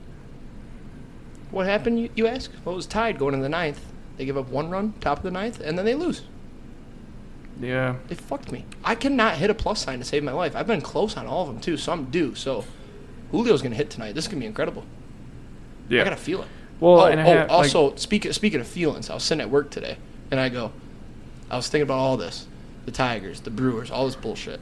What 1.51 1.67
happened, 1.67 1.99
you, 1.99 2.11
you 2.15 2.27
ask? 2.27 2.51
Well, 2.63 2.75
it 2.75 2.77
was 2.77 2.87
tied 2.87 3.19
going 3.19 3.33
in 3.33 3.41
the 3.41 3.49
ninth. 3.49 3.81
They 4.19 4.27
give 4.27 4.37
up 4.37 4.51
one 4.51 4.69
run, 4.69 4.93
top 5.01 5.19
of 5.19 5.25
the 5.25 5.31
ninth, 5.31 5.61
and 5.61 5.79
then 5.79 5.87
they 5.87 5.95
lose. 5.95 6.23
Yeah. 7.61 7.97
They 8.07 8.15
fucked 8.15 8.53
me. 8.53 8.65
I 8.85 8.95
cannot 8.95 9.37
hit 9.37 9.51
a 9.51 9.55
plus 9.55 9.83
sign 9.83 9.99
to 9.99 10.05
save 10.05 10.23
my 10.23 10.33
life. 10.33 10.55
I've 10.55 10.67
been 10.67 10.81
close 10.81 11.17
on 11.17 11.27
all 11.27 11.43
of 11.43 11.49
them, 11.49 11.61
too, 11.61 11.77
so 11.77 11.93
I'm 11.93 12.07
due. 12.07 12.35
So 12.35 12.65
Julio's 13.31 13.63
going 13.63 13.73
to 13.73 13.77
hit 13.77 13.91
tonight. 13.91 14.15
This 14.15 14.25
is 14.25 14.31
to 14.31 14.37
be 14.37 14.47
incredible. 14.47 14.85
Yeah. 15.89 16.03
I 16.03 16.05
got 16.05 16.11
to 16.11 16.17
feel 16.17 16.43
it. 16.43 16.49
well, 16.81 17.01
oh, 17.01 17.07
oh, 17.07 17.17
have, 17.17 17.27
like, 17.27 17.51
also, 17.51 17.95
speaking, 17.97 18.33
speaking 18.33 18.61
of 18.61 18.67
feelings, 18.67 19.11
I 19.11 19.15
was 19.15 19.25
sitting 19.25 19.41
at 19.41 19.51
work 19.51 19.71
today, 19.71 19.97
and 20.31 20.39
I 20.39 20.49
go, 20.49 20.73
I 21.51 21.57
was 21.57 21.69
thinking 21.69 21.85
about 21.85 21.99
all 21.99 22.17
this 22.17 22.47
the 22.85 22.93
Tigers, 22.93 23.41
the 23.41 23.51
Brewers, 23.51 23.91
all 23.91 24.07
this 24.07 24.17
bullshit. 24.17 24.61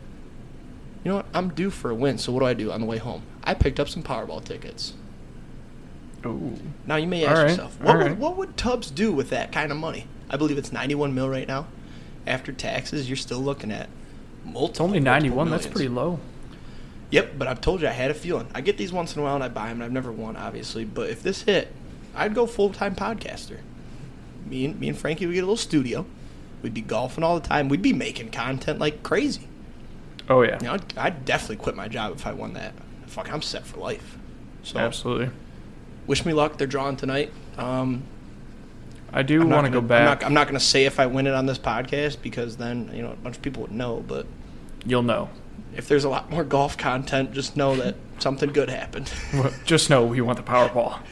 You 1.05 1.13
know 1.13 1.17
what? 1.19 1.27
I'm 1.33 1.51
due 1.51 1.71
for 1.71 1.91
a 1.91 1.95
win, 1.95 2.19
so 2.19 2.33
what 2.33 2.41
do 2.41 2.47
I 2.47 2.55
do 2.55 2.73
on 2.73 2.81
the 2.81 2.87
way 2.87 2.99
home? 2.99 3.23
I 3.45 3.55
picked 3.55 3.79
up 3.79 3.89
some 3.89 4.03
Powerball 4.03 4.45
tickets. 4.45 4.95
ooh. 6.25 6.59
Now 6.85 6.97
you 6.97 7.07
may 7.07 7.25
ask 7.25 7.37
right, 7.37 7.51
yourself, 7.51 7.81
what 7.81 7.97
right. 7.97 8.11
would, 8.11 8.19
what 8.19 8.37
would 8.37 8.57
Tubbs 8.57 8.91
do 8.91 9.13
with 9.13 9.31
that 9.31 9.53
kind 9.53 9.71
of 9.71 9.79
money? 9.79 10.09
I 10.29 10.37
believe 10.37 10.59
it's 10.59 10.73
91 10.73 11.15
mil 11.15 11.29
right 11.29 11.47
now. 11.47 11.69
After 12.27 12.53
taxes, 12.53 13.09
you're 13.09 13.17
still 13.17 13.39
looking 13.41 13.71
at 13.71 13.89
multiple. 14.45 14.69
It's 14.71 14.81
only 14.81 15.01
multiple 15.01 15.45
91. 15.45 15.51
That's 15.51 15.67
pretty 15.67 15.89
low. 15.89 16.21
Yep, 17.11 17.35
but 17.39 17.47
I've 17.47 17.61
told 17.61 17.83
you 17.83 17.89
I 17.89 17.93
had 17.93 18.11
a 18.11 18.15
feeling. 18.15 18.49
I 18.55 18.61
get 18.61 18.79
these 18.79 18.93
once 18.93 19.15
in 19.15 19.21
a 19.21 19.25
while 19.25 19.37
and 19.37 19.45
I 19.45 19.49
buy 19.49 19.69
them. 19.69 19.77
And 19.77 19.85
I've 19.85 19.93
never 19.93 20.11
won, 20.11 20.37
obviously, 20.37 20.85
but 20.85 21.09
if 21.09 21.23
this 21.23 21.43
hit, 21.43 21.73
I'd 22.15 22.35
go 22.35 22.47
full 22.47 22.71
time 22.71 22.97
podcaster. 22.97 23.61
Me 24.47 24.65
and 24.65 24.79
me 24.81 24.89
and 24.89 24.99
Frankie 24.99 25.27
would 25.27 25.35
get 25.35 25.41
a 25.41 25.47
little 25.47 25.57
studio. 25.57 26.05
We'd 26.63 26.75
be 26.75 26.81
golfing 26.81 27.23
all 27.23 27.39
the 27.39 27.47
time. 27.47 27.69
We'd 27.69 27.83
be 27.83 27.93
making 27.93 28.31
content 28.31 28.79
like 28.79 29.03
crazy. 29.03 29.47
Oh, 30.29 30.43
yeah. 30.43 30.59
You 30.61 30.67
know, 30.67 30.73
I'd, 30.75 30.99
I'd 30.99 31.25
definitely 31.25 31.57
quit 31.57 31.77
my 31.77 31.87
job 31.87 32.13
if 32.17 32.27
I 32.27 32.33
won 32.33 32.55
that. 32.55 32.73
Fuck, 33.07 33.33
I'm 33.33 33.43
set 33.43 33.65
for 33.65 33.79
life. 33.79 34.19
So 34.65 34.79
Absolutely. 34.79 35.31
wish 36.07 36.25
me 36.25 36.33
luck. 36.33 36.59
They're 36.59 36.67
drawing 36.67 36.97
tonight. 36.97 37.33
Um, 37.57 38.03
I 39.17 39.23
do 39.23 39.47
want 39.47 39.65
to 39.65 39.73
go 39.73 39.81
back. 39.81 40.23
I'm 40.23 40.35
not, 40.35 40.41
not 40.41 40.49
going 40.49 40.59
to 40.59 40.65
say 40.65 40.85
if 40.85 41.01
I 41.01 41.07
win 41.07 41.27
it 41.27 41.33
on 41.33 41.47
this 41.47 41.59
podcast 41.59 42.21
because 42.21 42.59
then 42.59 42.91
you 42.95 43.03
know 43.03 43.13
a 43.13 43.17
bunch 43.17 43.37
of 43.37 43.43
people 43.43 43.63
would 43.63 43.73
know. 43.73 44.05
But 44.07 44.27
You'll 44.85 45.03
know. 45.03 45.31
if 45.75 45.89
there's 45.89 46.05
a 46.05 46.11
lot 46.11 46.31
more 46.31 46.45
golf 46.45 46.77
content, 46.77 47.33
just 47.33 47.57
know 47.57 47.75
that 47.77 47.95
something 48.19 48.53
good 48.53 48.69
happened. 48.69 49.11
Just 49.65 49.89
know 49.91 50.05
we 50.05 50.21
want 50.21 50.37
the 50.37 50.45
Powerball. 50.45 51.01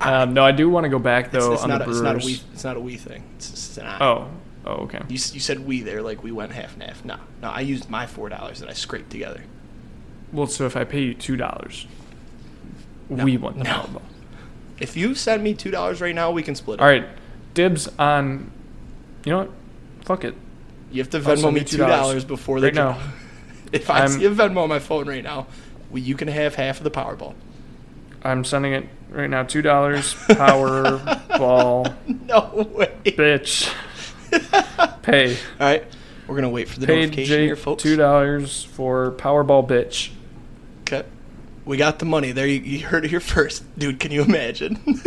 Um, 0.00 0.32
no, 0.32 0.44
I 0.44 0.52
do 0.52 0.68
want 0.70 0.84
to 0.84 0.88
go 0.88 1.00
back 1.00 1.32
though 1.32 1.54
it's 1.54 1.64
on 1.64 1.70
not 1.70 1.80
the 1.80 1.86
a, 1.86 1.90
it's 1.90 2.00
not 2.00 2.22
a 2.22 2.24
we. 2.24 2.40
It's 2.52 2.62
not 2.62 2.76
a 2.76 2.80
we 2.80 2.96
thing. 2.96 3.24
It's, 3.34 3.50
it's 3.50 3.78
an 3.78 3.86
I. 3.86 3.98
Oh, 3.98 4.30
oh, 4.64 4.72
okay. 4.84 5.00
You, 5.08 5.14
you 5.14 5.40
said 5.40 5.66
we 5.66 5.80
there 5.80 6.02
like 6.02 6.22
we 6.22 6.30
went 6.30 6.52
half 6.52 6.74
and 6.74 6.84
half. 6.84 7.04
No, 7.04 7.16
no. 7.42 7.48
I 7.48 7.62
used 7.62 7.90
my 7.90 8.06
four 8.06 8.28
dollars 8.28 8.60
that 8.60 8.68
I 8.68 8.74
scraped 8.74 9.10
together. 9.10 9.42
Well, 10.32 10.46
so 10.46 10.66
if 10.66 10.76
I 10.76 10.84
pay 10.84 11.00
you 11.02 11.14
two 11.14 11.36
dollars, 11.36 11.88
No, 13.08 13.24
we 13.24 13.36
want 13.38 13.58
the 13.58 13.64
no. 13.64 13.70
Powerball. 13.70 14.02
If 14.80 14.96
you 14.96 15.14
send 15.14 15.42
me 15.42 15.54
two 15.54 15.70
dollars 15.70 16.00
right 16.00 16.14
now, 16.14 16.30
we 16.30 16.42
can 16.42 16.54
split 16.54 16.78
it. 16.80 16.82
All 16.82 16.88
right, 16.88 17.06
dibs 17.54 17.88
on. 17.98 18.50
You 19.24 19.32
know 19.32 19.38
what? 19.40 19.50
Fuck 20.04 20.24
it. 20.24 20.34
You 20.92 21.02
have 21.02 21.10
to 21.10 21.20
Venmo 21.20 21.52
me 21.52 21.64
two 21.64 21.76
$2 21.78 22.26
before 22.26 22.60
they 22.60 22.68
right 22.68 22.74
now. 22.74 22.98
if 23.72 23.90
I 23.90 24.00
I'm- 24.00 24.08
see 24.08 24.24
a 24.24 24.30
Venmo 24.30 24.58
on 24.62 24.68
my 24.68 24.78
phone 24.78 25.06
right 25.08 25.22
now, 25.24 25.46
well, 25.90 26.02
you 26.02 26.14
can 26.14 26.28
have 26.28 26.54
half 26.54 26.78
of 26.78 26.84
the 26.84 26.90
Powerball. 26.90 27.34
I'm 28.22 28.44
sending 28.44 28.72
it 28.72 28.88
right 29.10 29.28
now. 29.28 29.42
Two 29.42 29.62
dollars. 29.62 30.14
Powerball. 30.28 31.94
No 32.28 32.68
way. 32.74 32.92
Bitch. 33.04 33.72
Pay. 35.02 35.32
All 35.34 35.38
right, 35.60 35.84
we're 36.26 36.34
gonna 36.36 36.48
wait 36.50 36.68
for 36.68 36.78
the 36.78 36.86
Paid 36.86 36.96
notification 36.96 37.36
Jake 37.36 37.46
here, 37.46 37.56
folks. 37.56 37.82
two 37.82 37.96
dollars 37.96 38.64
for 38.64 39.12
Powerball. 39.12 39.66
Bitch. 39.66 40.10
We 41.68 41.76
got 41.76 41.98
the 41.98 42.06
money. 42.06 42.32
There, 42.32 42.46
you, 42.46 42.60
you 42.60 42.86
heard 42.86 43.04
it 43.04 43.10
here 43.10 43.20
first, 43.20 43.62
dude. 43.78 44.00
Can 44.00 44.10
you 44.10 44.22
imagine? 44.22 44.80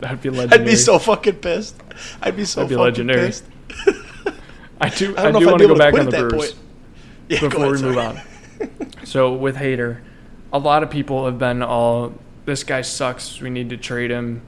That'd 0.00 0.20
be 0.20 0.28
legendary. 0.28 0.60
I'd 0.60 0.64
be 0.66 0.74
so 0.74 0.98
fucking 0.98 1.36
pissed. 1.36 1.80
I'd 2.20 2.36
be 2.36 2.44
so 2.44 2.62
That'd 2.62 2.70
be 2.70 2.74
fucking 2.74 2.84
legendary. 2.84 3.26
pissed. 3.28 3.44
I 4.80 4.88
do. 4.88 5.16
I 5.16 5.28
I, 5.28 5.30
do 5.30 5.46
want 5.46 5.60
to 5.60 5.68
go 5.68 5.76
back 5.76 5.94
on 5.94 6.06
the 6.06 6.10
Brewers. 6.10 6.56
Yeah, 7.28 7.38
before 7.38 7.74
ahead, 7.74 7.76
we 7.76 7.88
move 7.88 7.98
on. 7.98 8.20
So 9.04 9.34
with 9.34 9.54
Hader, 9.54 10.00
a 10.52 10.58
lot 10.58 10.82
of 10.82 10.90
people 10.90 11.26
have 11.26 11.38
been 11.38 11.62
all, 11.62 12.12
"This 12.44 12.64
guy 12.64 12.82
sucks. 12.82 13.40
We 13.40 13.48
need 13.48 13.70
to 13.70 13.76
trade 13.76 14.10
him." 14.10 14.42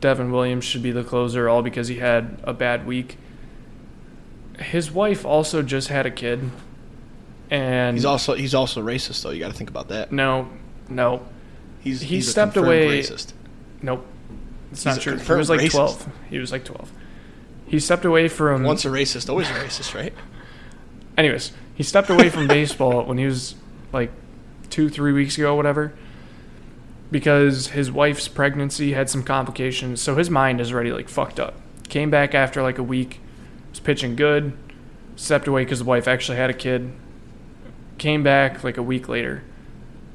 Devin 0.00 0.30
Williams 0.30 0.64
should 0.64 0.84
be 0.84 0.92
the 0.92 1.02
closer, 1.02 1.48
all 1.48 1.62
because 1.62 1.88
he 1.88 1.96
had 1.96 2.38
a 2.44 2.54
bad 2.54 2.86
week. 2.86 3.18
His 4.60 4.92
wife 4.92 5.26
also 5.26 5.60
just 5.60 5.88
had 5.88 6.06
a 6.06 6.10
kid, 6.10 6.52
and 7.50 7.96
He's 7.96 8.04
also 8.04 8.34
he's 8.34 8.54
also 8.54 8.82
racist 8.82 9.22
though. 9.22 9.30
You 9.30 9.40
got 9.40 9.48
to 9.50 9.56
think 9.56 9.70
about 9.70 9.88
that. 9.88 10.12
no, 10.12 10.48
no, 10.88 11.26
He's 11.80 12.00
He 12.00 12.16
he's 12.16 12.30
stepped 12.30 12.56
away- 12.56 13.00
Racist. 13.00 13.32
nope. 13.82 14.06
It's 14.70 14.84
He's 14.84 14.94
not 14.96 15.00
true. 15.02 15.16
He 15.18 15.32
was 15.32 15.50
like 15.50 15.60
racist. 15.60 15.70
twelve. 15.72 16.08
He 16.30 16.38
was 16.38 16.52
like 16.52 16.64
twelve. 16.64 16.90
He 17.66 17.78
stepped 17.80 18.04
away 18.04 18.28
from 18.28 18.62
Once 18.64 18.84
a 18.84 18.88
racist, 18.88 19.28
always 19.28 19.48
a 19.50 19.54
racist, 19.54 19.94
right? 19.94 20.12
anyways, 21.18 21.52
he 21.74 21.82
stepped 21.82 22.10
away 22.10 22.28
from 22.28 22.46
baseball 22.48 23.04
when 23.04 23.18
he 23.18 23.26
was 23.26 23.54
like 23.92 24.10
two, 24.70 24.88
three 24.88 25.12
weeks 25.12 25.36
ago, 25.38 25.54
whatever, 25.56 25.92
because 27.10 27.68
his 27.68 27.90
wife's 27.90 28.28
pregnancy 28.28 28.92
had 28.92 29.08
some 29.10 29.22
complications. 29.22 30.00
So 30.00 30.16
his 30.16 30.30
mind 30.30 30.60
is 30.60 30.72
already 30.72 30.92
like 30.92 31.08
fucked 31.08 31.40
up. 31.40 31.54
Came 31.88 32.10
back 32.10 32.34
after 32.34 32.62
like 32.62 32.78
a 32.78 32.82
week, 32.82 33.20
was 33.70 33.80
pitching 33.80 34.14
good, 34.16 34.52
stepped 35.16 35.48
away 35.48 35.64
because 35.64 35.80
the 35.80 35.84
wife 35.84 36.06
actually 36.06 36.36
had 36.38 36.50
a 36.50 36.54
kid. 36.54 36.92
Came 38.00 38.22
back 38.22 38.64
like 38.64 38.78
a 38.78 38.82
week 38.82 39.10
later, 39.10 39.42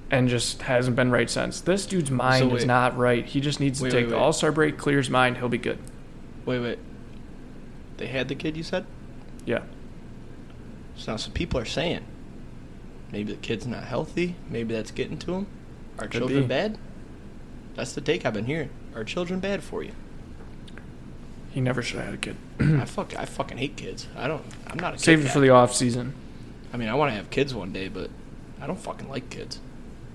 and 0.10 0.28
just 0.28 0.63
hasn't 0.63 0.95
been 0.95 1.12
right 1.12 1.30
since. 1.30 1.62
This 1.62 1.86
dude's 1.86 2.10
mind 2.10 2.52
is 2.52 2.65
not 2.65 2.98
right. 2.98 3.24
He 3.24 3.39
just 3.39 3.60
needs 3.60 3.80
to 3.80 3.91
take 3.91 4.06
wait, 4.06 4.10
the. 4.10 4.17
All 4.17 4.34
Star 4.34 4.52
break, 4.52 4.76
clear 4.76 4.98
his 4.98 5.12
mind, 5.12 5.38
he'll 5.38 5.50
be 5.50 5.60
good. 5.60 5.78
Wait, 6.48 6.58
wait. 6.58 6.80
They 7.98 8.08
had 8.08 8.28
the 8.28 8.34
kid. 8.34 8.58
You 8.58 8.63
said. 8.63 8.88
Yeah. 9.45 9.62
So 10.95 11.12
now 11.12 11.17
some 11.17 11.34
people 11.34 11.60
are 11.60 11.65
saying 11.65 12.04
maybe 13.12 13.34
the 13.34 13.38
kid's 13.38 13.67
not 13.67 13.84
healthy. 13.84 14.34
Maybe 14.50 14.74
that's 14.74 14.89
getting 14.89 15.19
to 15.19 15.36
him. 15.36 15.48
Are 16.00 16.08
Could 16.08 16.21
children 16.21 16.41
be. 16.41 16.48
bad? 16.48 16.80
That's 17.76 17.93
the 17.93 18.02
take 18.02 18.26
I've 18.26 18.34
been 18.34 18.45
hearing. 18.45 18.71
Are 18.95 19.04
children 19.04 19.39
bad 19.39 19.62
for 19.62 19.84
you? 19.84 19.91
He 21.52 21.62
never 21.62 21.84
should 21.84 21.98
have 22.00 22.06
had 22.06 22.13
a 22.15 22.17
kid. 22.17 22.36
I 22.82 22.86
fuck 22.86 23.15
I 23.15 23.26
fucking 23.26 23.60
hate 23.60 23.78
kids. 23.78 24.08
I 24.17 24.28
don't. 24.28 24.43
I'm 24.65 24.80
not 24.80 24.95
a 24.95 24.98
Save 24.98 25.24
it 25.24 25.30
for 25.30 25.39
the 25.39 25.52
off 25.52 25.76
season. 25.76 26.15
I 26.76 26.78
mean, 26.78 26.90
I 26.90 26.94
want 26.96 27.10
to 27.12 27.16
have 27.16 27.30
kids 27.30 27.56
one 27.56 27.72
day, 27.72 27.88
but 27.88 28.10
I 28.60 28.68
don't 28.68 28.78
fucking 28.78 29.08
like 29.08 29.30
kids. 29.30 29.62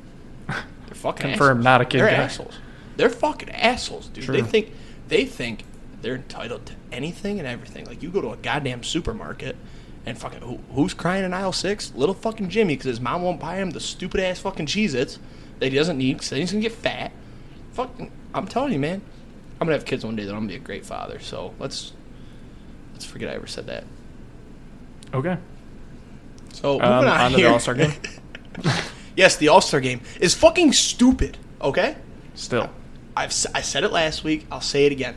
They're 0.47 0.59
fucking 0.93 1.31
Confirmed, 1.31 1.61
assholes. 1.61 1.65
not 1.65 1.81
a 1.81 1.85
kid 1.87 2.01
They're 2.01 2.07
guy. 2.09 2.13
assholes. 2.17 2.59
They're 2.97 3.09
fucking 3.09 3.49
assholes, 3.49 4.09
dude. 4.09 4.27
They 4.27 4.43
think 4.43 4.73
they 5.09 5.25
think 5.25 5.65
they're 6.03 6.17
entitled 6.17 6.67
to 6.67 6.75
anything 6.93 7.39
and 7.39 7.49
everything. 7.49 7.87
Like 7.87 8.03
you 8.03 8.11
go 8.11 8.21
to 8.21 8.33
a 8.33 8.37
goddamn 8.37 8.83
supermarket 8.83 9.57
and 10.05 10.19
fucking 10.19 10.43
who, 10.43 10.59
who's 10.75 10.93
crying 10.93 11.25
in 11.25 11.33
aisle 11.33 11.53
six? 11.53 11.95
Little 11.95 12.15
fucking 12.15 12.51
Jimmy 12.51 12.75
because 12.75 12.89
his 12.91 13.01
mom 13.01 13.23
won't 13.23 13.41
buy 13.41 13.57
him 13.57 13.71
the 13.71 13.81
stupid 13.81 14.21
ass 14.21 14.39
fucking 14.41 14.67
Cheez-Its 14.67 15.19
that 15.61 15.73
he 15.73 15.79
doesn't 15.79 15.97
need 15.97 16.19
because 16.19 16.29
he's 16.29 16.53
gonna 16.53 16.61
get 16.61 16.73
fat. 16.73 17.11
Fucking, 17.73 18.13
I'm 18.35 18.47
telling 18.47 18.75
you, 18.75 18.79
man. 18.79 19.01
I'm 19.59 19.67
gonna 19.67 19.79
have 19.79 19.87
kids 19.87 20.05
one 20.05 20.15
day. 20.15 20.25
That 20.27 20.33
I'm 20.33 20.41
gonna 20.41 20.49
be 20.49 20.57
a 20.57 20.59
great 20.59 20.85
father. 20.85 21.21
So 21.21 21.55
let's 21.59 21.95
let's 22.93 23.07
forget 23.07 23.31
I 23.31 23.35
ever 23.37 23.47
said 23.47 23.67
that. 23.69 23.85
Okay. 25.15 25.39
So 26.53 26.75
moving 26.75 26.87
Um, 26.89 27.05
on 27.05 27.09
on 27.09 27.31
to 27.31 27.37
the 27.37 27.43
here. 27.43 27.51
All-Star 27.53 27.75
game? 27.75 27.93
yes, 29.17 29.37
the 29.37 29.49
All 29.49 29.61
Star 29.61 29.81
game 29.81 30.01
is 30.21 30.35
fucking 30.35 30.73
stupid. 30.73 31.39
Okay, 31.63 31.97
Still. 32.35 32.71
I've 33.17 33.33
I 33.55 33.61
said 33.61 33.85
it 33.85 33.93
last 33.93 34.25
week. 34.25 34.47
I'll 34.51 34.61
say 34.61 34.87
it 34.87 34.93
again. 34.93 35.15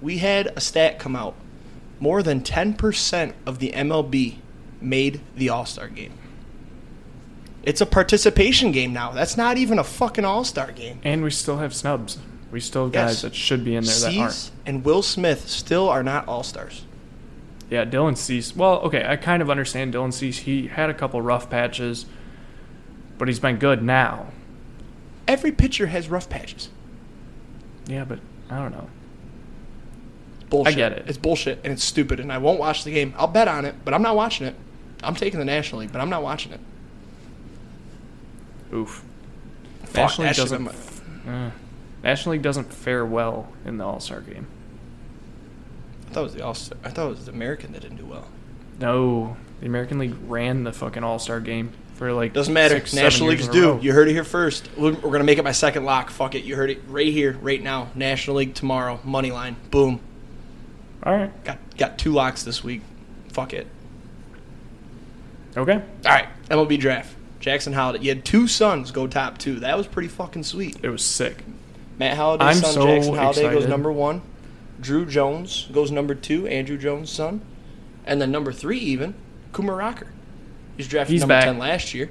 We 0.00 0.18
had 0.18 0.48
a 0.56 0.60
stat 0.60 0.98
come 0.98 1.14
out. 1.14 1.34
More 2.00 2.22
than 2.22 2.42
ten 2.42 2.74
percent 2.74 3.34
of 3.46 3.58
the 3.60 3.70
MLB 3.72 4.36
made 4.80 5.20
the 5.36 5.48
All 5.50 5.64
Star 5.66 5.88
game. 5.88 6.12
It's 7.62 7.80
a 7.80 7.86
participation 7.86 8.72
game 8.72 8.92
now. 8.92 9.12
That's 9.12 9.36
not 9.36 9.56
even 9.56 9.78
a 9.78 9.84
fucking 9.84 10.24
All 10.24 10.42
Star 10.44 10.72
game. 10.72 10.98
And 11.04 11.22
we 11.22 11.30
still 11.30 11.58
have 11.58 11.72
snubs. 11.74 12.18
We 12.50 12.58
still 12.60 12.84
have 12.84 12.92
guys 12.92 13.10
Yes. 13.14 13.22
that 13.22 13.34
should 13.36 13.64
be 13.64 13.76
in 13.76 13.84
there 13.84 13.94
that 14.00 14.16
aren't. 14.18 14.50
And 14.66 14.84
Will 14.84 15.02
Smith 15.02 15.48
still 15.48 15.88
are 15.88 16.02
not 16.02 16.26
All 16.28 16.42
Stars. 16.42 16.84
Yeah, 17.72 17.86
Dylan 17.86 18.18
Cease. 18.18 18.54
Well, 18.54 18.80
okay, 18.80 19.02
I 19.08 19.16
kind 19.16 19.40
of 19.40 19.48
understand 19.48 19.94
Dylan 19.94 20.12
Cease. 20.12 20.40
He 20.40 20.66
had 20.66 20.90
a 20.90 20.94
couple 20.94 21.22
rough 21.22 21.48
patches, 21.48 22.04
but 23.16 23.28
he's 23.28 23.40
been 23.40 23.56
good 23.56 23.82
now. 23.82 24.26
Every 25.26 25.52
pitcher 25.52 25.86
has 25.86 26.10
rough 26.10 26.28
patches. 26.28 26.68
Yeah, 27.86 28.04
but 28.04 28.18
I 28.50 28.58
don't 28.58 28.72
know. 28.72 28.90
Bullshit. 30.50 30.74
I 30.74 30.76
get 30.76 30.92
it. 30.92 31.04
It's 31.08 31.16
bullshit 31.16 31.60
and 31.64 31.72
it's 31.72 31.82
stupid, 31.82 32.20
and 32.20 32.30
I 32.30 32.36
won't 32.36 32.60
watch 32.60 32.84
the 32.84 32.92
game. 32.92 33.14
I'll 33.16 33.26
bet 33.26 33.48
on 33.48 33.64
it, 33.64 33.74
but 33.86 33.94
I'm 33.94 34.02
not 34.02 34.16
watching 34.16 34.46
it. 34.46 34.54
I'm 35.02 35.14
taking 35.14 35.38
the 35.38 35.46
National 35.46 35.80
League, 35.80 35.92
but 35.92 36.02
I'm 36.02 36.10
not 36.10 36.22
watching 36.22 36.52
it. 36.52 36.60
Oof. 38.74 39.02
Fuck, 39.84 40.18
National 40.18 40.26
League 40.26 40.36
doesn't. 40.36 40.68
Uh, 41.26 41.50
National 42.04 42.32
League 42.32 42.42
doesn't 42.42 42.70
fare 42.70 43.06
well 43.06 43.50
in 43.64 43.78
the 43.78 43.84
All 43.86 43.98
Star 43.98 44.20
game. 44.20 44.46
I 46.12 46.14
thought 46.14 46.20
it 46.20 46.24
was 46.24 46.34
the 46.34 46.44
All 46.44 46.54
Star. 46.54 46.76
I 46.84 46.90
thought 46.90 47.06
it 47.06 47.10
was 47.10 47.24
the 47.24 47.32
American 47.32 47.72
that 47.72 47.80
didn't 47.80 47.96
do 47.96 48.04
well. 48.04 48.28
No, 48.78 49.34
the 49.60 49.66
American 49.66 49.98
League 49.98 50.14
ran 50.26 50.62
the 50.62 50.72
fucking 50.72 51.02
All 51.02 51.18
Star 51.18 51.40
game 51.40 51.72
for 51.94 52.12
like 52.12 52.34
Doesn't 52.34 52.52
matter. 52.52 52.74
six, 52.74 52.92
National 52.92 53.30
League's 53.30 53.48
due. 53.48 53.78
You 53.80 53.94
heard 53.94 54.08
it 54.08 54.12
here 54.12 54.22
first. 54.22 54.68
We're, 54.76 54.92
gonna 54.92 55.24
make 55.24 55.38
it 55.38 55.42
my 55.42 55.52
second 55.52 55.86
lock. 55.86 56.10
Fuck 56.10 56.34
it. 56.34 56.44
You 56.44 56.54
heard 56.54 56.68
it 56.68 56.82
right 56.86 57.10
here, 57.10 57.38
right 57.40 57.62
now. 57.62 57.88
National 57.94 58.36
League 58.36 58.52
tomorrow. 58.52 59.00
Money 59.04 59.30
line. 59.30 59.56
Boom. 59.70 60.00
All 61.02 61.16
right. 61.16 61.44
Got 61.44 61.58
got 61.78 61.96
two 61.96 62.12
locks 62.12 62.42
this 62.42 62.62
week. 62.62 62.82
Fuck 63.28 63.54
it. 63.54 63.66
Okay. 65.56 65.76
All 65.76 65.82
right. 66.04 66.28
MLB 66.50 66.78
draft. 66.78 67.16
Jackson 67.40 67.72
Holliday. 67.72 68.04
You 68.04 68.10
had 68.10 68.22
two 68.26 68.46
sons 68.46 68.90
go 68.90 69.06
top 69.06 69.38
two. 69.38 69.60
That 69.60 69.78
was 69.78 69.86
pretty 69.86 70.08
fucking 70.08 70.44
sweet. 70.44 70.76
It 70.82 70.90
was 70.90 71.02
sick. 71.02 71.42
Matt 71.98 72.18
Holliday's 72.18 72.58
I'm 72.58 72.62
son 72.62 72.72
so 72.74 72.86
Jackson 72.86 73.14
Holliday 73.14 73.50
goes 73.50 73.66
number 73.66 73.90
one. 73.90 74.20
Druw 74.82 75.08
Jones 75.08 75.68
goes 75.72 75.90
number 75.90 76.14
two. 76.14 76.42
Andruw 76.42 76.78
Jones' 76.78 77.10
son, 77.10 77.40
and 78.04 78.20
then 78.20 78.30
number 78.30 78.52
three 78.52 78.78
even 78.78 79.14
Kumar 79.52 79.76
Rocker. 79.76 80.08
He's 80.76 80.88
drafted 80.88 81.12
He's 81.12 81.20
number 81.20 81.34
back. 81.34 81.44
ten 81.44 81.58
last 81.58 81.94
year. 81.94 82.10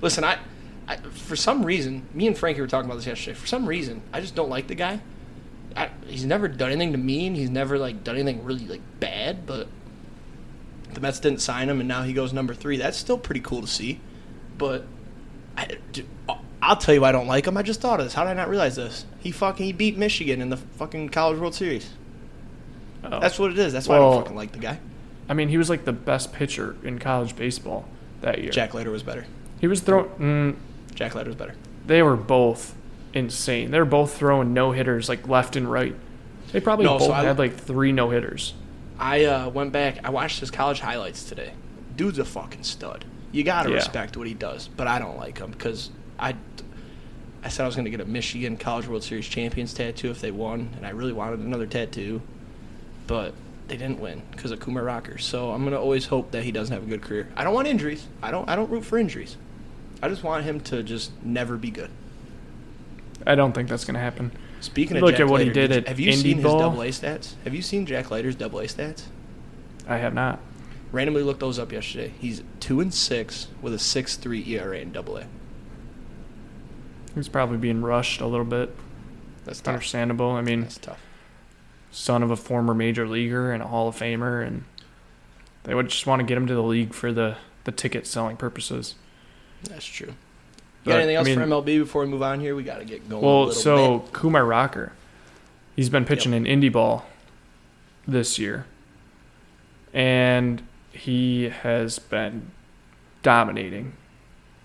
Listen, 0.00 0.24
I, 0.24 0.38
I 0.88 0.96
for 0.96 1.36
some 1.36 1.64
reason, 1.64 2.06
me 2.14 2.26
and 2.26 2.36
Frankie 2.36 2.60
were 2.60 2.66
talking 2.66 2.88
about 2.88 2.96
this 2.96 3.06
yesterday. 3.06 3.34
For 3.34 3.46
some 3.46 3.66
reason, 3.66 4.02
I 4.12 4.20
just 4.20 4.34
don't 4.34 4.48
like 4.48 4.66
the 4.66 4.74
guy. 4.74 5.00
I, 5.76 5.90
he's 6.06 6.24
never 6.24 6.48
done 6.48 6.70
anything 6.72 6.92
to 6.92 6.98
me, 6.98 7.26
and 7.26 7.36
he's 7.36 7.50
never 7.50 7.78
like 7.78 8.02
done 8.02 8.16
anything 8.16 8.44
really 8.44 8.66
like 8.66 8.82
bad. 8.98 9.46
But 9.46 9.68
the 10.92 11.00
Mets 11.00 11.20
didn't 11.20 11.40
sign 11.40 11.68
him, 11.68 11.80
and 11.80 11.88
now 11.88 12.02
he 12.02 12.12
goes 12.12 12.32
number 12.32 12.54
three. 12.54 12.76
That's 12.76 12.96
still 12.96 13.18
pretty 13.18 13.40
cool 13.40 13.60
to 13.60 13.68
see. 13.68 14.00
But 14.58 14.86
I, 15.56 15.78
I'll 16.62 16.76
tell 16.76 16.94
you 16.94 17.00
why 17.00 17.08
I 17.08 17.12
don't 17.12 17.26
like 17.26 17.46
him. 17.46 17.56
I 17.56 17.62
just 17.62 17.80
thought 17.80 18.00
of 18.00 18.06
this. 18.06 18.12
How 18.14 18.24
did 18.24 18.30
I 18.30 18.34
not 18.34 18.48
realize 18.48 18.76
this? 18.76 19.06
He 19.20 19.30
fucking 19.30 19.64
he 19.64 19.72
beat 19.72 19.96
Michigan 19.96 20.40
in 20.42 20.50
the 20.50 20.56
fucking 20.56 21.08
College 21.08 21.38
World 21.38 21.54
Series. 21.54 21.88
Oh. 23.04 23.18
That's 23.20 23.38
what 23.38 23.50
it 23.50 23.58
is. 23.58 23.72
That's 23.72 23.88
why 23.88 23.96
I 23.96 23.98
don't 23.98 24.22
fucking 24.22 24.36
like 24.36 24.52
the 24.52 24.58
guy. 24.58 24.78
I 25.28 25.34
mean, 25.34 25.48
he 25.48 25.56
was 25.58 25.70
like 25.70 25.84
the 25.84 25.92
best 25.92 26.32
pitcher 26.32 26.76
in 26.82 26.98
college 26.98 27.34
baseball 27.36 27.86
that 28.20 28.42
year. 28.42 28.50
Jack 28.50 28.74
Leiter 28.74 28.90
was 28.90 29.02
better. 29.02 29.26
He 29.60 29.66
was 29.68 29.80
throwing. 29.80 30.08
Mm, 30.18 30.56
Jack 30.94 31.14
Leiter 31.14 31.28
was 31.28 31.36
better. 31.36 31.54
they 31.86 32.02
were 32.02 32.16
both 32.16 32.74
insane. 33.14 33.70
They 33.70 33.78
were 33.78 33.84
both 33.86 34.16
throwing 34.16 34.52
no 34.52 34.72
hitters 34.72 35.08
like 35.08 35.26
left 35.28 35.56
and 35.56 35.70
right. 35.70 35.94
They 36.52 36.60
probably 36.60 36.84
No, 36.84 36.98
so 36.98 37.06
both 37.08 37.14
I- 37.16 37.24
had 37.24 37.38
like 37.38 37.56
three 37.56 37.92
no 37.92 38.10
hitters. 38.10 38.54
I 38.98 39.24
uh, 39.24 39.48
went 39.48 39.72
back. 39.72 40.00
I 40.04 40.10
watched 40.10 40.40
his 40.40 40.50
college 40.50 40.80
highlights 40.80 41.24
today. 41.24 41.52
Dude's 41.96 42.18
a 42.18 42.24
fucking 42.24 42.64
stud. 42.64 43.06
You 43.32 43.44
gotta 43.44 43.70
Yeah. 43.70 43.76
respect 43.76 44.16
what 44.16 44.26
he 44.26 44.34
does, 44.34 44.68
but 44.68 44.86
I 44.86 44.98
don't 44.98 45.16
like 45.16 45.38
him 45.38 45.52
because 45.52 45.90
I. 46.18 46.34
I 47.42 47.48
said 47.48 47.62
I 47.64 47.66
was 47.66 47.76
gonna 47.76 47.90
get 47.90 48.00
a 48.00 48.04
Michigan 48.04 48.56
College 48.56 48.86
World 48.86 49.02
Series 49.02 49.26
champions 49.26 49.72
tattoo 49.72 50.10
if 50.10 50.20
they 50.20 50.30
won, 50.30 50.70
and 50.76 50.86
I 50.86 50.90
really 50.90 51.12
wanted 51.12 51.40
another 51.40 51.66
tattoo, 51.66 52.20
but 53.06 53.32
they 53.68 53.76
didn't 53.76 54.00
win 54.00 54.22
because 54.32 54.50
of 54.50 54.60
Kumar 54.60 54.82
Rocker. 54.84 55.16
So 55.18 55.50
I'm 55.50 55.64
gonna 55.64 55.80
always 55.80 56.06
hope 56.06 56.32
that 56.32 56.42
he 56.44 56.52
doesn't 56.52 56.72
have 56.74 56.82
a 56.82 56.86
good 56.86 57.02
career. 57.02 57.28
I 57.36 57.44
don't 57.44 57.54
want 57.54 57.68
injuries. 57.68 58.06
I 58.22 58.30
don't. 58.30 58.48
I 58.48 58.56
don't 58.56 58.70
root 58.70 58.84
for 58.84 58.98
injuries. 58.98 59.36
I 60.02 60.08
just 60.08 60.22
want 60.22 60.44
him 60.44 60.60
to 60.60 60.82
just 60.82 61.12
never 61.22 61.56
be 61.56 61.70
good. 61.70 61.90
I 63.26 63.34
don't 63.34 63.52
think 63.52 63.68
that's 63.68 63.84
gonna 63.84 63.98
happen. 63.98 64.32
Speaking 64.60 64.96
of 64.98 65.02
Look 65.02 65.12
Jack 65.12 65.20
at 65.20 65.28
what 65.28 65.40
he 65.40 65.46
Leiter, 65.48 65.68
did 65.68 65.72
at 65.72 65.88
have 65.88 66.00
you 66.00 66.10
Indy 66.10 66.20
seen 66.34 66.42
Ball. 66.42 66.52
his 66.58 66.62
double 66.62 66.82
A 66.82 66.88
stats? 66.88 67.34
Have 67.44 67.54
you 67.54 67.62
seen 67.62 67.86
Jack 67.86 68.10
Leiter's 68.10 68.34
double 68.34 68.60
A 68.60 68.64
stats? 68.64 69.04
I 69.88 69.96
have 69.96 70.12
not. 70.12 70.38
Randomly 70.92 71.22
looked 71.22 71.40
those 71.40 71.58
up 71.58 71.72
yesterday. 71.72 72.12
He's 72.18 72.42
two 72.58 72.80
and 72.80 72.92
six 72.92 73.46
with 73.62 73.72
a 73.72 73.78
six 73.78 74.16
three 74.16 74.44
ERA 74.54 74.78
in 74.78 74.92
Double 74.92 75.16
A. 75.16 75.26
He's 77.14 77.28
probably 77.28 77.56
being 77.58 77.82
rushed 77.82 78.20
a 78.20 78.26
little 78.26 78.44
bit. 78.46 78.74
That's 79.44 79.60
tough. 79.60 79.74
understandable. 79.74 80.30
I 80.32 80.42
mean, 80.42 80.62
That's 80.62 80.78
tough. 80.78 81.00
son 81.90 82.22
of 82.22 82.30
a 82.30 82.36
former 82.36 82.74
major 82.74 83.06
leaguer 83.08 83.52
and 83.52 83.62
a 83.62 83.66
Hall 83.66 83.88
of 83.88 83.96
Famer, 83.96 84.46
and 84.46 84.64
they 85.64 85.74
would 85.74 85.88
just 85.88 86.06
want 86.06 86.20
to 86.20 86.26
get 86.26 86.36
him 86.36 86.46
to 86.46 86.54
the 86.54 86.62
league 86.62 86.94
for 86.94 87.12
the, 87.12 87.36
the 87.64 87.72
ticket 87.72 88.06
selling 88.06 88.36
purposes. 88.36 88.94
That's 89.64 89.84
true. 89.84 90.08
You 90.08 90.14
But, 90.84 90.90
got 90.92 90.96
anything 91.00 91.16
else 91.16 91.28
I 91.28 91.34
for 91.34 91.40
MLB 91.40 91.78
before 91.80 92.02
we 92.02 92.08
move 92.08 92.22
on 92.22 92.40
here? 92.40 92.54
We 92.54 92.62
got 92.62 92.78
to 92.78 92.84
get 92.84 93.08
going. 93.08 93.22
a 93.22 93.26
Well, 93.26 93.52
so 93.52 93.98
bit. 94.00 94.12
Kumar 94.12 94.44
Rocker, 94.44 94.92
he's 95.76 95.90
been 95.90 96.04
pitching 96.04 96.32
in 96.32 96.44
indie 96.44 96.72
ball 96.72 97.06
this 98.06 98.38
year, 98.38 98.66
and 99.92 100.62
he 100.92 101.48
has 101.50 101.98
been 101.98 102.50
dominating. 103.22 103.92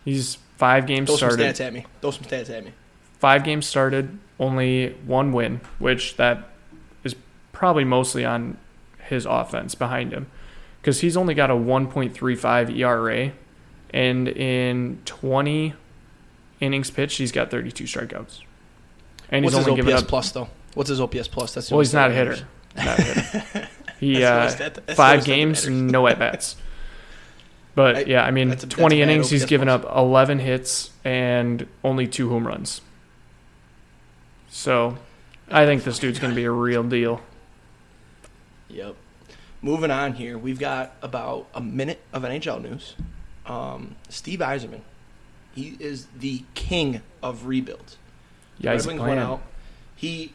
He's 0.06 0.38
five 0.58 0.86
games 0.88 1.10
throw 1.10 1.18
some 1.18 1.30
started. 1.32 1.56
stats 1.56 1.66
at 1.66 1.74
me. 1.74 1.86
Throw 2.02 2.12
some 2.12 2.24
stats 2.24 2.50
at 2.50 2.66
me. 2.66 2.72
Five 3.20 3.44
games 3.44 3.66
started, 3.66 4.18
only 4.40 4.90
one 5.06 5.32
win, 5.32 5.62
which 5.80 6.18
that 6.18 6.50
is 7.04 7.16
probably 7.54 7.84
mostly 7.84 8.26
on 8.26 8.58
his 9.00 9.26
offense 9.26 9.76
behind 9.76 10.12
him, 10.12 10.28
because 10.82 11.02
he's 11.02 11.16
only 11.16 11.34
got 11.34 11.50
a 11.50 11.56
1.35 11.56 12.78
ERA, 12.78 13.32
and 13.92 14.28
in 14.28 15.00
20 15.06 15.74
innings 16.60 16.92
pitched, 16.92 17.18
he's 17.18 17.32
got 17.32 17.50
32 17.52 17.86
strikeouts, 17.86 18.42
and 19.30 19.46
What's 19.46 19.56
he's 19.56 19.68
only 19.68 19.76
given 19.82 19.94
up 19.96 20.08
plus 20.08 20.32
though? 20.32 20.50
What's 20.74 20.90
his 20.90 21.00
OPS 21.00 21.30
plus? 21.30 21.54
That's 21.54 21.72
Well, 21.72 21.80
he's 21.80 21.94
not 21.94 22.12
a 22.12 22.14
hitter. 22.14 22.48
Not 22.76 23.00
a 23.00 23.02
hitter. 23.02 23.70
He 23.98 24.24
uh, 24.26 24.40
only 24.40 24.50
stat- 24.52 24.74
that's 24.76 24.86
the 24.88 24.96
five 24.96 25.20
only 25.20 25.22
stat 25.22 25.64
that 25.64 25.72
games, 25.72 25.92
no 25.92 26.06
at 26.08 26.20
bats. 26.20 26.58
But 27.76 27.96
I- 27.98 28.02
yeah, 28.06 28.24
I 28.24 28.32
mean, 28.32 28.52
a- 28.52 28.56
20 28.56 29.02
innings, 29.02 29.30
he's 29.30 29.46
given 29.46 29.68
up 29.70 29.86
11 29.96 30.40
hits 30.40 30.92
and 31.04 31.68
only 31.84 32.08
two 32.08 32.30
home 32.30 32.48
runs. 32.48 32.82
So, 34.50 34.98
I 35.52 35.66
think 35.66 35.84
this 35.84 36.00
dude's 36.00 36.20
going 36.20 36.32
to 36.32 36.36
be 36.36 36.46
a 36.46 36.52
real 36.52 36.84
deal. 36.84 37.22
Yep. 38.70 38.96
Moving 39.62 39.92
on 39.92 40.14
here, 40.14 40.38
we've 40.38 40.60
got 40.60 40.94
about 41.02 41.48
a 41.54 41.62
minute 41.62 42.02
of 42.14 42.24
NHL 42.24 42.62
news. 42.62 42.96
Um, 43.46 43.96
Steve 44.10 44.40
Yzerman, 44.40 44.82
he 45.54 45.76
is 45.80 46.08
the 46.18 46.44
king 46.56 47.02
of 47.22 47.46
rebuilds. 47.46 47.98
Yeah, 48.58 48.72
Red 48.72 48.76
he's 48.78 48.88
Wings 48.88 49.00
playing. 49.00 49.18
went 49.18 49.30
out. 49.30 49.42
He 49.96 50.34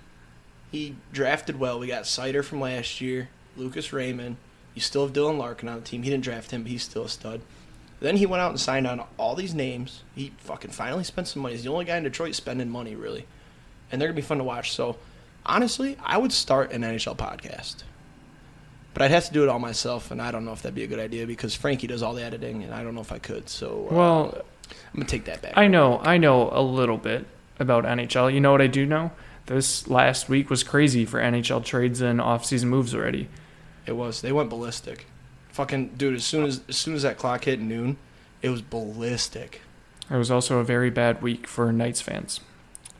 he 0.70 0.94
drafted 1.12 1.58
well. 1.58 1.78
We 1.80 1.86
got 1.88 2.04
Seider 2.04 2.44
from 2.44 2.60
last 2.60 3.00
year, 3.00 3.28
Lucas 3.56 3.92
Raymond. 3.92 4.36
You 4.80 4.84
still 4.84 5.04
have 5.06 5.12
Dylan 5.14 5.36
Larkin 5.36 5.68
on 5.68 5.74
the 5.76 5.82
team. 5.82 6.04
He 6.04 6.08
didn't 6.08 6.24
draft 6.24 6.52
him, 6.52 6.62
but 6.62 6.72
he's 6.72 6.82
still 6.82 7.04
a 7.04 7.08
stud. 7.10 7.42
Then 8.00 8.16
he 8.16 8.24
went 8.24 8.40
out 8.40 8.48
and 8.48 8.58
signed 8.58 8.86
on 8.86 9.04
all 9.18 9.34
these 9.34 9.52
names. 9.52 10.04
He 10.14 10.32
fucking 10.38 10.70
finally 10.70 11.04
spent 11.04 11.28
some 11.28 11.42
money. 11.42 11.54
He's 11.54 11.64
the 11.64 11.70
only 11.70 11.84
guy 11.84 11.98
in 11.98 12.02
Detroit 12.04 12.34
spending 12.34 12.70
money, 12.70 12.96
really. 12.96 13.26
And 13.92 14.00
they're 14.00 14.08
gonna 14.08 14.16
be 14.16 14.22
fun 14.22 14.38
to 14.38 14.44
watch. 14.44 14.72
So 14.72 14.96
honestly, 15.44 15.98
I 16.02 16.16
would 16.16 16.32
start 16.32 16.72
an 16.72 16.80
NHL 16.80 17.14
podcast. 17.14 17.82
But 18.94 19.02
I'd 19.02 19.10
have 19.10 19.26
to 19.26 19.34
do 19.34 19.42
it 19.42 19.50
all 19.50 19.58
myself, 19.58 20.10
and 20.10 20.22
I 20.22 20.30
don't 20.30 20.46
know 20.46 20.52
if 20.52 20.62
that'd 20.62 20.74
be 20.74 20.84
a 20.84 20.86
good 20.86 20.98
idea 20.98 21.26
because 21.26 21.54
Frankie 21.54 21.86
does 21.86 22.02
all 22.02 22.14
the 22.14 22.24
editing, 22.24 22.64
and 22.64 22.72
I 22.72 22.82
don't 22.82 22.94
know 22.94 23.02
if 23.02 23.12
I 23.12 23.18
could. 23.18 23.50
So 23.50 23.86
uh, 23.90 23.94
Well, 23.94 24.44
I'm 24.70 25.00
gonna 25.00 25.04
take 25.04 25.26
that 25.26 25.42
back. 25.42 25.58
I 25.58 25.66
know, 25.68 25.98
I 25.98 26.16
know 26.16 26.48
a 26.50 26.62
little 26.62 26.96
bit 26.96 27.26
about 27.58 27.84
NHL. 27.84 28.32
You 28.32 28.40
know 28.40 28.50
what 28.50 28.62
I 28.62 28.66
do 28.66 28.86
know? 28.86 29.10
This 29.44 29.88
last 29.88 30.30
week 30.30 30.48
was 30.48 30.62
crazy 30.62 31.04
for 31.04 31.20
NHL 31.20 31.66
trades 31.66 32.00
and 32.00 32.18
off-season 32.18 32.70
moves 32.70 32.94
already. 32.94 33.28
It 33.86 33.92
was. 33.92 34.20
They 34.20 34.32
went 34.32 34.50
ballistic. 34.50 35.06
Fucking 35.52 35.90
dude, 35.96 36.14
as 36.14 36.24
soon 36.24 36.44
as 36.44 36.60
as 36.68 36.76
soon 36.76 36.94
as 36.94 37.02
that 37.02 37.16
clock 37.18 37.44
hit 37.44 37.60
noon, 37.60 37.96
it 38.42 38.50
was 38.50 38.62
ballistic. 38.62 39.62
It 40.10 40.16
was 40.16 40.30
also 40.30 40.58
a 40.58 40.64
very 40.64 40.90
bad 40.90 41.22
week 41.22 41.46
for 41.46 41.72
Knights 41.72 42.00
fans, 42.00 42.40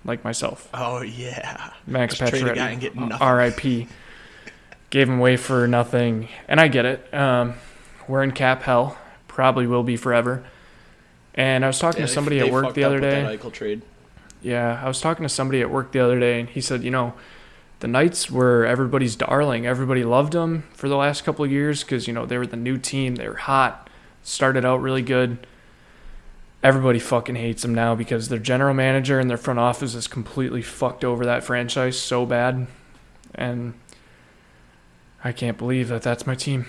like 0.04 0.22
myself. 0.24 0.68
Oh 0.74 1.02
yeah. 1.02 1.72
Max 1.86 2.18
Just 2.18 2.30
trade 2.30 2.46
a 2.46 2.54
guy 2.54 2.70
and 2.70 2.82
Pacioretty, 2.82 2.94
nothing. 2.94 3.26
R.I.P. 3.26 3.88
Gave 4.90 5.08
him 5.08 5.18
away 5.18 5.36
for 5.36 5.68
nothing, 5.68 6.28
and 6.48 6.60
I 6.60 6.68
get 6.68 6.84
it. 6.84 7.14
Um, 7.14 7.54
we're 8.08 8.22
in 8.24 8.32
cap 8.32 8.62
hell, 8.62 8.98
probably 9.28 9.66
will 9.66 9.84
be 9.84 9.96
forever. 9.96 10.44
And 11.34 11.64
I 11.64 11.68
was 11.68 11.78
talking 11.78 12.00
Yeah, 12.00 12.06
to 12.06 12.12
somebody 12.12 12.40
they 12.40 12.46
at 12.46 12.52
work 12.52 12.64
fucked 12.64 12.74
the 12.74 12.84
other 12.84 12.98
day. 13.00 13.38
Yeah, 14.42 14.80
I 14.82 14.88
was 14.88 15.00
talking 15.00 15.22
to 15.22 15.28
somebody 15.28 15.60
at 15.60 15.70
work 15.70 15.92
the 15.92 16.00
other 16.00 16.18
day, 16.18 16.40
and 16.40 16.48
he 16.48 16.60
said, 16.60 16.82
you 16.82 16.90
know, 16.90 17.14
the 17.80 17.88
Knights 17.88 18.30
were 18.30 18.64
everybody's 18.66 19.16
darling. 19.16 19.66
Everybody 19.66 20.04
loved 20.04 20.32
them 20.32 20.64
for 20.74 20.88
the 20.88 20.96
last 20.96 21.24
couple 21.24 21.44
of 21.44 21.50
years 21.50 21.82
because 21.82 22.06
you 22.06 22.12
know 22.12 22.26
they 22.26 22.38
were 22.38 22.46
the 22.46 22.56
new 22.56 22.78
team. 22.78 23.16
They 23.16 23.28
were 23.28 23.34
hot, 23.36 23.88
started 24.22 24.64
out 24.64 24.80
really 24.80 25.02
good. 25.02 25.46
Everybody 26.62 26.98
fucking 26.98 27.36
hates 27.36 27.62
them 27.62 27.74
now 27.74 27.94
because 27.94 28.28
their 28.28 28.38
general 28.38 28.74
manager 28.74 29.18
and 29.18 29.30
their 29.30 29.38
front 29.38 29.58
office 29.58 29.94
is 29.94 30.06
completely 30.06 30.60
fucked 30.60 31.04
over 31.04 31.24
that 31.24 31.42
franchise 31.42 31.98
so 31.98 32.26
bad, 32.26 32.66
and 33.34 33.72
I 35.24 35.32
can't 35.32 35.56
believe 35.56 35.88
that 35.88 36.02
that's 36.02 36.26
my 36.26 36.34
team. 36.34 36.66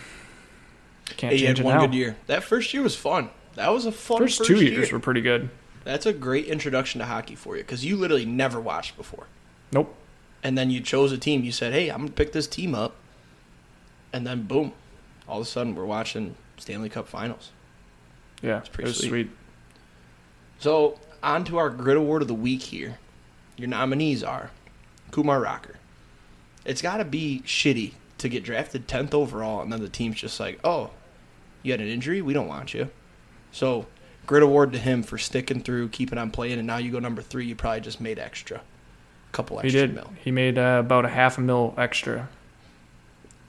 Can't 1.18 1.34
Hey, 1.34 1.40
you 1.40 1.46
change 1.48 1.58
had 1.58 1.66
it 1.66 1.66
one 1.66 1.76
now. 1.76 1.82
good 1.88 1.94
year. 1.94 2.16
That 2.28 2.42
first 2.44 2.74
year 2.74 2.84
was 2.84 2.96
fun. 2.96 3.30
That 3.56 3.68
was 3.74 3.86
a 3.86 3.92
fun 3.92 4.20
First, 4.20 4.38
first, 4.38 4.48
two 4.48 4.64
year. 4.64 4.72
years 4.72 4.94
were 4.94 5.00
pretty 5.00 5.20
good. 5.20 5.50
That's 5.84 6.06
a 6.06 6.14
great 6.14 6.46
introduction 6.46 7.00
to 7.00 7.06
hockey 7.06 7.36
for 7.36 7.58
you 7.58 7.64
because 7.64 7.84
you 7.84 7.98
literally 7.98 8.26
never 8.26 8.62
watched 8.62 8.96
before. 8.96 9.26
Nope. 9.74 9.94
And 10.44 10.58
then 10.58 10.70
you 10.72 10.82
chose 10.82 11.12
a 11.12 11.18
team. 11.18 11.44
You 11.44 11.52
said, 11.52 11.74
"Hey, 11.74 11.90
I'm 11.90 12.00
gonna 12.00 12.12
pick 12.12 12.32
this 12.32 12.48
team 12.48 12.74
up," 12.74 12.96
and 14.12 14.26
then 14.26 14.44
boom, 14.44 14.74
all 15.28 15.42
of 15.42 15.48
a 15.48 15.50
sudden 15.50 15.76
we're 15.76 15.86
watching 15.86 16.36
Stanley 16.58 16.90
Cup 16.90 17.08
Finals. 17.08 17.52
Yeah, 18.42 18.58
It's 18.60 18.70
it 18.70 18.72
pretty 18.74 18.90
was 18.90 18.98
sweet. 18.98 19.10
sweet. 19.10 19.30
So, 20.60 21.00
on 21.24 21.44
to 21.46 21.58
our 21.58 21.70
grit 21.70 21.98
award 21.98 22.22
of 22.22 22.28
the 22.28 22.34
week 22.34 22.62
here. 22.64 22.98
Your 23.58 23.68
nominees 23.68 24.24
are 24.24 24.52
Kumar 25.12 25.40
Rocker. 25.42 25.76
It's 26.66 26.82
got 26.82 26.98
to 26.98 27.06
be 27.06 27.42
shitty 27.46 27.94
to 28.20 28.30
get 28.30 28.44
drafted 28.44 28.88
10th 28.88 29.14
overall 29.14 29.62
and 29.62 29.72
then 29.74 29.82
the 29.82 29.90
team's 29.90 30.18
just 30.18 30.40
like, 30.40 30.60
oh, 30.64 30.92
you 31.64 31.72
had 31.72 31.82
an 31.82 31.88
injury? 31.88 32.22
We 32.22 32.34
don't 32.34 32.48
want 32.48 32.74
you. 32.74 32.90
So, 33.52 33.88
grit 34.26 34.44
award 34.44 34.72
to 34.74 34.80
him 34.80 35.04
for 35.04 35.18
sticking 35.18 35.62
through, 35.62 35.90
keeping 35.90 36.18
on 36.18 36.32
playing, 36.32 36.58
and 36.58 36.68
now 36.68 36.78
you 36.78 36.92
go 36.92 37.00
number 37.00 37.22
three. 37.22 37.46
You 37.46 37.56
probably 37.56 37.82
just 37.82 38.00
made 38.02 38.18
extra. 38.20 38.62
A 39.32 39.34
couple 39.34 39.60
He 39.60 39.70
did. 39.70 39.96
mil. 39.96 40.12
He 40.22 40.30
made 40.30 40.58
uh, 40.58 40.82
about 40.84 41.06
a 41.06 41.08
half 41.08 41.38
a 41.38 41.42
mil 41.42 41.74
extra. 41.78 42.28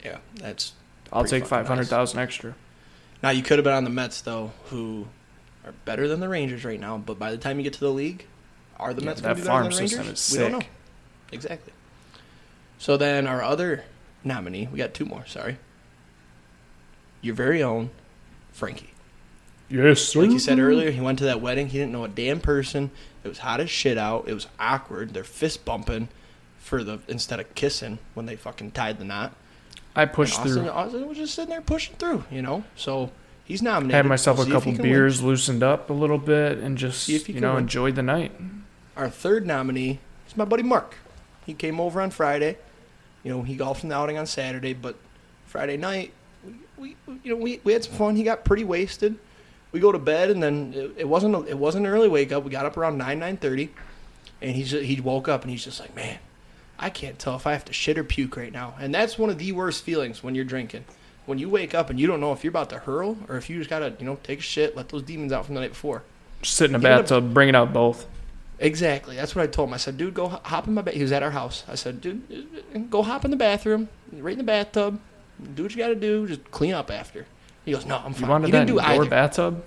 Yeah, 0.03 0.19
that's. 0.35 0.71
I'll 1.11 1.25
take 1.25 1.45
five 1.45 1.67
hundred 1.67 1.87
thousand 1.87 2.19
extra. 2.19 2.55
Now, 3.21 3.31
you 3.31 3.43
could 3.43 3.57
have 3.57 3.63
been 3.65 3.73
on 3.73 3.83
the 3.83 3.89
Mets, 3.89 4.21
though, 4.21 4.51
who 4.65 5.07
are 5.65 5.73
better 5.85 6.07
than 6.07 6.19
the 6.19 6.27
Rangers 6.29 6.65
right 6.65 6.79
now, 6.79 6.97
but 6.97 7.19
by 7.19 7.31
the 7.31 7.37
time 7.37 7.57
you 7.57 7.63
get 7.63 7.73
to 7.73 7.79
the 7.79 7.91
league, 7.91 8.25
are 8.77 8.93
the 8.93 9.01
Yeah, 9.01 9.07
Mets 9.07 9.21
that 9.21 9.27
going 9.27 9.35
to 9.37 9.41
be 9.41 9.47
better 9.47 9.51
farm 9.53 9.63
than 9.63 9.71
the 9.71 9.77
Rangers? 9.79 10.19
system 10.19 10.39
is 10.39 10.45
we 10.47 10.51
don't 10.51 10.59
know. 10.61 10.67
Exactly. 11.31 11.73
So 12.79 12.97
then 12.97 13.27
our 13.27 13.41
other 13.41 13.83
nominee, 14.23 14.67
we 14.71 14.77
got 14.77 14.93
two 14.93 15.05
more, 15.05 15.25
sorry. 15.25 15.57
Your 17.21 17.35
very 17.35 17.61
own 17.63 17.91
Frankie. 18.51 18.92
Yes, 19.73 20.01
sir. 20.01 20.21
Like 20.21 20.29
you 20.31 20.39
said 20.39 20.59
earlier, 20.59 20.91
he 20.91 21.01
went 21.01 21.17
to 21.19 21.25
that 21.25 21.41
wedding. 21.41 21.67
He 21.67 21.79
didn't 21.79 21.93
know 21.93 22.03
a 22.03 22.07
damn 22.09 22.39
person. 22.39 22.91
It 23.23 23.27
was 23.27 23.39
hot 23.39 23.59
as 23.59 23.71
shit 23.71 23.97
out. 23.97 24.27
It 24.27 24.33
was 24.33 24.45
awkward. 24.59 25.13
They're 25.15 25.23
fist 25.23 25.65
bumping 25.65 26.09
for 26.59 26.83
the 26.83 26.99
instead 27.07 27.39
of 27.39 27.55
kissing 27.55 27.97
when 28.13 28.27
they 28.27 28.35
fucking 28.35 28.71
tied 28.71 28.99
the 28.99 29.05
knot. 29.05 29.33
I 29.95 30.05
pushed 30.05 30.39
Austin, 30.39 30.53
through. 30.53 30.69
Austin 30.69 31.07
was 31.07 31.17
just 31.17 31.33
sitting 31.33 31.49
there 31.49 31.61
pushing 31.61 31.95
through, 31.95 32.23
you 32.29 32.43
know. 32.43 32.63
So 32.75 33.11
he's 33.45 33.63
nominated. 33.63 33.95
Had 33.95 34.05
myself 34.05 34.37
We'll 34.37 34.47
a 34.47 34.51
couple 34.51 34.73
can 34.73 34.81
win. 34.81 34.91
beers, 34.91 35.23
loosened 35.23 35.63
up 35.63 35.89
a 35.89 35.93
little 35.93 36.19
bit, 36.19 36.59
and 36.59 36.77
just 36.77 37.03
See 37.03 37.15
if 37.15 37.27
you 37.27 37.41
know 37.41 37.55
win. 37.55 37.63
enjoyed 37.63 37.95
the 37.95 38.03
night. 38.03 38.31
Our 38.95 39.09
third 39.09 39.47
nominee 39.47 39.99
is 40.27 40.37
my 40.37 40.45
buddy 40.45 40.63
Mark. 40.63 40.97
He 41.47 41.55
came 41.55 41.79
over 41.79 41.99
on 41.99 42.11
Friday. 42.11 42.57
You 43.23 43.31
know, 43.31 43.41
he 43.41 43.55
golfed 43.55 43.83
in 43.83 43.89
the 43.89 43.95
outing 43.95 44.19
on 44.19 44.27
Saturday, 44.27 44.73
but 44.73 44.97
Friday 45.45 45.77
night, 45.77 46.13
we, 46.77 46.95
we 47.07 47.19
you 47.23 47.31
know 47.31 47.35
we, 47.37 47.59
we 47.63 47.73
had 47.73 47.83
some 47.83 47.93
fun. 47.95 48.15
He 48.15 48.23
got 48.23 48.45
pretty 48.45 48.63
wasted. 48.63 49.17
We 49.73 49.81
go 49.81 49.91
to 49.91 49.99
bed, 49.99 50.29
and 50.29 50.41
then 50.41 50.73
it, 50.73 50.91
it 50.99 51.09
wasn't 51.09 51.35
a, 51.35 51.45
it 51.45 51.57
wasn't 51.57 51.85
an 51.85 51.91
early 51.91 52.07
wake 52.07 52.31
up. 52.31 52.43
We 52.45 52.51
got 52.51 52.65
up 52.65 52.77
around 52.77 52.97
nine 52.97 53.19
nine 53.19 53.35
thirty, 53.35 53.71
and 54.41 54.55
he's 54.55 54.71
he 54.71 55.01
woke 55.01 55.27
up 55.27 55.41
and 55.41 55.51
he's 55.51 55.65
just 55.65 55.81
like, 55.81 55.93
man, 55.95 56.19
I 56.79 56.89
can't 56.89 57.19
tell 57.19 57.35
if 57.35 57.45
I 57.45 57.51
have 57.53 57.65
to 57.65 57.73
shit 57.73 57.97
or 57.97 58.03
puke 58.03 58.37
right 58.37 58.51
now. 58.51 58.75
And 58.79 58.93
that's 58.93 59.17
one 59.17 59.29
of 59.29 59.37
the 59.37 59.51
worst 59.51 59.83
feelings 59.83 60.23
when 60.23 60.35
you're 60.35 60.45
drinking. 60.45 60.85
When 61.25 61.39
you 61.39 61.49
wake 61.49 61.73
up 61.73 61.89
and 61.89 61.99
you 61.99 62.05
don't 62.07 62.19
know 62.19 62.33
if 62.33 62.43
you're 62.43 62.51
about 62.51 62.69
to 62.69 62.79
hurl 62.79 63.17
or 63.27 63.37
if 63.37 63.49
you 63.49 63.57
just 63.57 63.69
gotta 63.69 63.93
you 63.99 64.05
know 64.05 64.17
take 64.23 64.39
a 64.39 64.41
shit, 64.43 64.75
let 64.75 64.89
those 64.89 65.03
demons 65.03 65.33
out 65.33 65.45
from 65.45 65.55
the 65.55 65.61
night 65.61 65.71
before. 65.71 66.03
Just 66.41 66.55
sit 66.55 66.69
in 66.69 66.75
a 66.75 66.77
up- 66.77 66.83
bathtub, 66.83 67.33
bring 67.33 67.49
it 67.49 67.55
out 67.55 67.73
both. 67.73 68.05
Exactly. 68.59 69.15
That's 69.15 69.35
what 69.35 69.43
I 69.43 69.47
told 69.47 69.69
him. 69.69 69.73
I 69.73 69.77
said, 69.77 69.97
dude, 69.97 70.13
go 70.13 70.27
hop 70.27 70.67
in 70.67 70.73
my 70.73 70.81
bed. 70.81 70.93
He 70.93 71.01
was 71.01 71.11
at 71.11 71.23
our 71.23 71.31
house. 71.31 71.63
I 71.67 71.75
said, 71.75 71.99
dude, 71.99 72.47
uh, 72.73 72.79
go 72.89 73.01
hop 73.01 73.25
in 73.25 73.31
the 73.31 73.37
bathroom, 73.37 73.89
right 74.11 74.33
in 74.33 74.37
the 74.37 74.43
bathtub. 74.43 74.99
Do 75.55 75.63
what 75.63 75.71
you 75.71 75.77
got 75.79 75.87
to 75.87 75.95
do. 75.95 76.27
Just 76.27 76.49
clean 76.51 76.73
up 76.73 76.91
after. 76.91 77.25
He 77.65 77.71
goes, 77.71 77.85
no, 77.85 77.97
I'm 77.97 78.09
You 78.13 78.19
fine. 78.19 78.29
wanted 78.29 78.45
he 78.47 78.51
didn't 78.51 78.67
do 78.67 78.79
either. 78.79 79.05
bathtub? 79.05 79.63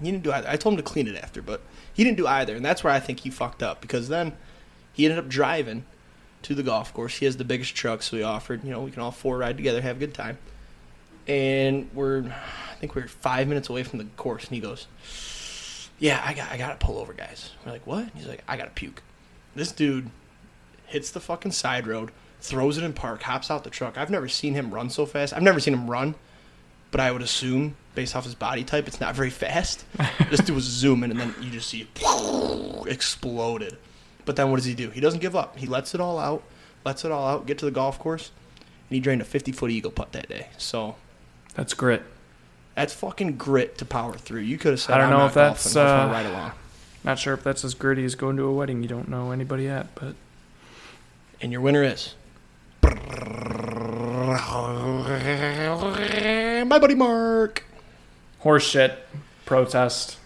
He 0.00 0.10
didn't 0.10 0.24
do 0.24 0.32
either. 0.32 0.48
I 0.48 0.56
told 0.56 0.74
him 0.74 0.76
to 0.78 0.82
clean 0.82 1.06
it 1.08 1.16
after, 1.16 1.42
but 1.42 1.60
he 1.92 2.04
didn't 2.04 2.16
do 2.16 2.26
either, 2.26 2.54
and 2.56 2.64
that's 2.64 2.82
where 2.84 2.92
I 2.92 3.00
think 3.00 3.20
he 3.20 3.30
fucked 3.30 3.62
up 3.62 3.80
because 3.80 4.08
then 4.08 4.32
he 4.92 5.04
ended 5.04 5.18
up 5.18 5.28
driving 5.28 5.84
to 6.42 6.54
the 6.54 6.62
golf 6.62 6.92
course. 6.94 7.16
He 7.18 7.24
has 7.24 7.36
the 7.36 7.44
biggest 7.44 7.74
truck, 7.74 8.02
so 8.02 8.16
he 8.16 8.22
offered, 8.22 8.62
you 8.64 8.70
know, 8.70 8.80
we 8.80 8.90
can 8.90 9.02
all 9.02 9.10
four 9.10 9.38
ride 9.38 9.56
together, 9.56 9.80
have 9.82 9.96
a 9.96 10.00
good 10.00 10.14
time. 10.14 10.38
and 11.28 11.90
we're 11.94 12.24
I 12.24 12.74
think 12.78 12.94
we're 12.94 13.08
five 13.08 13.48
minutes 13.48 13.68
away 13.68 13.82
from 13.82 13.98
the 13.98 14.04
course, 14.16 14.44
and 14.44 14.54
he 14.54 14.60
goes, 14.60 14.86
"Yeah, 15.98 16.22
I 16.24 16.34
got 16.34 16.50
I 16.52 16.56
got 16.58 16.78
to 16.78 16.86
pull 16.86 16.98
over, 16.98 17.12
guys." 17.14 17.50
We're 17.64 17.72
like, 17.72 17.86
"What?" 17.86 18.08
He's 18.14 18.26
like, 18.26 18.44
"I 18.46 18.56
got 18.56 18.64
to 18.66 18.70
puke." 18.70 19.02
This 19.54 19.72
dude 19.72 20.10
hits 20.86 21.10
the 21.10 21.20
fucking 21.20 21.52
side 21.52 21.86
road, 21.86 22.10
throws 22.40 22.76
it 22.78 22.84
in 22.84 22.92
park, 22.92 23.22
hops 23.22 23.50
out 23.50 23.64
the 23.64 23.70
truck. 23.70 23.96
I've 23.98 24.10
never 24.10 24.28
seen 24.28 24.52
him 24.54 24.72
run 24.74 24.90
so 24.90 25.06
fast. 25.06 25.32
I've 25.32 25.42
never 25.42 25.58
seen 25.58 25.72
him 25.74 25.90
run, 25.90 26.14
but 26.90 27.00
I 27.00 27.10
would 27.12 27.22
assume 27.22 27.76
based 27.94 28.14
off 28.14 28.24
his 28.24 28.34
body 28.34 28.62
type, 28.64 28.86
it's 28.88 29.00
not 29.00 29.14
very 29.14 29.30
fast. 29.30 29.84
this 30.30 30.40
dude 30.40 30.54
was 30.54 30.64
zooming, 30.64 31.10
and 31.10 31.18
then 31.18 31.34
you 31.40 31.50
just 31.50 31.68
see 31.68 31.80
it 31.82 31.88
exploded. 32.86 33.76
But 34.24 34.36
then 34.36 34.50
what 34.50 34.56
does 34.56 34.64
he 34.66 34.74
do? 34.74 34.90
He 34.90 35.00
doesn't 35.00 35.20
give 35.20 35.34
up. 35.36 35.56
He 35.58 35.66
lets 35.66 35.94
it 35.94 36.00
all 36.00 36.18
out, 36.18 36.42
lets 36.84 37.04
it 37.04 37.12
all 37.12 37.26
out, 37.26 37.46
get 37.46 37.58
to 37.58 37.64
the 37.64 37.70
golf 37.70 37.98
course, 37.98 38.30
and 38.90 38.94
he 38.94 39.00
drained 39.00 39.20
a 39.22 39.24
50 39.24 39.52
foot 39.52 39.70
eagle 39.70 39.90
putt 39.90 40.12
that 40.12 40.28
day. 40.28 40.48
So 40.58 40.96
That's 41.54 41.72
grit. 41.74 42.02
that's 42.74 42.92
fucking 42.92 43.36
grit 43.36 43.78
to 43.78 43.84
power 43.84 44.14
through. 44.14 44.40
You 44.40 44.58
could 44.58 44.72
have 44.72 44.80
said, 44.80 44.94
I 44.94 44.98
don't 44.98 45.12
"I'm 45.12 45.18
know 45.18 45.26
if 45.26 45.34
that's, 45.34 45.72
golfing, 45.72 45.80
I'm 45.82 45.86
just 45.86 45.96
gonna 45.96 46.10
uh, 46.10 46.12
ride 46.12 46.26
along." 46.26 46.52
Not 47.04 47.18
sure 47.20 47.34
if 47.34 47.42
that's 47.44 47.64
as 47.64 47.74
gritty 47.74 48.04
as 48.04 48.14
going 48.16 48.36
to 48.36 48.42
a 48.44 48.52
wedding 48.52 48.82
you 48.82 48.88
don't 48.88 49.08
know 49.08 49.30
anybody 49.30 49.68
at, 49.68 49.94
but 49.94 50.14
And 51.40 51.52
your 51.52 51.60
winner 51.60 51.82
is 51.84 52.14
my 56.66 56.78
buddy 56.78 56.94
Mark. 56.94 57.64
horse 58.40 58.64
shit 58.64 58.98
protest. 59.44 60.18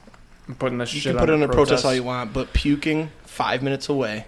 I'm 0.48 0.54
putting 0.56 0.78
this 0.78 0.92
You 0.94 1.00
shit 1.00 1.12
can 1.12 1.20
put 1.20 1.30
it 1.30 1.34
in 1.34 1.42
a 1.42 1.48
protest 1.48 1.84
all 1.84 1.94
you 1.94 2.02
want, 2.02 2.32
but 2.32 2.52
puking 2.52 3.11
five 3.24 3.62
minutes 3.62 3.88
away, 3.88 4.26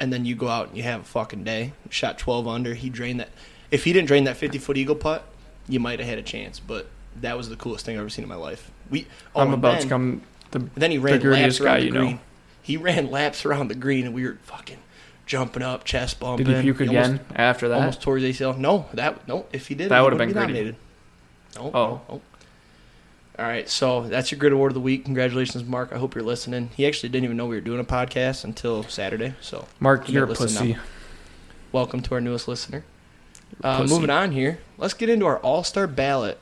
and 0.00 0.12
then 0.12 0.24
you 0.24 0.34
go 0.34 0.48
out 0.48 0.68
and 0.68 0.76
you 0.76 0.82
have 0.84 1.02
a 1.02 1.04
fucking 1.04 1.44
day. 1.44 1.72
Shot 1.90 2.18
twelve 2.18 2.48
under. 2.48 2.74
He 2.74 2.88
drained 2.88 3.20
that. 3.20 3.28
If 3.70 3.84
he 3.84 3.92
didn't 3.92 4.08
drain 4.08 4.24
that 4.24 4.36
fifty 4.36 4.58
foot 4.58 4.76
eagle 4.76 4.94
putt, 4.94 5.24
you 5.68 5.80
might 5.80 5.98
have 5.98 6.08
had 6.08 6.18
a 6.18 6.22
chance. 6.22 6.60
But 6.60 6.86
that 7.20 7.36
was 7.36 7.48
the 7.48 7.56
coolest 7.56 7.84
thing 7.84 7.96
I've 7.96 8.00
ever 8.00 8.08
seen 8.08 8.22
in 8.22 8.28
my 8.28 8.34
life. 8.36 8.70
We. 8.90 9.06
Oh, 9.34 9.40
I'm 9.40 9.52
about 9.52 9.74
then, 9.74 9.82
to 9.82 9.88
come. 9.88 10.22
The 10.52 10.58
Then 10.74 10.90
he 10.90 10.98
ran 10.98 11.20
laps 11.20 11.24
grittiest 11.24 11.60
around 11.60 11.74
guy 11.74 11.80
the 11.80 11.86
you 11.86 11.92
know. 11.92 12.00
green. 12.00 12.20
He 12.62 12.76
ran 12.78 13.10
laps 13.10 13.44
around 13.44 13.68
the 13.68 13.74
green, 13.74 14.06
and 14.06 14.14
we 14.14 14.24
were 14.24 14.38
fucking 14.44 14.78
jumping 15.26 15.62
up, 15.62 15.84
chest 15.84 16.20
bumping. 16.20 16.46
did 16.46 16.56
he 16.56 16.62
puke 16.72 16.80
almost- 16.88 16.92
again 17.10 17.20
after 17.34 17.68
that? 17.68 17.76
Almost 17.78 18.02
tore 18.02 18.18
his 18.18 18.24
ACL. 18.40 18.56
No, 18.58 18.86
that 18.94 19.26
no. 19.28 19.46
If 19.52 19.68
he 19.68 19.74
did, 19.74 19.90
That 19.90 20.00
would've 20.02 20.18
been 20.18 20.28
be 20.28 20.34
nominated. 20.34 20.76
No, 21.56 21.62
Oh. 21.62 21.70
no, 21.72 22.02
no. 22.08 22.20
All 23.36 23.44
right, 23.46 23.68
so 23.68 24.02
that's 24.06 24.30
your 24.30 24.38
grit 24.38 24.52
award 24.52 24.70
of 24.70 24.74
the 24.74 24.80
week. 24.80 25.04
Congratulations, 25.04 25.64
Mark. 25.64 25.90
I 25.92 25.98
hope 25.98 26.14
you're 26.14 26.22
listening. 26.22 26.70
He 26.76 26.86
actually 26.86 27.08
didn't 27.08 27.24
even 27.24 27.36
know 27.36 27.46
we 27.46 27.56
were 27.56 27.60
doing 27.60 27.80
a 27.80 27.84
podcast 27.84 28.44
until 28.44 28.84
Saturday. 28.84 29.34
So 29.40 29.66
Mark, 29.80 30.08
You 30.08 30.14
you're 30.14 30.24
a 30.24 30.34
pussy. 30.34 30.74
now. 30.74 30.80
welcome 31.72 32.00
to 32.02 32.14
our 32.14 32.20
newest 32.20 32.46
listener. 32.46 32.84
Uh, 33.62 33.84
moving 33.88 34.10
on 34.10 34.32
here, 34.32 34.58
let's 34.78 34.94
get 34.94 35.08
into 35.08 35.26
our 35.26 35.38
All 35.38 35.64
Star 35.64 35.86
ballot 35.88 36.38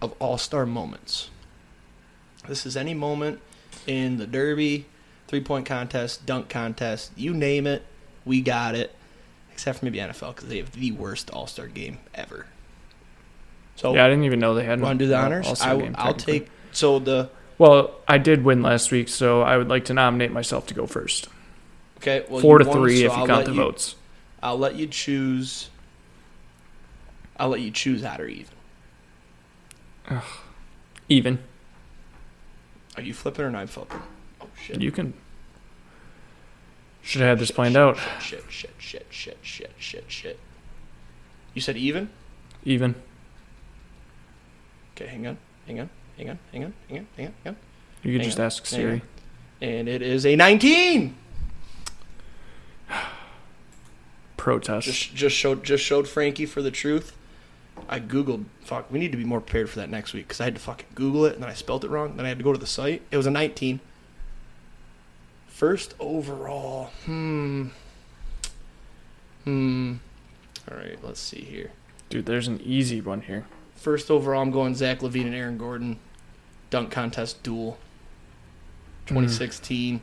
of 0.00 0.14
All 0.20 0.38
Star 0.38 0.66
moments. 0.66 1.30
This 2.48 2.64
is 2.64 2.76
any 2.76 2.94
moment 2.94 3.40
in 3.88 4.18
the 4.18 4.26
Derby, 4.26 4.86
three 5.26 5.40
point 5.40 5.66
contest, 5.66 6.26
dunk 6.26 6.48
contest, 6.48 7.10
you 7.16 7.34
name 7.34 7.66
it, 7.66 7.84
we 8.26 8.42
got 8.42 8.74
it. 8.74 8.94
Except 9.52 9.78
for 9.78 9.86
maybe 9.86 9.98
NFL 9.98 10.34
because 10.36 10.50
they 10.50 10.58
have 10.58 10.70
the 10.72 10.92
worst 10.92 11.30
All 11.30 11.46
Star 11.46 11.66
game 11.66 11.98
ever. 12.14 12.44
So 13.76 13.94
Yeah, 13.94 14.04
I 14.04 14.08
didn't 14.10 14.24
even 14.24 14.38
know 14.38 14.52
they 14.54 14.64
had. 14.64 14.80
want 14.82 14.98
to 14.98 15.04
do 15.06 15.08
the 15.08 15.16
honors? 15.16 15.62
I, 15.62 15.74
game, 15.78 15.94
I'll 15.96 16.12
take. 16.12 16.50
So 16.72 16.98
the 16.98 17.30
Well, 17.56 17.94
I 18.06 18.18
did 18.18 18.44
win 18.44 18.60
last 18.62 18.90
week, 18.90 19.08
so 19.08 19.40
I 19.40 19.56
would 19.56 19.68
like 19.68 19.86
to 19.86 19.94
nominate 19.94 20.30
myself 20.32 20.66
to 20.66 20.74
go 20.74 20.86
first. 20.86 21.28
okay. 21.98 22.24
Well, 22.28 22.40
Four 22.42 22.58
to 22.58 22.66
won, 22.66 22.76
three 22.78 22.98
so 23.00 23.06
if 23.06 23.12
you 23.12 23.18
I'll 23.18 23.26
count 23.26 23.44
the 23.46 23.52
you- 23.52 23.56
votes. 23.56 23.94
I'll 24.42 24.58
let 24.58 24.74
you 24.76 24.86
choose. 24.86 25.70
I'll 27.38 27.48
let 27.48 27.60
you 27.60 27.70
choose 27.70 28.04
odd 28.04 28.20
or 28.20 28.28
even. 28.28 28.52
Even. 31.08 31.38
Are 32.96 33.02
you 33.02 33.14
flipping 33.14 33.44
or 33.44 33.50
not 33.50 33.68
flipping? 33.70 34.00
Oh 34.40 34.46
shit! 34.62 34.80
You 34.80 34.90
can. 34.90 35.14
Should 37.06 37.20
have 37.20 37.28
had 37.28 37.38
this 37.38 37.52
planned 37.52 37.76
out. 37.76 37.98
Shit! 38.20 38.42
Shit! 38.48 38.74
Shit! 38.78 39.06
Shit! 39.10 39.38
Shit! 39.40 39.70
Shit! 39.78 40.04
Shit! 40.08 40.40
You 41.54 41.60
said 41.60 41.76
even. 41.76 42.10
Even. 42.64 42.96
Okay, 44.96 45.06
hang 45.06 45.24
on, 45.24 45.38
hang 45.68 45.78
on, 45.78 45.88
hang 46.18 46.30
on, 46.30 46.38
hang 46.52 46.64
on, 46.64 46.72
hang 46.88 46.98
on, 46.98 47.06
hang 47.16 47.26
on, 47.26 47.34
hang 47.44 47.54
on. 47.54 47.56
You 48.02 48.12
could 48.12 48.22
Hang 48.22 48.28
just 48.28 48.40
on, 48.40 48.46
ask 48.46 48.66
Siri. 48.66 49.02
And 49.62 49.88
it 49.88 50.02
is 50.02 50.26
a 50.26 50.34
19. 50.34 51.14
Protest. 54.36 54.88
Just 54.88 55.14
just 55.14 55.36
showed 55.36 55.62
just 55.62 55.84
showed 55.84 56.08
Frankie 56.08 56.44
for 56.44 56.60
the 56.60 56.72
truth. 56.72 57.16
I 57.88 58.00
googled. 58.00 58.46
Fuck, 58.62 58.90
we 58.90 58.98
need 58.98 59.12
to 59.12 59.18
be 59.18 59.24
more 59.24 59.40
prepared 59.40 59.70
for 59.70 59.78
that 59.78 59.90
next 59.90 60.12
week 60.12 60.26
because 60.26 60.40
I 60.40 60.44
had 60.44 60.56
to 60.56 60.60
fucking 60.60 60.88
Google 60.96 61.24
it 61.26 61.34
and 61.34 61.42
then 61.44 61.50
I 61.50 61.54
spelled 61.54 61.84
it 61.84 61.88
wrong. 61.88 62.16
Then 62.16 62.26
I 62.26 62.30
had 62.30 62.38
to 62.38 62.44
go 62.44 62.52
to 62.52 62.58
the 62.58 62.66
site. 62.66 63.02
It 63.12 63.16
was 63.16 63.26
a 63.26 63.30
19. 63.30 63.78
First 65.56 65.94
overall. 65.98 66.90
Hmm. 67.06 67.68
Hmm. 69.44 69.94
All 70.70 70.76
right, 70.76 70.98
let's 71.02 71.18
see 71.18 71.40
here. 71.40 71.70
Dude, 72.10 72.26
there's 72.26 72.46
an 72.46 72.60
easy 72.62 73.00
one 73.00 73.22
here. 73.22 73.46
First 73.74 74.10
overall, 74.10 74.42
I'm 74.42 74.50
going 74.50 74.74
Zach 74.74 74.98
LaVine 75.00 75.24
and 75.24 75.34
Aaron 75.34 75.56
Gordon. 75.56 75.98
Dunk 76.68 76.90
contest 76.90 77.42
duel. 77.42 77.78
2016. 79.06 80.02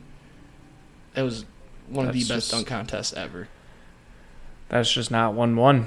That 1.14 1.22
was 1.22 1.44
one 1.86 2.08
of 2.08 2.14
the 2.14 2.18
best 2.18 2.28
just- 2.28 2.50
dunk 2.50 2.66
contests 2.66 3.12
ever. 3.12 3.46
That's 4.70 4.92
just 4.92 5.12
not 5.12 5.34
one 5.34 5.54
one. 5.54 5.86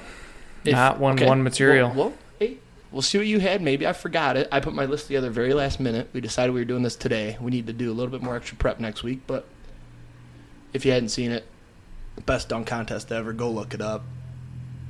If- 0.64 0.72
Not 0.72 0.98
one 0.98 1.16
okay, 1.16 1.28
one 1.28 1.44
material. 1.44 1.90
Well, 1.90 1.98
well, 1.98 2.14
hey, 2.40 2.60
we'll 2.90 3.02
see 3.02 3.18
what 3.18 3.28
you 3.28 3.42
had. 3.42 3.62
Maybe 3.62 3.86
I 3.86 3.92
forgot 3.92 4.38
it. 4.38 4.48
I 4.50 4.62
put 4.62 4.74
my 4.74 4.86
list 4.86 5.08
together 5.08 5.30
very 5.30 5.54
last 5.54 5.82
minute. 5.82 6.08
We 6.14 6.22
decided 6.22 6.54
we 6.54 6.62
were 6.62 6.66
doing 6.66 6.84
this 6.84 6.96
today. 6.96 7.38
We 7.42 7.52
need 7.52 7.68
to 7.68 7.74
do 7.74 7.92
a 7.92 7.96
little 7.96 8.12
bit 8.12 8.24
more 8.24 8.38
extra 8.38 8.56
prep 8.56 8.80
next 8.80 9.04
week. 9.04 9.20
But 9.28 9.46
if 10.78 10.86
you 10.86 10.92
hadn't 10.92 11.10
seen 11.10 11.32
it, 11.32 11.44
best 12.26 12.50
dunk 12.50 12.68
contest 12.68 13.12
ever. 13.12 13.34
Go 13.34 13.50
look 13.50 13.74
it 13.74 13.82
up. 13.82 14.04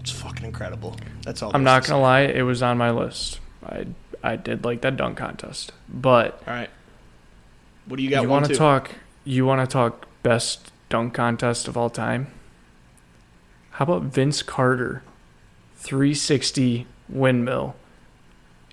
It's 0.01 0.11
fucking 0.11 0.45
incredible. 0.45 0.95
That's 1.23 1.41
all. 1.41 1.51
I'm 1.53 1.63
not 1.63 1.87
gonna 1.87 2.01
lie, 2.01 2.21
it 2.21 2.43
was 2.43 2.61
on 2.61 2.77
my 2.77 2.91
list. 2.91 3.39
I 3.65 3.87
I 4.23 4.35
did 4.35 4.63
like 4.63 4.81
that 4.81 4.97
dunk 4.97 5.17
contest, 5.17 5.71
but. 5.89 6.43
All 6.45 6.53
right. 6.53 6.69
What 7.85 7.97
do 7.97 8.03
you 8.03 8.09
got? 8.09 8.21
you 8.21 8.29
want 8.29 8.45
to 8.45 8.55
talk? 8.55 8.91
You 9.23 9.45
want 9.45 9.67
to 9.67 9.71
talk 9.71 10.07
best 10.23 10.71
dunk 10.89 11.13
contest 11.13 11.67
of 11.67 11.77
all 11.77 11.89
time? 11.89 12.27
How 13.71 13.83
about 13.83 14.03
Vince 14.03 14.41
Carter, 14.41 15.03
360 15.75 16.87
windmill 17.07 17.75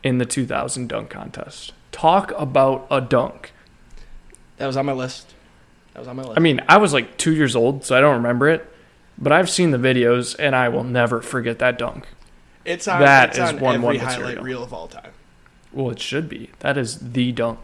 in 0.02 0.18
the 0.18 0.24
2000 0.24 0.88
dunk 0.88 1.10
contest? 1.10 1.72
Talk 1.92 2.32
about 2.36 2.86
a 2.90 3.00
dunk. 3.00 3.52
That 4.56 4.66
was 4.66 4.76
on 4.76 4.86
my 4.86 4.92
list. 4.92 5.33
That 5.94 6.00
was 6.00 6.08
on 6.08 6.16
my 6.16 6.22
list. 6.24 6.36
I 6.36 6.40
mean, 6.40 6.60
I 6.68 6.76
was 6.76 6.92
like 6.92 7.16
two 7.16 7.32
years 7.34 7.56
old, 7.56 7.84
so 7.84 7.96
I 7.96 8.00
don't 8.00 8.16
remember 8.16 8.48
it, 8.48 8.68
but 9.16 9.32
I've 9.32 9.48
seen 9.48 9.70
the 9.70 9.78
videos 9.78 10.36
and 10.38 10.54
I 10.54 10.68
will 10.68 10.84
never 10.84 11.22
forget 11.22 11.58
that 11.60 11.78
dunk. 11.78 12.06
it's 12.64 12.86
on. 12.88 13.00
that 13.00 13.30
it's 13.30 13.38
is 13.38 13.48
on 13.50 13.60
one- 13.60 13.74
every 13.76 13.84
one 13.86 13.96
highlight 13.96 14.18
material. 14.20 14.44
reel 14.44 14.62
of 14.64 14.72
all 14.72 14.88
time. 14.88 15.12
Well, 15.72 15.90
it 15.90 16.00
should 16.00 16.28
be. 16.28 16.50
That 16.60 16.76
is 16.76 16.98
the 17.12 17.32
dunk. 17.32 17.58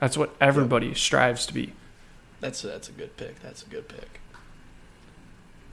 That's 0.00 0.16
what 0.16 0.34
everybody 0.40 0.94
strives 0.94 1.44
to 1.46 1.54
be. 1.54 1.72
That's 2.40 2.64
a, 2.64 2.68
that's 2.68 2.88
a 2.88 2.92
good 2.92 3.16
pick. 3.16 3.40
That's 3.40 3.62
a 3.62 3.66
good 3.66 3.86
pick. 3.88 4.20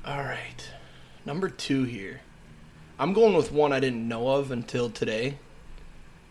All 0.06 0.20
right, 0.24 0.70
number 1.26 1.50
two 1.50 1.84
here. 1.84 2.22
I'm 3.00 3.14
going 3.14 3.36
with 3.36 3.52
one 3.52 3.72
I 3.74 3.80
didn't 3.80 4.08
know 4.08 4.28
of 4.30 4.52
until 4.52 4.90
today. 4.90 5.38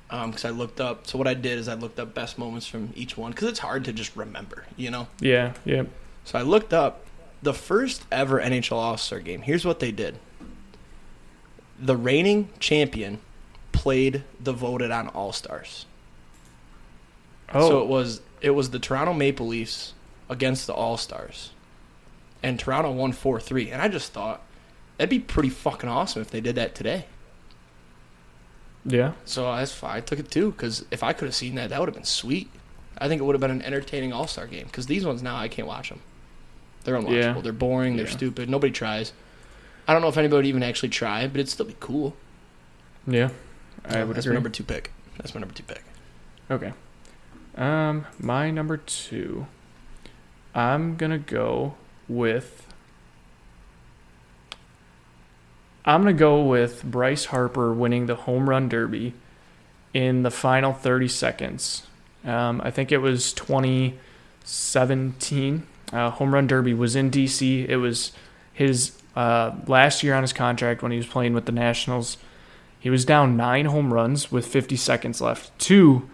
Um, 0.09 0.31
because 0.31 0.45
I 0.45 0.51
looked 0.51 0.81
up. 0.81 1.07
So 1.07 1.19
what 1.19 1.27
I 1.27 1.35
did 1.35 1.59
is 1.59 1.67
I 1.69 1.75
looked 1.75 1.99
up 1.99 2.15
best 2.15 2.39
moments 2.39 2.67
from 2.67 2.93
each 2.95 3.17
one 3.17 3.33
because 3.33 3.49
it's 3.49 3.59
hard 3.59 3.85
to 3.87 3.93
just 3.93 4.15
remember, 4.17 4.65
you 4.77 4.91
know. 4.91 5.09
Yeah, 5.21 5.55
yeah. 5.65 5.85
So 6.25 6.39
I 6.39 6.43
looked 6.43 6.73
up 6.73 7.05
the 7.43 7.53
first 7.55 8.05
ever 8.13 8.41
NHL 8.41 8.77
All 8.77 8.97
Star 8.97 9.19
game. 9.21 9.43
Here's 9.43 9.65
what 9.65 9.81
they 9.81 9.91
did. 9.91 10.19
The 11.79 11.97
reigning 11.97 12.51
champion 12.61 13.19
played 13.73 14.23
the 14.41 14.53
voted 14.53 14.91
on 14.91 15.09
All 15.09 15.33
Stars. 15.33 15.87
Oh, 17.53 17.69
So 17.69 17.83
it 17.83 17.89
was 17.89 18.21
it 18.41 18.51
was 18.51 18.71
the 18.71 18.79
Toronto 18.79 19.13
Maple 19.13 19.47
Leafs 19.49 19.93
against 20.31 20.67
the 20.67 20.73
All 20.73 20.97
Stars, 20.97 21.51
and 22.43 22.59
Toronto 22.59 22.93
won 22.93 23.13
four 23.13 23.41
three. 23.41 23.71
And 23.71 23.83
I 23.83 23.89
just 23.89 24.13
thought 24.13 24.43
that'd 24.99 25.11
be 25.11 25.19
pretty 25.19 25.51
fucking 25.51 25.89
awesome 25.89 26.23
if 26.23 26.31
they 26.31 26.41
did 26.41 26.55
that 26.55 26.75
today. 26.75 27.07
Yeah. 28.87 29.13
So 29.25 29.55
that's 29.55 29.73
fine. 29.73 29.97
I 29.97 30.01
took 30.01 30.19
it 30.19 30.31
too 30.31 30.53
because 30.53 30.85
if 30.91 31.03
I 31.03 31.13
could 31.13 31.27
have 31.27 31.35
seen 31.35 31.55
that, 31.57 31.71
that 31.71 31.81
would 31.81 31.89
have 31.89 31.95
been 31.95 32.05
sweet. 32.05 32.49
I 32.99 33.09
think 33.09 33.21
it 33.21 33.25
would 33.25 33.35
have 33.35 33.41
been 33.41 33.51
an 33.51 33.63
entertaining 33.63 34.13
All 34.13 34.27
Star 34.27 34.47
game 34.47 34.67
because 34.67 34.87
these 34.87 35.05
ones 35.05 35.23
now 35.23 35.37
I 35.37 35.49
can't 35.49 35.69
watch 35.69 35.89
them. 35.91 36.01
They're 36.85 36.97
unwatchable. 36.97 37.15
Yeah. 37.37 37.41
They're 37.41 37.53
boring. 37.53 37.97
They're 37.97 38.07
Yeah. 38.07 38.13
stupid. 38.13 38.49
Nobody 38.49 38.73
tries. 38.73 39.13
I 39.89 39.93
don't 39.93 40.03
know 40.03 40.09
if 40.09 40.17
anybody 40.17 40.37
would 40.39 40.47
even 40.47 40.63
actually 40.63 40.89
try, 40.89 41.27
but 41.27 41.37
it'd 41.37 41.49
still 41.49 41.67
be 41.67 41.77
cool. 41.81 42.17
Yeah. 43.07 43.31
I 43.85 44.03
would 44.05 44.17
That's 44.17 44.27
agree. 44.27 44.35
my 44.35 44.37
number 44.37 44.49
two 44.51 44.65
pick. 44.65 44.93
That's 45.19 45.35
my 45.35 45.41
number 45.41 45.55
two 45.55 45.63
pick. 45.65 45.83
Okay. 46.51 46.73
Um, 47.57 48.07
my 48.19 48.51
number 48.51 48.77
two. 48.77 49.47
I'm 50.55 50.97
gonna 50.97 51.19
go 51.19 51.75
with. 52.09 52.66
I'm 55.87 56.03
gonna 56.03 56.13
go 56.13 56.43
with 56.43 56.83
Bryce 56.83 57.27
Harper 57.27 57.73
winning 57.73 58.07
the 58.07 58.17
home 58.17 58.51
run 58.51 58.69
derby 58.69 59.15
in 59.95 60.23
the 60.23 60.31
final 60.31 60.73
30 60.73 61.09
seconds. 61.09 61.87
Um, 62.25 62.61
I 62.65 62.73
think 62.73 62.91
it 62.91 62.99
was 62.99 63.33
2017. 63.33 65.67
Uh, 65.93 66.11
home 66.11 66.35
run 66.35 66.49
derby 66.49 66.75
was 66.75 66.97
in 66.97 67.11
DC. 67.11 67.69
It 67.69 67.77
was 67.77 68.13
his 68.53 68.93
uh, 69.15 69.55
last 69.67 70.03
year 70.03 70.15
on 70.15 70.23
his 70.23 70.33
contract 70.33 70.83
when 70.83 70.91
he 70.91 70.99
was 70.99 71.07
playing 71.07 71.35
with 71.35 71.45
the 71.47 71.53
Nationals. 71.53 72.17
He 72.79 72.91
was 72.91 73.05
down 73.05 73.37
nine 73.37 73.67
home 73.67 73.93
runs 73.93 74.33
with 74.33 74.47
50 74.47 74.77
seconds 74.77 75.21
left 75.21 75.57
to 75.61 76.09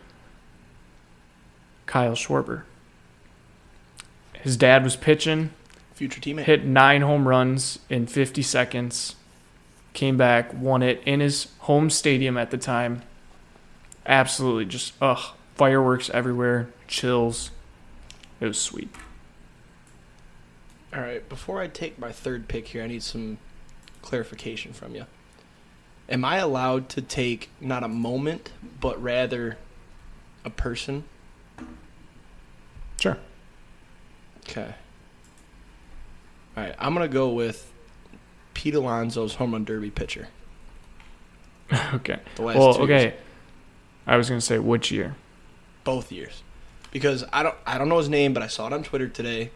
Kyle 1.86 2.12
Schwarber. 2.12 2.62
His 4.34 4.56
dad 4.56 4.84
was 4.84 4.96
pitching 4.96 5.50
Future 5.94 6.20
teammate. 6.20 6.44
hit 6.44 6.64
nine 6.64 7.02
home 7.02 7.28
runs 7.28 7.78
in 7.88 8.06
50 8.06 8.42
seconds, 8.42 9.16
came 9.92 10.16
back, 10.16 10.52
won 10.54 10.82
it 10.82 11.02
in 11.04 11.20
his 11.20 11.48
home 11.60 11.90
stadium 11.90 12.36
at 12.36 12.50
the 12.50 12.58
time. 12.58 13.02
Absolutely 14.06 14.64
just, 14.64 14.94
ugh, 15.00 15.34
fireworks 15.54 16.10
everywhere, 16.10 16.68
chills. 16.88 17.50
It 18.40 18.46
was 18.46 18.60
sweet. 18.60 18.88
All 20.94 21.00
right, 21.00 21.26
before 21.28 21.60
I 21.60 21.68
take 21.68 21.98
my 21.98 22.12
third 22.12 22.48
pick 22.48 22.68
here, 22.68 22.82
I 22.82 22.86
need 22.86 23.02
some 23.02 23.38
clarification 24.02 24.72
from 24.72 24.94
you. 24.94 25.06
Am 26.08 26.24
I 26.24 26.36
allowed 26.36 26.88
to 26.90 27.00
take 27.00 27.48
not 27.60 27.82
a 27.82 27.88
moment, 27.88 28.50
but 28.80 29.02
rather 29.02 29.56
a 30.44 30.50
person? 30.50 31.04
Sure. 33.00 33.16
Okay. 34.40 34.74
All 36.56 36.64
right, 36.64 36.74
I'm 36.78 36.94
going 36.94 37.08
to 37.08 37.12
go 37.12 37.30
with 37.30 37.71
Pete 38.54 38.74
Alonso's 38.74 39.34
home 39.36 39.52
run 39.52 39.64
derby 39.64 39.90
pitcher. 39.90 40.28
okay. 41.94 42.18
The 42.36 42.42
last 42.42 42.58
Well, 42.58 42.74
two 42.74 42.82
okay. 42.82 43.02
years. 43.02 43.14
I 44.06 44.16
was 44.16 44.28
going 44.28 44.40
to 44.40 44.44
say 44.46 44.58
which 44.58 44.90
year? 44.90 45.16
both 45.84 46.12
years. 46.12 46.42
Because 46.92 47.24
I 47.32 47.42
don't 47.42 47.56
I 47.66 47.76
don't 47.78 47.88
know 47.88 47.98
his 47.98 48.08
name, 48.08 48.32
but 48.34 48.42
I 48.42 48.46
saw 48.46 48.66
it 48.68 48.72
on 48.72 48.84
Twitter 48.84 49.08
today. 49.08 49.50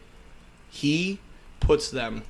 He 0.70 1.20
puts 1.60 1.90
them 1.90 2.22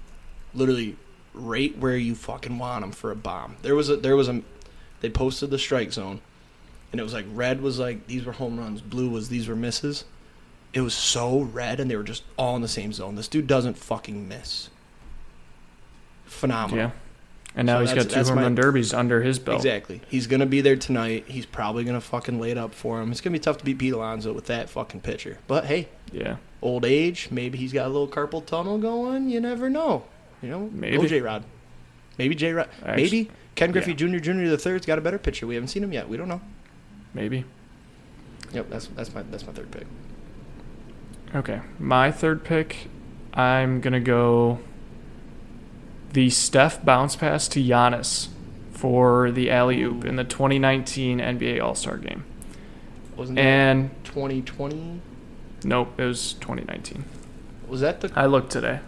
literally 0.52 0.96
right 1.32 1.76
where 1.78 1.96
you 1.96 2.14
fucking 2.14 2.58
want 2.58 2.82
them 2.82 2.92
for 2.92 3.10
a 3.10 3.16
bomb. 3.16 3.56
There 3.62 3.74
was 3.74 3.88
a 3.88 3.96
there 3.96 4.16
was 4.16 4.28
a 4.28 4.42
they 5.00 5.08
posted 5.08 5.50
the 5.50 5.58
strike 5.58 5.92
zone 5.92 6.20
and 6.92 7.00
it 7.00 7.04
was 7.04 7.12
like 7.14 7.24
red 7.30 7.62
was 7.62 7.78
like 7.78 8.06
these 8.06 8.24
were 8.24 8.32
home 8.32 8.58
runs, 8.58 8.80
blue 8.82 9.08
was 9.08 9.28
these 9.28 9.48
were 9.48 9.56
misses. 9.56 10.04
It 10.74 10.80
was 10.82 10.94
so 10.94 11.40
red 11.40 11.80
and 11.80 11.90
they 11.90 11.96
were 11.96 12.02
just 12.02 12.24
all 12.36 12.56
in 12.56 12.62
the 12.62 12.68
same 12.68 12.92
zone. 12.92 13.14
This 13.14 13.28
dude 13.28 13.46
doesn't 13.46 13.78
fucking 13.78 14.28
miss. 14.28 14.68
Phenomenal. 16.26 16.78
Yeah. 16.86 16.90
And 17.58 17.66
now 17.66 17.78
So 17.84 17.94
he's 17.94 18.04
got 18.04 18.10
two 18.12 18.22
home 18.24 18.34
my- 18.36 18.42
run 18.42 18.54
derbies 18.54 18.92
under 18.92 19.22
his 19.22 19.38
belt. 19.38 19.56
Exactly. 19.64 20.02
He's 20.08 20.26
gonna 20.26 20.44
be 20.46 20.60
there 20.60 20.76
tonight. 20.76 21.24
He's 21.26 21.46
probably 21.46 21.84
gonna 21.84 22.00
fucking 22.02 22.38
lay 22.38 22.50
it 22.50 22.58
up 22.58 22.74
for 22.74 23.00
him. 23.00 23.10
It's 23.10 23.20
gonna 23.22 23.32
be 23.32 23.38
tough 23.38 23.56
to 23.58 23.64
beat 23.64 23.78
Pete 23.78 23.94
Alonso 23.94 24.32
with 24.34 24.46
that 24.46 24.68
fucking 24.68 25.00
pitcher. 25.00 25.38
But 25.46 25.64
hey, 25.64 25.88
Yeah. 26.12 26.36
old 26.60 26.84
age, 26.84 27.28
maybe 27.30 27.56
he's 27.56 27.72
got 27.72 27.86
a 27.86 27.88
little 27.88 28.08
carpal 28.08 28.44
tunnel 28.44 28.76
going. 28.76 29.30
You 29.30 29.40
never 29.40 29.70
know. 29.70 30.04
You 30.42 30.50
know, 30.50 30.68
Maybe. 30.70 31.06
J 31.06 31.22
Rod. 31.22 31.44
Maybe 32.18 32.34
J 32.34 32.52
Rod. 32.52 32.68
Maybe 32.84 33.30
Ken 33.54 33.72
Griffey 33.72 33.92
yeah. 33.92 33.96
Jr. 33.96 34.18
Jr. 34.18 34.32
the 34.48 34.58
third's 34.58 34.84
got 34.84 34.98
a 34.98 35.00
better 35.00 35.18
pitcher. 35.18 35.46
We 35.46 35.54
haven't 35.54 35.68
seen 35.68 35.82
him 35.82 35.92
yet. 35.94 36.08
We 36.10 36.18
don't 36.18 36.28
know. 36.28 36.42
Maybe. 37.14 37.46
Yep, 38.52 38.68
that's 38.68 38.86
that's 38.88 39.14
my 39.14 39.22
that's 39.22 39.46
my 39.46 39.52
third 39.54 39.70
pick. 39.70 39.86
Okay. 41.34 41.60
My 41.78 42.12
third 42.12 42.44
pick, 42.44 42.88
I'm 43.34 43.80
going 43.80 43.92
to 43.94 44.00
go 44.00 44.58
the 46.12 46.30
Steph 46.30 46.84
bounce 46.84 47.16
pass 47.16 47.48
to 47.48 47.62
Giannis 47.62 48.28
for 48.72 49.30
the 49.30 49.50
alley 49.50 49.82
oop 49.82 50.04
in 50.04 50.16
the 50.16 50.24
2019 50.24 51.18
NBA 51.18 51.60
All 51.62 51.74
Star 51.74 51.96
game. 51.96 52.24
Wasn't 53.16 53.38
And 53.38 53.90
2020? 54.04 55.00
nope, 55.64 55.98
it 55.98 56.04
was 56.04 56.34
2019. 56.34 57.04
Was 57.68 57.80
that 57.80 58.00
the? 58.00 58.12
I 58.14 58.26
looked 58.26 58.52
today. 58.52 58.80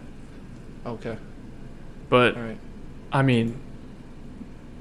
Okay, 0.85 1.17
But 2.09 2.35
right. 2.35 2.57
I 3.11 3.21
mean, 3.21 3.59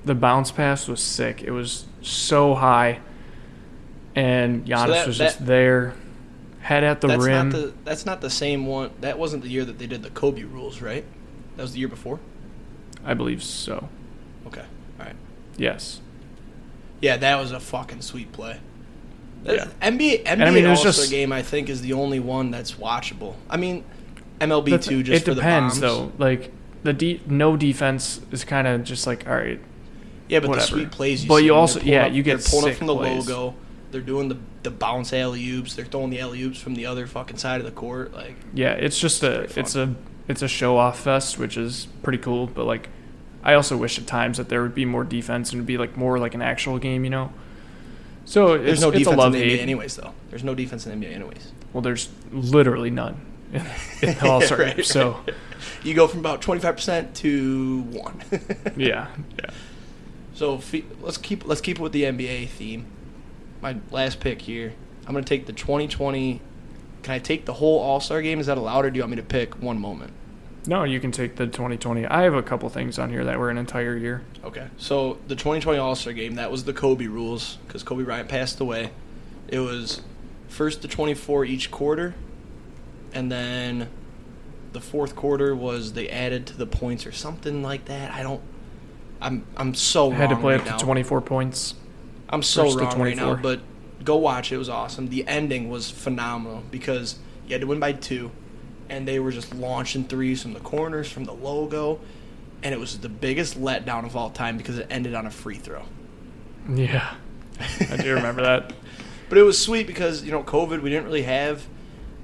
the 0.05 0.15
bounce 0.15 0.51
pass 0.53 0.87
was 0.87 1.01
sick. 1.03 1.43
It 1.43 1.51
was 1.51 1.87
so 2.03 2.55
high, 2.55 3.01
and 4.15 4.65
Giannis 4.67 4.87
that- 4.89 5.07
was 5.07 5.19
that- 5.19 5.25
just 5.25 5.47
there, 5.47 5.95
head 6.61 6.85
at 6.85 7.01
the 7.01 7.09
that's 7.09 7.25
rim. 7.25 7.49
not 7.49 7.59
the 7.59 7.73
that's 7.85 8.07
not 8.07 8.21
the 8.21 8.31
same 8.31 8.67
one. 8.67 8.91
That 9.01 9.19
wasn't 9.19 9.43
the 9.43 9.49
year 9.49 9.65
that 9.65 9.79
they 9.79 9.87
did 9.87 10.03
the 10.03 10.11
Kobe 10.11 10.43
rules, 10.45 10.81
right? 10.81 11.05
That 11.59 11.63
was 11.65 11.73
the 11.73 11.81
year 11.81 11.89
before. 11.89 12.21
I 13.05 13.15
believe 13.15 13.43
so. 13.43 13.89
Okay, 14.47 14.65
all 15.01 15.07
right. 15.07 15.17
Yes. 15.57 16.01
Yeah, 17.03 17.17
that 17.17 17.39
was 17.41 17.51
a 17.51 17.59
fucking 17.59 18.01
sweet 18.03 18.31
play. 18.31 18.61
Yeah. 19.45 19.67
NBA 19.83 20.25
NBA 20.25 20.29
I 20.47 20.51
mean, 20.53 20.65
it 20.65 20.69
All-Star 20.69 20.93
just- 20.93 21.11
game 21.11 21.33
I 21.33 21.43
think 21.43 21.69
is 21.69 21.81
the 21.81 21.95
only 21.95 22.21
one 22.21 22.53
that's 22.53 22.75
watchable. 22.75 23.35
I 23.51 23.57
mean, 23.57 23.85
MLB 24.41 24.71
The 24.71 24.79
too 24.79 25.03
just 25.03 25.23
it 25.23 25.29
for 25.31 25.35
depends 25.35 25.81
the 25.81 25.87
bombs. 25.89 26.13
though. 26.19 26.25
Like 26.25 26.53
the 26.85 26.93
de- 26.93 27.21
no 27.27 27.57
defense 27.57 28.21
is 28.31 28.45
kind 28.45 28.69
of 28.69 28.85
just 28.85 29.05
like 29.07 29.27
all 29.29 29.35
right. 29.35 29.61
Yeah, 30.29 30.39
but 30.41 30.51
Whatever. 30.51 30.65
the 30.67 30.73
sweet 30.73 30.91
plays 30.93 31.25
you 31.25 31.29
But 31.29 31.39
see, 31.39 31.45
you 31.47 31.55
also- 31.57 31.81
yeah, 31.81 32.07
up- 32.07 32.13
you 32.13 32.23
get 32.23 32.39
they're 32.39 32.51
pulling 32.51 32.71
up 32.73 32.79
from 32.79 32.87
the 32.87 32.95
plays. 32.97 33.29
logo. 33.29 33.55
They're 33.91 34.01
doing 34.01 34.29
the 34.29 34.37
the 34.63 34.71
bounce 34.71 35.13
alley 35.13 35.49
oops. 35.51 35.75
They're 35.75 35.85
throwing 35.87 36.11
the 36.11 36.21
alley 36.21 36.41
oops 36.43 36.61
from 36.61 36.75
the 36.75 36.87
other 36.87 37.07
fucking 37.09 37.39
side 37.39 37.59
of 37.61 37.65
the 37.67 37.73
court. 37.73 38.13
Like 38.15 38.37
Yeah, 38.55 38.73
it's 38.75 38.99
just 39.01 39.25
a 39.25 39.41
It's 39.43 39.55
very 39.55 39.65
it's 39.65 39.75
a 39.77 39.95
it's 40.29 40.43
a 40.43 40.49
show 40.49 40.77
off 40.77 41.01
fest, 41.01 41.39
which 41.39 41.57
is 41.57 41.89
pretty 42.03 42.19
cool. 42.19 42.47
But 42.47 42.67
like, 42.67 42.89
I 43.43 43.55
also 43.55 43.77
wish 43.77 43.99
at 43.99 44.07
times 44.07 44.37
that 44.37 44.49
there 44.49 44.63
would 44.63 44.75
be 44.75 44.85
more 44.85 45.05
defense 45.05 45.51
and 45.51 45.59
it'd 45.59 45.67
be 45.67 45.79
like 45.79 45.97
more 45.97 46.19
like 46.19 46.35
an 46.35 46.43
actual 46.43 46.79
game, 46.79 47.05
you 47.05 47.11
know. 47.11 47.33
So 48.25 48.59
there's 48.59 48.73
it's, 48.73 48.81
no 48.83 48.89
it's 48.89 48.97
a 48.97 48.99
defense 49.01 49.19
love 49.19 49.35
in 49.35 49.41
the 49.41 49.59
NBA 49.59 49.61
anyways, 49.61 49.97
though. 49.97 50.13
There's 50.31 50.45
no 50.45 50.55
defense 50.55 50.87
in 50.87 51.01
the 51.01 51.07
NBA 51.07 51.15
anyways. 51.15 51.53
Well, 51.73 51.81
there's 51.81 52.11
literally 52.31 52.91
none 52.91 53.21
in 53.53 53.67
in 54.03 54.15
the 54.15 54.29
All 54.29 54.41
Star 54.43 54.59
Right, 54.59 54.77
game. 54.77 54.85
So 54.85 55.21
You 55.83 55.95
go 55.95 56.07
from 56.07 56.21
about 56.21 56.43
25% 56.43 57.15
to 57.15 57.81
one. 57.91 58.23
yeah, 58.77 59.09
yeah. 59.39 59.51
So 60.35 60.61
let's 61.01 61.17
keep 61.17 61.47
let's 61.47 61.61
keep 61.61 61.79
it 61.79 61.83
with 61.83 61.93
the 61.93 62.05
NBA 62.05 62.49
theme. 62.49 62.87
My 63.61 63.77
last 63.91 64.21
pick 64.21 64.43
here. 64.43 64.75
I'm 65.07 65.15
gonna 65.15 65.25
take 65.25 65.47
the 65.47 65.53
2020. 65.53 66.41
Can 67.03 67.15
I 67.15 67.19
take 67.19 67.47
the 67.47 67.55
whole 67.55 67.79
All 67.81 68.01
Star 68.01 68.21
game? 68.23 68.41
Is 68.41 68.47
that 68.47 68.59
allowed, 68.59 68.85
or 68.85 68.91
do 68.91 68.99
you 68.99 69.03
want 69.03 69.11
me 69.11 69.17
to 69.17 69.23
pick 69.23 69.61
one 69.61 69.81
moment? 69.81 70.13
No, 70.69 70.85
you 70.85 71.01
can 71.01 71.13
take 71.13 71.37
the 71.37 71.47
2020. 71.47 72.05
I 72.05 72.25
have 72.25 72.35
a 72.35 72.43
couple 72.43 72.69
things 72.69 72.99
on 72.99 73.09
here 73.09 73.25
that 73.25 73.39
were 73.39 73.49
an 73.49 73.57
entire 73.57 73.97
year. 73.97 74.23
Okay. 74.45 74.67
So 74.77 75.19
the 75.27 75.35
2020 75.35 75.79
All 75.79 75.95
Star 75.95 76.13
game. 76.13 76.35
That 76.35 76.51
was 76.51 76.65
the 76.65 76.75
Kobe 76.75 77.07
rules 77.07 77.57
because 77.67 77.83
Kobe 77.83 78.05
Bryant 78.05 78.29
passed 78.29 78.61
away. 78.61 78.91
It 79.49 79.61
was 79.61 80.03
first 80.49 80.83
to 80.83 80.89
24 80.89 81.47
each 81.47 81.71
quarter, 81.71 82.15
and 83.15 83.33
then 83.33 83.89
the 84.73 84.81
fourth 84.83 85.17
quarter 85.17 85.57
was 85.57 85.95
they 85.95 86.11
added 86.11 86.47
to 86.49 86.57
the 86.59 86.67
points 86.67 87.07
or 87.07 87.13
something 87.13 87.63
like 87.63 87.87
that. 87.87 88.13
I 88.13 88.23
don't. 88.23 88.43
I'm 89.23 89.47
I'm 89.57 89.73
so 89.73 90.13
I 90.13 90.17
had 90.17 90.29
to 90.29 90.37
play 90.37 90.53
right 90.53 90.61
up 90.61 90.67
now. 90.67 90.77
to 90.77 90.85
24 90.85 91.23
points. 91.23 91.77
I'm 92.29 92.43
so 92.43 92.65
First 92.65 92.77
wrong 92.77 93.01
right 93.01 93.17
now, 93.17 93.37
24. 93.37 93.37
but 93.43 94.05
go 94.05 94.17
watch. 94.17 94.53
It 94.53 94.59
was 94.59 94.69
awesome. 94.69 95.09
The 95.09 95.27
ending 95.27 95.71
was 95.71 95.91
phenomenal 95.91 96.63
because 96.71 97.19
you 97.47 97.55
had 97.55 97.63
to 97.63 97.67
win 97.67 97.81
by 97.81 97.93
two, 97.93 98.31
and 98.89 99.07
they 99.07 99.19
were 99.19 99.33
just 99.33 99.55
launching 99.55 100.05
threes 100.05 100.43
from 100.43 100.53
the 100.53 100.61
corners, 100.61 101.11
from 101.11 101.25
the 101.25 101.33
logo, 101.33 102.01
and 102.63 102.75
it 102.75 102.81
was 102.81 102.99
the 102.99 103.09
biggest 103.09 103.61
letdown 103.61 104.05
of 104.05 104.17
all 104.17 104.31
time 104.31 104.57
because 104.57 104.79
it 104.79 104.87
ended 104.91 105.15
on 105.15 105.27
a 105.27 105.31
free 105.31 105.57
throw. 105.59 105.83
Yeah, 106.69 107.15
I 107.91 107.97
do 107.97 108.15
remember 108.15 108.43
that. 108.43 108.73
But 109.29 109.37
it 109.37 109.43
was 109.43 109.61
sweet 109.61 109.87
because 109.87 110.25
you 110.25 110.31
know 110.31 110.43
COVID, 110.43 110.81
we 110.81 110.89
didn't 110.89 111.05
really 111.05 111.25
have 111.25 111.67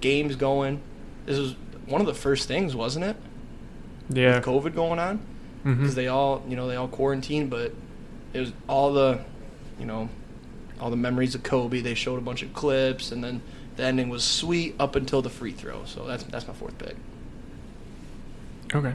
games 0.00 0.36
going. 0.36 0.80
This 1.26 1.38
was 1.38 1.54
one 1.84 2.00
of 2.00 2.06
the 2.06 2.14
first 2.14 2.48
things, 2.48 2.74
wasn't 2.74 3.04
it? 3.04 3.16
Yeah. 4.08 4.36
With 4.36 4.44
COVID 4.46 4.74
going 4.74 4.98
on 4.98 5.20
mm-hmm. 5.64 5.80
because 5.80 5.94
they 5.94 6.08
all 6.08 6.42
you 6.48 6.56
know 6.56 6.68
they 6.68 6.76
all 6.76 6.88
quarantined, 6.88 7.50
but 7.50 7.72
it 8.32 8.40
was 8.40 8.52
all 8.68 8.92
the 8.92 9.20
you 9.78 9.86
know 9.86 10.08
all 10.80 10.90
the 10.90 10.96
memories 10.96 11.34
of 11.34 11.42
Kobe. 11.42 11.80
They 11.80 11.94
showed 11.94 12.18
a 12.18 12.22
bunch 12.22 12.42
of 12.42 12.52
clips, 12.52 13.12
and 13.12 13.22
then 13.22 13.42
the 13.76 13.84
ending 13.84 14.08
was 14.08 14.24
sweet 14.24 14.74
up 14.78 14.96
until 14.96 15.22
the 15.22 15.30
free 15.30 15.52
throw. 15.52 15.84
So 15.84 16.06
that's 16.06 16.24
that's 16.24 16.46
my 16.46 16.54
fourth 16.54 16.78
pick. 16.78 16.96
Okay. 18.74 18.94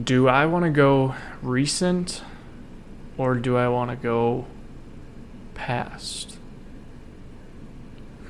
Do 0.00 0.28
I 0.28 0.46
want 0.46 0.64
to 0.64 0.70
go 0.70 1.14
recent 1.42 2.22
or 3.16 3.34
do 3.34 3.56
I 3.56 3.68
want 3.68 3.90
to 3.90 3.96
go 3.96 4.46
past? 5.54 6.38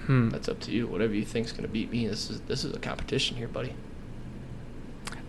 Hmm. 0.05 0.31
That's 0.31 0.49
up 0.49 0.61
to 0.61 0.71
you. 0.71 0.87
Whatever 0.87 1.15
you 1.15 1.25
think's 1.25 1.53
gonna 1.53 1.69
beat 1.69 1.91
me. 1.91 2.07
This 2.07 2.31
is 2.31 2.41
this 2.43 2.65
is 2.65 2.75
a 2.75 2.79
competition 2.79 3.37
here, 3.37 3.49
buddy. 3.49 3.75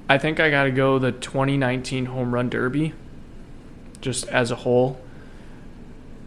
I 0.09 0.17
think 0.17 0.39
I 0.39 0.49
got 0.49 0.63
to 0.63 0.71
go 0.71 0.99
the 0.99 1.11
2019 1.11 2.05
Home 2.05 2.33
Run 2.33 2.49
Derby 2.49 2.93
just 3.99 4.27
as 4.29 4.51
a 4.51 4.55
whole. 4.55 5.01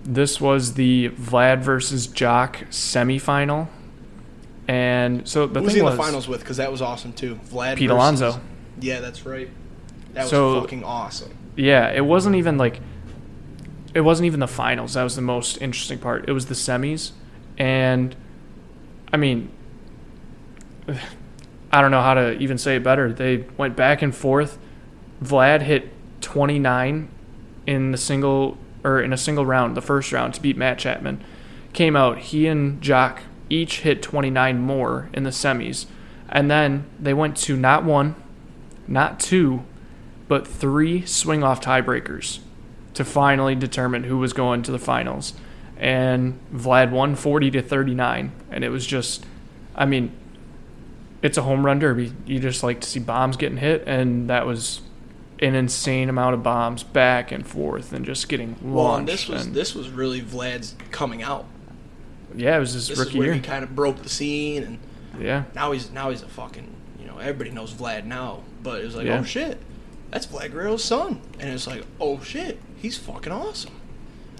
This 0.04 0.40
was 0.40 0.74
the 0.74 1.10
Vlad 1.10 1.62
versus 1.62 2.06
Joc 2.06 2.68
semifinal. 2.68 3.68
And 4.70 5.26
so 5.28 5.48
the 5.48 5.58
Who 5.58 5.64
was 5.64 5.74
he 5.74 5.80
in 5.80 5.86
the 5.86 5.96
finals 5.96 6.28
with? 6.28 6.38
Because 6.40 6.58
that 6.58 6.70
was 6.70 6.80
awesome 6.80 7.12
too. 7.12 7.40
Vlad 7.50 7.74
Pete 7.74 7.88
versus- 7.88 8.20
Alonso. 8.20 8.40
Yeah, 8.78 9.00
that's 9.00 9.26
right. 9.26 9.50
That 10.14 10.22
was 10.22 10.30
So- 10.30 10.60
fucking 10.60 10.84
awesome. 10.84 11.32
Yeah, 11.56 11.90
it 11.90 12.04
wasn't 12.04 12.36
even 12.36 12.56
like 12.56 12.78
it 13.94 14.02
wasn't 14.02 14.26
even 14.26 14.38
the 14.38 14.46
finals. 14.46 14.94
That 14.94 15.02
was 15.02 15.16
the 15.16 15.22
most 15.22 15.60
interesting 15.60 15.98
part. 15.98 16.28
It 16.28 16.32
was 16.32 16.46
the 16.46 16.54
semis, 16.54 17.10
and 17.58 18.14
I 19.12 19.16
mean, 19.16 19.50
I 21.72 21.80
don't 21.80 21.90
know 21.90 22.02
how 22.02 22.14
to 22.14 22.38
even 22.38 22.56
say 22.56 22.76
it 22.76 22.84
better. 22.84 23.12
They 23.12 23.46
went 23.56 23.74
back 23.74 24.02
and 24.02 24.14
forth. 24.14 24.56
Vlad 25.22 25.62
hit 25.62 25.88
29 26.20 27.08
in 27.66 27.90
the 27.90 27.98
single 27.98 28.56
or 28.84 29.00
in 29.02 29.12
a 29.12 29.16
single 29.18 29.44
round, 29.44 29.76
the 29.76 29.82
first 29.82 30.12
round 30.12 30.34
to 30.34 30.40
beat 30.40 30.56
Matt 30.56 30.78
Chapman. 30.78 31.22
Came 31.72 31.96
out. 31.96 32.18
He 32.18 32.46
and 32.46 32.80
Joc 32.80 33.18
each 33.51 33.80
hit 33.80 34.03
29 34.03 34.59
more 34.59 35.11
in 35.12 35.24
the 35.24 35.30
semis, 35.30 35.86
and 36.28 36.51
then 36.51 36.84
they 36.98 37.12
went 37.12 37.36
to 37.38 37.57
not 37.57 37.84
one, 37.84 38.14
not 38.86 39.20
two, 39.20 39.64
but 40.28 40.46
three 40.46 41.05
swing 41.05 41.42
off 41.42 41.61
tiebreakers 41.61 42.38
to 42.94 43.05
finally 43.05 43.55
determine 43.55 44.05
who 44.05 44.16
was 44.18 44.32
going 44.32 44.62
to 44.62 44.70
the 44.72 44.78
finals. 44.78 45.34
And 45.76 46.38
Vlad 46.55 46.90
won 46.90 47.16
40 47.16 47.51
to 47.53 47.62
39. 47.62 48.32
And 48.51 48.64
it 48.64 48.68
was 48.68 48.86
just, 48.86 49.24
I 49.74 49.86
mean, 49.86 50.12
it's 51.22 51.38
a 51.38 51.42
home 51.42 51.64
run 51.64 51.78
derby. 51.78 52.12
You 52.26 52.38
just 52.38 52.62
like 52.62 52.80
to 52.82 52.88
see 52.88 53.01
bombs 53.01 53.36
getting 53.36 53.59
hit. 53.59 53.84
And 53.86 54.28
that 54.28 54.46
was 54.46 54.82
an 55.40 55.55
insane 55.55 56.09
amount 56.09 56.34
of 56.34 56.42
bombs 56.42 56.82
back 56.82 57.32
and 57.32 57.46
forth 57.46 57.92
and 57.92 58.05
just 58.05 58.28
getting 58.28 58.51
launched. 58.62 58.64
Well, 58.64 58.96
and 58.96 59.09
this 59.09 59.28
was 59.28 59.46
and- 59.46 59.55
this 59.55 59.74
was 59.74 59.88
really 59.88 60.20
Vlad's 60.20 60.74
coming 60.90 61.22
out. 61.22 61.46
Yeah, 62.35 62.57
it 62.57 62.61
was 62.61 62.72
his 62.72 62.89
This 62.89 62.99
rookie 62.99 63.18
year. 63.18 63.35
he 63.35 63.41
kind 63.41 63.64
of 63.64 63.74
broke 63.74 64.03
the 64.03 64.09
scene, 64.09 64.62
and 64.62 64.78
yeah. 65.20 65.45
now 65.55 65.72
he's 65.72 65.91
now 65.91 66.11
he's 66.11 66.22
a 66.22 66.28
fucking 66.28 66.74
you 66.99 67.07
know 67.07 67.18
everybody 67.18 67.51
knows 67.51 67.72
Vlad 67.72 68.05
now, 68.05 68.43
but 68.62 68.81
it 68.81 68.85
was 68.85 68.95
like 68.97 69.07
Yeah. 69.07 69.20
oh 69.20 69.24
shit, 69.24 69.59
that's 70.11 70.26
Vlad 70.26 70.53
Guerrero's 70.53 70.85
son, 70.85 71.20
and 71.39 71.51
it's 71.51 71.66
like 71.66 71.85
oh 72.01 72.20
shit, 72.22 72.59
he's 72.76 72.97
fucking 72.99 73.33
awesome. 73.33 73.72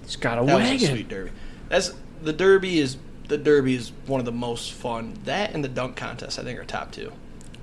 He's 0.03 0.17
got 0.17 0.39
a 0.39 0.45
That 0.45 0.55
was 0.57 0.65
a 0.65 0.73
wagon. 0.73 0.89
sweet 0.91 1.09
derby. 1.09 1.31
That's 1.69 1.95
the 2.23 2.33
derby 2.33 2.79
is 2.81 2.97
the 3.29 3.39
derby 3.39 3.75
is 3.77 3.93
one 4.07 4.21
of 4.21 4.27
the 4.27 4.33
most 4.33 4.73
fun. 4.73 5.15
That 5.25 5.55
and 5.55 5.63
the 5.65 5.69
dunk 5.69 5.97
contest 5.97 6.39
I 6.39 6.43
think 6.43 6.59
are 6.59 6.65
top 6.65 6.91
two. 6.93 7.13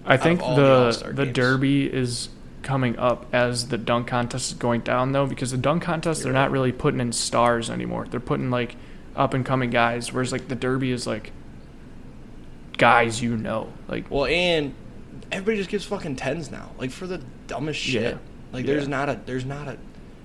I 0.06 0.16
think 0.18 0.40
the 0.40 0.92
the 1.06 1.14
the 1.14 1.26
derby 1.26 1.92
is 1.92 2.30
coming 2.64 2.98
up 2.98 3.26
as 3.34 3.68
the 3.68 3.78
dunk 3.78 4.08
contest 4.08 4.52
is 4.52 4.58
going 4.58 4.82
down 4.82 5.12
though 5.12 5.26
because 5.26 5.52
the 5.52 5.58
dunk 5.58 5.84
contest 5.84 6.24
they're 6.24 6.32
You're 6.32 6.40
not 6.42 6.52
really 6.52 6.72
putting 6.72 7.00
in 7.02 7.12
stars 7.12 7.70
anymore. 7.70 8.08
They're 8.10 8.20
putting 8.22 8.50
like 8.50 8.76
up 9.18 9.34
and 9.34 9.46
coming 9.46 9.70
guys 9.72 10.14
whereas 10.14 10.32
like 10.32 10.48
the 10.48 10.56
derby 10.56 10.92
is 10.92 11.06
like 11.08 11.32
guys 12.78 13.22
you 13.22 13.36
know. 13.36 13.72
Like 13.88 14.10
Well, 14.12 14.26
and 14.26 14.74
everybody 15.32 15.58
just 15.58 15.70
gives 15.70 15.86
fucking 15.86 16.16
tens 16.16 16.52
now, 16.52 16.70
like 16.78 16.92
for 16.92 17.08
the 17.08 17.22
dumbest 17.48 17.80
shit. 17.80 18.02
Yeah. 18.14 18.18
Like 18.54 18.66
Yeah. 18.66 18.74
there's 18.74 18.88
not 18.88 19.10
a 19.10 19.20
there's 19.26 19.46
not 19.46 19.68
a. 19.68 19.78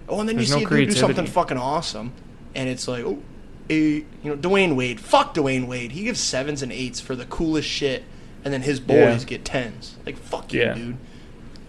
Oh, 0.09 0.21
and 0.21 0.29
then 0.29 0.37
There's 0.37 0.51
you 0.51 0.59
see 0.59 0.65
a 0.65 0.69
dude 0.69 0.91
do 0.91 0.95
something 0.95 1.27
fucking 1.27 1.57
awesome, 1.57 2.13
and 2.55 2.69
it's 2.69 2.87
like 2.87 3.05
oh, 3.05 3.23
eh, 3.71 3.75
you 3.75 4.07
know 4.25 4.37
Dwyane 4.37 4.77
Wade. 4.77 5.01
Fuck 5.01 5.35
Dwyane 5.35 5.67
Wade. 5.67 5.93
He 5.93 6.05
gives 6.05 6.21
sevens 6.21 6.63
and 6.63 6.71
eights 6.73 7.01
for 7.01 7.17
the 7.17 7.25
coolest 7.25 7.69
shit, 7.69 8.05
and 8.45 8.53
then 8.53 8.63
his 8.63 8.81
boys 8.81 9.23
Yeah. 9.23 9.25
get 9.25 9.45
tens. 9.45 9.97
Like 10.05 10.19
fuck 10.19 10.53
you, 10.53 10.73
dude. 10.75 10.97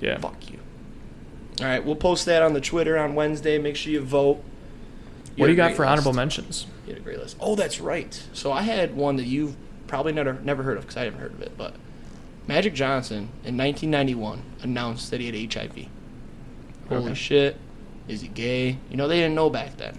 yeah. 0.02 0.18
Fuck 0.18 0.52
you. 0.52 0.60
All 1.62 1.68
right, 1.68 1.86
we'll 1.86 1.96
post 1.96 2.26
that 2.26 2.42
on 2.42 2.54
the 2.54 2.62
Twitter 2.62 2.98
on 2.98 3.14
Wednesday. 3.16 3.58
Make 3.60 3.76
sure 3.76 3.94
you 3.94 4.02
vote. 4.02 4.44
What 5.38 5.48
do 5.48 5.52
you 5.52 5.58
got 5.58 5.68
great 5.70 5.78
for 5.78 5.86
honorable 5.86 6.14
mentions? 6.14 6.68
You 6.86 6.94
had 6.94 7.02
a 7.02 7.04
great 7.06 7.18
list. 7.20 7.38
Oh, 7.40 7.56
that's 7.56 7.80
right. 7.80 8.22
So 8.34 8.52
I 8.52 8.62
had 8.62 8.96
one 8.96 9.16
that 9.16 9.26
you've 9.26 9.56
probably 9.88 10.14
never 10.14 10.34
never 10.34 10.64
heard 10.64 10.78
of 10.78 10.84
because 10.84 10.98
I 10.98 11.06
haven't 11.06 11.20
heard 11.20 11.34
of 11.34 11.42
it. 11.42 11.58
But 11.58 11.76
Magic 12.48 12.74
Johnson 12.74 13.30
in 13.44 13.58
1991 13.58 14.42
announced 14.62 15.10
that 15.12 15.20
he 15.20 15.28
had 15.28 15.54
HIV. 15.54 15.88
Holy 16.90 17.06
Okay. 17.06 17.14
shit! 17.14 17.58
Is 18.08 18.22
he 18.22 18.28
gay? 18.28 18.78
You 18.90 18.98
know 18.98 19.08
they 19.08 19.18
didn't 19.20 19.36
know 19.36 19.50
back 19.50 19.78
then. 19.78 19.98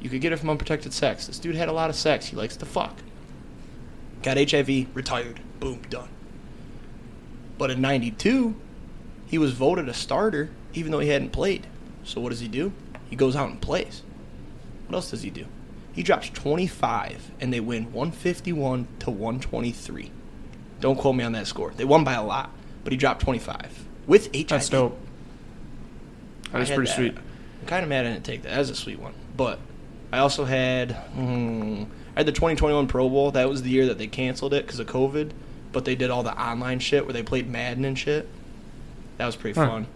You 0.00 0.10
could 0.10 0.20
get 0.20 0.32
it 0.32 0.38
from 0.38 0.50
unprotected 0.50 0.92
sex. 0.92 1.26
This 1.26 1.38
dude 1.38 1.54
had 1.54 1.68
a 1.68 1.72
lot 1.72 1.90
of 1.90 1.94
sex. 1.96 2.26
He 2.26 2.36
likes 2.36 2.56
to 2.56 2.66
fuck. 2.66 2.96
Got 4.22 4.36
HIV, 4.50 4.94
retired. 4.96 5.40
Boom, 5.60 5.82
done. 5.90 6.08
But 7.58 7.70
in 7.70 7.80
92, 7.80 8.56
he 9.26 9.38
was 9.38 9.52
voted 9.52 9.88
a 9.88 9.94
starter 9.94 10.50
even 10.74 10.90
though 10.90 10.98
he 11.00 11.08
hadn't 11.08 11.30
played. 11.30 11.66
So 12.02 12.20
what 12.20 12.30
does 12.30 12.40
he 12.40 12.48
do? 12.48 12.72
He 13.10 13.14
goes 13.16 13.36
out 13.36 13.50
and 13.50 13.60
plays. 13.60 14.02
What 14.92 14.98
else 14.98 15.10
does 15.10 15.22
he 15.22 15.30
do? 15.30 15.46
He 15.94 16.02
drops 16.02 16.28
25 16.28 17.30
and 17.40 17.50
they 17.50 17.60
win 17.60 17.94
151 17.94 18.88
to 18.98 19.10
123. 19.10 20.10
Don't 20.80 20.98
quote 20.98 21.16
me 21.16 21.24
on 21.24 21.32
that 21.32 21.46
score. 21.46 21.72
They 21.74 21.86
won 21.86 22.04
by 22.04 22.12
a 22.12 22.22
lot, 22.22 22.50
but 22.84 22.92
he 22.92 22.98
dropped 22.98 23.22
25 23.22 23.86
with 24.06 24.26
HIV. 24.34 24.48
That's 24.48 24.68
dope. 24.68 24.98
That 26.52 26.68
had 26.68 26.74
pretty 26.76 26.90
that. 26.90 26.94
sweet. 26.96 27.16
I'm 27.62 27.66
kind 27.66 27.82
of 27.84 27.88
mad 27.88 28.04
I 28.04 28.12
didn't 28.12 28.26
take 28.26 28.42
that. 28.42 28.50
That 28.50 28.58
was 28.58 28.68
a 28.68 28.74
sweet 28.76 28.98
one. 29.00 29.14
But 29.34 29.60
I 30.12 30.18
also 30.18 30.44
had 30.44 30.90
mm, 31.16 31.86
I 32.14 32.20
had 32.20 32.26
the 32.26 32.32
2021 32.32 32.86
Pro 32.86 33.08
Bowl. 33.08 33.30
That 33.30 33.48
was 33.48 33.62
the 33.62 33.70
year 33.70 33.86
that 33.86 33.96
they 33.96 34.08
canceled 34.08 34.52
it 34.52 34.66
because 34.66 34.78
of 34.78 34.88
COVID. 34.88 35.30
But 35.72 35.86
they 35.86 35.94
did 35.94 36.10
all 36.10 36.22
the 36.22 36.38
online 36.38 36.80
shit 36.80 37.06
where 37.06 37.14
they 37.14 37.22
played 37.22 37.48
Madden 37.48 37.86
and 37.86 37.98
shit. 37.98 38.28
That 39.16 39.24
was 39.24 39.36
pretty 39.36 39.58
Huh. 39.58 39.66
fun. 39.68 39.86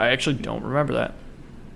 I 0.00 0.08
actually 0.08 0.34
don't 0.34 0.64
remember 0.64 0.94
that. 0.94 1.14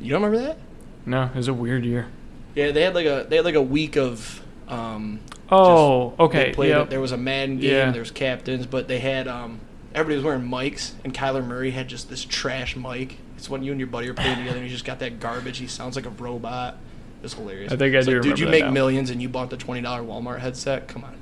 You 0.01 0.11
don't 0.11 0.21
remember 0.25 0.45
that? 0.49 0.59
No, 1.07 1.25
it 1.25 1.35
was 1.35 1.49
a 1.49 1.55
weird 1.55 1.85
year. 1.85 2.07
Yeah, 2.55 2.71
they 2.71 2.83
had 2.83 2.95
like 2.95 3.07
a 3.07 3.27
they 3.29 3.37
had 3.37 3.45
like 3.45 3.55
a 3.55 3.63
week 3.63 3.97
of 3.97 4.43
um, 4.69 5.21
Oh, 5.51 6.11
They 6.17 6.25
okay. 6.25 6.53
played 6.53 6.69
yep. 6.71 6.83
it. 6.85 6.91
There 6.91 7.01
was 7.01 7.13
a 7.13 7.17
Madden 7.17 7.59
game. 7.59 7.71
Yeah. 7.71 7.91
There 7.91 8.01
was 8.01 8.11
captains, 8.11 8.67
but 8.67 8.89
they 8.89 8.99
had 8.99 9.29
um, 9.29 9.61
everybody 9.95 10.17
was 10.17 10.25
wearing 10.25 10.43
mics, 10.49 10.93
and 11.05 11.13
Kyler 11.15 11.45
Murray 11.47 11.71
had 11.71 11.89
just 11.89 12.09
this 12.09 12.25
trash 12.25 12.77
mic. 12.77 13.19
It's 13.37 13.51
when 13.51 13.63
you 13.63 13.73
and 13.73 13.81
your 13.81 13.89
buddy 13.89 14.09
are 14.09 14.15
playing 14.15 14.39
together, 14.39 14.57
and 14.57 14.65
you 14.67 14.73
just 14.73 14.85
got 14.87 15.01
that 15.01 15.21
garbage. 15.21 15.59
He 15.59 15.67
sounds 15.67 15.97
like 15.97 16.07
a 16.07 16.11
robot. 16.11 16.79
It's 17.23 17.35
hilarious. 17.35 17.73
I 17.73 17.77
think 17.77 17.95
I 17.95 17.99
It's 17.99 18.07
do 18.07 18.15
like, 18.15 18.23
Dude, 18.23 18.39
you 18.39 18.47
make 18.49 18.65
now. 18.65 18.71
millions, 18.71 19.11
and 19.11 19.21
you 19.21 19.29
bought 19.29 19.51
the 19.51 19.57
twenty 19.59 19.83
dollar 19.83 20.03
Walmart 20.03 20.41
headset. 20.41 20.89
Come 20.89 21.05
on. 21.05 21.17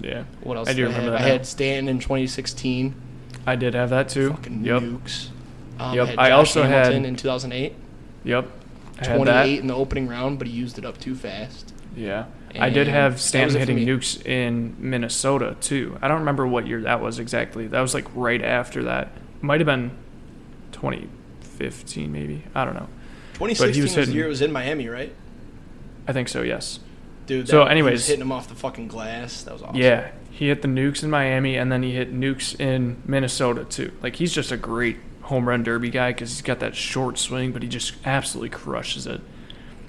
Yeah. 0.00 0.24
What 0.42 0.56
else? 0.56 0.68
I 0.68 0.72
do 0.72 0.84
remember 0.84 1.12
have? 1.12 1.20
that 1.20 1.22
I 1.22 1.28
had 1.28 1.46
Stanton 1.46 1.88
in 1.88 1.98
2016. 2.00 2.94
I 3.46 3.56
did 3.56 3.74
have 3.74 3.90
that 3.90 4.08
too. 4.08 4.30
Fucking 4.30 4.64
Yep. 4.64 4.82
nukes. 4.82 5.28
Um, 5.78 5.94
Yep, 5.94 6.14
I 6.18 6.28
Josh 6.30 6.32
also 6.38 6.62
had- 6.64 6.92
in 6.92 7.16
2008. 7.16 7.74
Yep. 8.24 8.46
I 8.98 9.06
had 9.06 9.16
28 9.16 9.60
in 9.60 9.66
the 9.66 9.74
opening 9.74 10.08
round, 10.08 10.38
but 10.38 10.46
he 10.48 10.54
used 10.54 10.78
it 10.78 10.84
up 10.84 10.98
too 10.98 11.14
fast. 11.14 11.72
Yeah. 11.94 12.26
I 12.58 12.70
did 12.70 12.88
have 12.88 13.20
Stanton 13.20 13.58
was 13.60 13.68
hitting 13.68 13.86
nukes 13.86 14.24
in 14.24 14.76
Minnesota 14.78 15.56
too. 15.60 15.98
I 16.00 16.08
don't 16.08 16.20
remember 16.20 16.46
what 16.46 16.66
year 16.66 16.82
that 16.82 17.00
was 17.02 17.18
exactly. 17.18 17.66
That 17.66 17.80
was 17.80 17.92
like 17.94 18.06
right 18.14 18.42
after 18.42 18.84
that. 18.84 19.10
Might 19.42 19.60
have 19.60 19.66
been 19.66 19.90
2015 20.72 22.10
maybe. 22.12 22.42
I 22.54 22.64
don't 22.64 22.74
know. 22.74 22.88
2016 23.34 23.82
was, 23.82 23.94
hitting- 23.94 24.10
the 24.10 24.16
year 24.16 24.26
it 24.26 24.30
was 24.30 24.42
in 24.42 24.52
Miami, 24.52 24.88
right? 24.88 25.12
I 26.08 26.12
think 26.12 26.28
so, 26.28 26.42
yes. 26.42 26.80
Dude, 27.26 27.48
So 27.48 27.60
was 27.62 27.70
anyways- 27.70 28.06
hitting 28.06 28.22
him 28.22 28.32
off 28.32 28.48
the 28.48 28.54
fucking 28.54 28.88
glass. 28.88 29.42
That 29.42 29.52
was 29.54 29.62
awesome. 29.62 29.76
Yeah, 29.76 30.10
he 30.30 30.48
hit 30.48 30.62
the 30.62 30.68
nukes 30.68 31.02
in 31.02 31.10
Miami 31.10 31.56
and 31.56 31.70
then 31.70 31.82
he 31.82 31.92
hit 31.92 32.14
nukes 32.14 32.58
in 32.58 33.02
Minnesota 33.04 33.64
too. 33.64 33.92
Like 34.02 34.16
he's 34.16 34.32
just 34.32 34.52
a 34.52 34.56
great 34.56 34.96
home 35.26 35.48
run 35.48 35.62
derby 35.62 35.90
guy 35.90 36.12
because 36.12 36.30
he's 36.32 36.42
got 36.42 36.60
that 36.60 36.74
short 36.74 37.18
swing, 37.18 37.52
but 37.52 37.62
he 37.62 37.68
just 37.68 37.94
absolutely 38.04 38.48
crushes 38.50 39.06
it. 39.06 39.20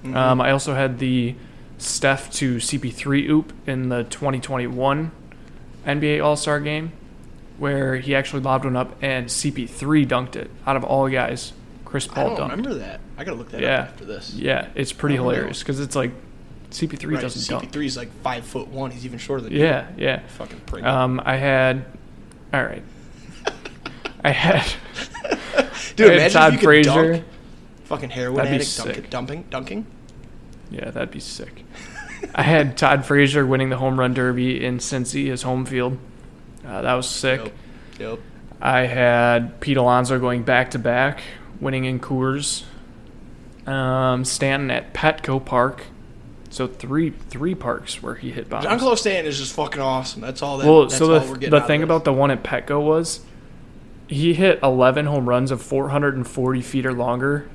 Mhm. 0.04 0.16
Um, 0.16 0.42
I 0.42 0.52
also 0.52 0.74
had 0.76 1.00
the 1.00 1.36
Steph 1.78 2.32
to 2.34 2.58
CP3 2.60 3.28
oop 3.30 3.54
in 3.68 3.90
the 3.90 4.04
2021 4.06 5.12
NBA 5.86 6.20
All 6.24 6.36
Star 6.36 6.60
game, 6.60 6.92
where 7.58 7.98
he 7.98 8.16
actually 8.16 8.42
lobbed 8.42 8.66
one 8.66 8.76
up 8.76 8.96
and 9.02 9.28
CP3 9.28 10.06
dunked 10.06 10.36
it 10.36 10.50
out 10.66 10.76
of 10.76 10.84
all 10.84 11.08
guys. 11.10 11.54
Chris 11.86 12.08
I 12.10 12.14
Paul 12.16 12.30
don't 12.36 12.38
dunked. 12.48 12.52
remember 12.52 12.74
that. 12.76 13.00
I 13.18 13.24
gotta 13.24 13.38
look 13.38 13.52
that 13.52 13.62
Yeah. 13.62 13.82
up 13.82 13.88
after 13.90 14.06
this. 14.06 14.34
Yeah, 14.36 14.68
it's 14.76 14.92
pretty 14.92 15.16
I 15.16 15.22
hilarious 15.22 15.60
because 15.60 15.80
it's 15.80 15.96
like 15.96 16.12
CP3 16.72 17.14
Right, 17.16 17.22
doesn't 17.22 17.48
dunk. 17.50 17.72
CP3 17.72 17.86
is 17.86 17.96
like 17.96 18.12
five 18.24 18.44
foot 18.46 18.68
one. 18.68 18.92
He's 18.92 19.06
even 19.06 19.20
shorter 19.20 19.44
than 19.44 19.54
you. 19.54 19.60
Yeah, 19.62 19.86
yeah. 19.98 20.20
Fucking 20.38 20.62
prick. 20.66 20.84
Um, 20.84 21.22
I 21.24 21.38
had. 21.38 21.86
All 22.54 22.64
right. 22.64 22.84
I 24.24 24.32
had. 24.32 24.66
Dude, 25.96 26.14
imagine 26.14 26.32
Todd 26.32 26.48
if 26.48 26.54
you 26.54 26.60
could 26.60 26.66
Frazier. 26.66 27.14
dunk. 27.14 27.26
Fucking 27.86 28.10
heroin 28.10 28.38
That'd 28.38 28.54
addict 28.54 28.78
dunk, 28.78 29.10
dumping, 29.10 29.44
dunking. 29.50 29.86
Yeah, 30.70 30.92
that'd 30.92 31.12
be 31.12 31.20
sick. 31.20 31.64
I 32.36 32.44
had 32.44 32.78
Todd 32.78 33.06
Frazier 33.06 33.46
winning 33.46 33.70
the 33.70 33.78
home 33.78 34.00
run 34.00 34.14
derby 34.14 34.64
in 34.64 34.80
Cincy, 34.80 35.28
his 35.28 35.44
home 35.44 35.66
field. 35.66 35.98
Uh, 36.66 36.82
that 36.82 36.94
was 36.94 37.08
sick. 37.08 37.40
Yep. 37.44 37.54
Yep. 38.00 38.20
I 38.62 38.80
had 38.82 39.60
Pete 39.62 39.78
Alonso 39.78 40.20
going 40.20 40.44
back 40.44 40.72
to 40.72 40.80
back, 40.80 41.22
winning 41.62 41.86
in 41.86 42.00
Coors. 42.00 42.64
Um, 43.66 44.26
Stanton 44.26 44.72
at 44.72 44.94
Petco 44.94 45.44
Park. 45.44 45.84
So 46.50 46.66
three 46.66 47.12
three 47.12 47.56
parks 47.56 48.02
where 48.02 48.16
he 48.16 48.32
hit 48.32 48.50
bombs. 48.50 48.64
John 48.64 48.80
Carlos 48.80 49.02
Stanton 49.02 49.26
is 49.26 49.38
just 49.38 49.54
fucking 49.54 49.82
awesome. 49.82 50.22
That's 50.22 50.42
all 50.42 50.58
that. 50.58 50.68
well, 50.68 50.84
that's 50.84 50.98
so 50.98 51.14
all 51.14 51.20
the, 51.20 51.28
we're 51.28 51.38
getting 51.38 51.52
the 51.52 51.62
thing 51.62 51.84
about 51.84 52.04
the 52.06 52.14
one 52.14 52.32
at 52.32 52.42
Petco 52.44 52.82
was 52.82 53.20
he 54.08 54.34
hit 54.34 54.60
11 54.64 55.06
home 55.06 55.28
runs 55.28 55.52
of 55.52 55.62
440 55.62 56.62
feet 56.62 56.86
or 56.86 56.94
longer, 56.94 57.50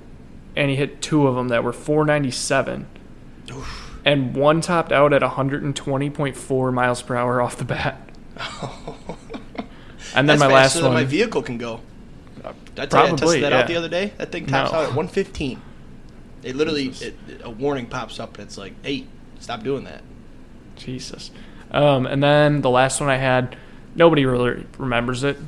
and 0.56 0.70
he 0.70 0.76
hit 0.76 1.00
two 1.02 1.26
of 1.26 1.34
them 1.34 1.48
that 1.48 1.64
were 1.64 1.72
497, 1.72 2.86
and 4.04 4.34
one 4.34 4.60
topped 4.60 4.92
out 4.92 5.12
at 5.12 5.22
120.4 5.22 6.72
miles 6.74 7.02
per 7.02 7.16
hour 7.16 7.40
off 7.40 7.56
the 7.56 7.64
bat. 7.64 8.08
And 10.14 10.28
then 10.28 10.38
That's 10.38 10.50
my 10.50 10.54
last 10.54 10.82
one, 10.82 10.92
my 10.92 11.04
vehicle 11.04 11.42
can 11.42 11.56
go. 11.56 11.80
Did 12.74 12.80
I 12.80 12.86
tell 12.86 13.06
you 13.06 13.12
I 13.14 13.16
tested 13.16 13.42
that 13.44 13.52
out 13.54 13.66
the 13.66 13.76
other 13.76 13.88
day? 13.88 14.12
That 14.18 14.30
thing 14.30 14.44
tops 14.44 14.70
No. 14.70 14.78
out 14.78 14.82
at 14.84 14.88
115. 14.94 15.58
It 16.42 16.54
literally, 16.54 16.88
it, 16.88 17.14
it- 17.28 17.40
a 17.42 17.48
warning 17.48 17.86
pops 17.86 18.20
up 18.20 18.36
and 18.36 18.46
it's 18.46 18.58
like, 18.58 18.74
hey, 18.84 19.06
stop 19.40 19.62
doing 19.62 19.84
that. 19.84 20.02
Jesus. 20.76 21.30
Um, 21.70 22.04
and 22.04 22.22
then 22.22 22.60
the 22.60 22.68
last 22.68 23.00
one 23.00 23.08
I 23.08 23.16
had, 23.16 23.56
nobody 23.94 24.26
really 24.26 24.66
remembers 24.76 25.24
it, 25.24 25.38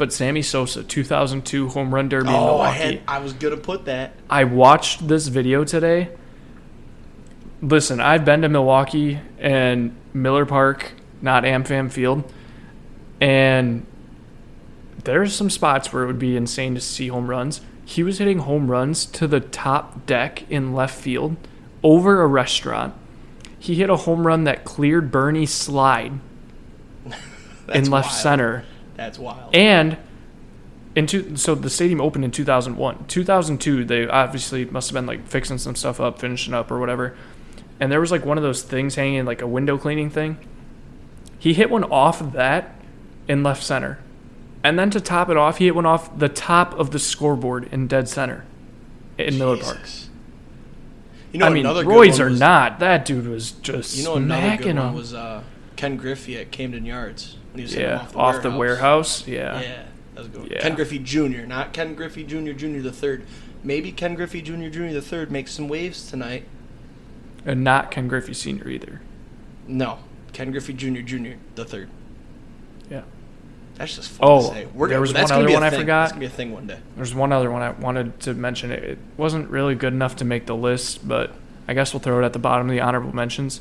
but 0.00 0.14
Sammy 0.14 0.40
Sosa, 0.40 0.82
2002 0.82 1.68
home 1.68 1.94
run 1.94 2.08
derby 2.08 2.30
in 2.30 2.34
Oh, 2.34 2.58
I 2.58 2.70
had, 2.70 3.02
I 3.06 3.18
was 3.18 3.34
gonna 3.34 3.58
put 3.58 3.84
that. 3.84 4.14
I 4.30 4.44
watched 4.44 5.06
this 5.06 5.28
video 5.28 5.62
today. 5.62 6.08
Listen, 7.60 8.00
I've 8.00 8.24
been 8.24 8.40
to 8.40 8.48
Milwaukee 8.48 9.20
and 9.38 9.94
Miller 10.14 10.46
Park, 10.46 10.92
not 11.20 11.44
AmFam 11.44 11.92
Field, 11.92 12.24
and 13.20 13.84
there's 15.04 15.34
some 15.34 15.50
spots 15.50 15.92
where 15.92 16.04
it 16.04 16.06
would 16.06 16.18
be 16.18 16.34
insane 16.34 16.74
to 16.74 16.80
see 16.80 17.08
home 17.08 17.28
runs. 17.28 17.60
He 17.84 18.02
was 18.02 18.16
hitting 18.16 18.38
home 18.38 18.70
runs 18.70 19.04
to 19.04 19.26
the 19.26 19.40
top 19.40 20.06
deck 20.06 20.50
in 20.50 20.72
left 20.72 20.98
field 20.98 21.36
over 21.82 22.22
a 22.22 22.26
restaurant. 22.26 22.94
He 23.58 23.74
hit 23.74 23.90
a 23.90 23.96
home 23.96 24.26
run 24.26 24.44
that 24.44 24.64
cleared 24.64 25.10
Bernie's 25.10 25.52
slide 25.52 26.12
in 27.74 27.90
left 27.90 28.06
wild. 28.06 28.06
center. 28.06 28.64
That's 29.00 29.18
wild. 29.18 29.56
And 29.56 29.96
in 30.94 31.06
two, 31.06 31.34
so 31.34 31.54
the 31.54 31.70
stadium 31.70 32.02
opened 32.02 32.22
in 32.22 32.30
2001. 32.30 33.06
2002, 33.06 33.82
they 33.86 34.06
obviously 34.06 34.66
must 34.66 34.90
have 34.90 34.94
been 34.94 35.06
like 35.06 35.26
fixing 35.26 35.56
some 35.56 35.74
stuff 35.74 36.00
up, 36.00 36.18
finishing 36.18 36.52
up 36.52 36.70
or 36.70 36.78
whatever. 36.78 37.16
And 37.80 37.90
there 37.90 37.98
was 37.98 38.10
like 38.10 38.26
one 38.26 38.36
of 38.36 38.42
those 38.42 38.62
things 38.62 38.96
hanging, 38.96 39.24
like 39.24 39.40
a 39.40 39.46
window 39.46 39.78
cleaning 39.78 40.10
thing. 40.10 40.36
He 41.38 41.54
hit 41.54 41.70
one 41.70 41.84
off 41.84 42.20
of 42.20 42.32
that 42.32 42.74
in 43.26 43.42
left 43.42 43.62
center. 43.62 44.00
And 44.62 44.78
then 44.78 44.90
to 44.90 45.00
top 45.00 45.30
it 45.30 45.38
off, 45.38 45.56
he 45.56 45.64
hit 45.64 45.74
one 45.74 45.86
off 45.86 46.18
the 46.18 46.28
top 46.28 46.78
of 46.78 46.90
the 46.90 46.98
scoreboard 46.98 47.72
in 47.72 47.86
dead 47.86 48.06
center 48.06 48.44
in 49.16 49.38
Miller 49.38 49.56
Park. 49.56 49.80
You 51.32 51.38
know, 51.38 51.46
I 51.46 51.48
mean, 51.48 51.66
Roy's 51.86 52.20
or 52.20 52.28
not, 52.28 52.80
that 52.80 53.06
dude 53.06 53.28
was 53.28 53.52
just 53.52 53.96
You 53.96 54.04
know, 54.04 54.16
another 54.16 54.42
good 54.42 54.56
smacking 54.58 54.76
one 54.76 54.88
him. 54.88 54.94
was 54.94 55.14
uh, 55.14 55.42
Ken 55.76 55.96
Griffey 55.96 56.36
at 56.36 56.50
Camden 56.50 56.84
Yards 56.84 57.38
when 57.52 57.58
he 57.58 57.62
was 57.62 57.74
yeah, 57.74 58.00
off 58.00 58.12
the 58.12 58.18
off 58.18 58.34
warehouse. 58.34 58.42
the 58.42 58.58
warehouse. 58.58 59.28
Yeah. 59.28 59.60
Yeah, 59.60 59.82
that 60.14 60.18
was 60.20 60.28
good. 60.28 60.50
Yeah. 60.50 60.60
Ken 60.60 60.74
Griffey 60.74 60.98
Jr., 60.98 61.46
not 61.46 61.72
Ken 61.72 61.94
Griffey 61.94 62.24
Jr. 62.24 62.52
Jr. 62.52 62.80
the 62.80 62.92
third. 62.92 63.24
Maybe 63.62 63.92
Ken 63.92 64.14
Griffey 64.14 64.40
Jr. 64.42 64.68
Jr. 64.68 64.88
the 64.88 65.02
third 65.02 65.30
makes 65.30 65.52
some 65.52 65.68
waves 65.68 66.08
tonight. 66.08 66.44
and 67.44 67.62
not 67.64 67.90
Ken 67.90 68.08
Griffey 68.08 68.32
Sr. 68.34 68.68
either. 68.68 69.00
No, 69.66 69.98
Ken 70.32 70.50
Griffey 70.50 70.72
Jr. 70.72 71.00
Jr. 71.02 71.32
the 71.54 71.64
third. 71.64 71.88
Yeah. 72.90 73.02
That's 73.74 73.96
just 73.96 74.10
fun 74.10 74.28
Oh, 74.28 74.40
to 74.48 74.54
say. 74.54 74.66
We're 74.74 74.88
there 74.88 74.96
gonna, 74.98 75.00
was 75.00 75.14
one 75.14 75.32
other 75.32 75.52
one 75.52 75.62
I 75.62 75.70
thing. 75.70 75.80
forgot. 75.80 76.00
That's 76.02 76.12
gonna 76.12 76.20
be 76.20 76.26
a 76.26 76.30
thing 76.30 76.52
one 76.52 76.66
day. 76.66 76.78
There's 76.96 77.14
one 77.14 77.32
other 77.32 77.50
one 77.50 77.62
I 77.62 77.70
wanted 77.70 78.18
to 78.20 78.34
mention. 78.34 78.70
It, 78.72 78.82
it 78.84 78.98
wasn't 79.16 79.48
really 79.50 79.74
good 79.74 79.92
enough 79.92 80.16
to 80.16 80.24
make 80.24 80.46
the 80.46 80.56
list, 80.56 81.06
but 81.06 81.34
I 81.68 81.74
guess 81.74 81.92
we'll 81.94 82.00
throw 82.00 82.20
it 82.22 82.24
at 82.26 82.32
the 82.32 82.38
bottom 82.38 82.68
of 82.68 82.72
the 82.72 82.80
honorable 82.80 83.14
mentions. 83.14 83.60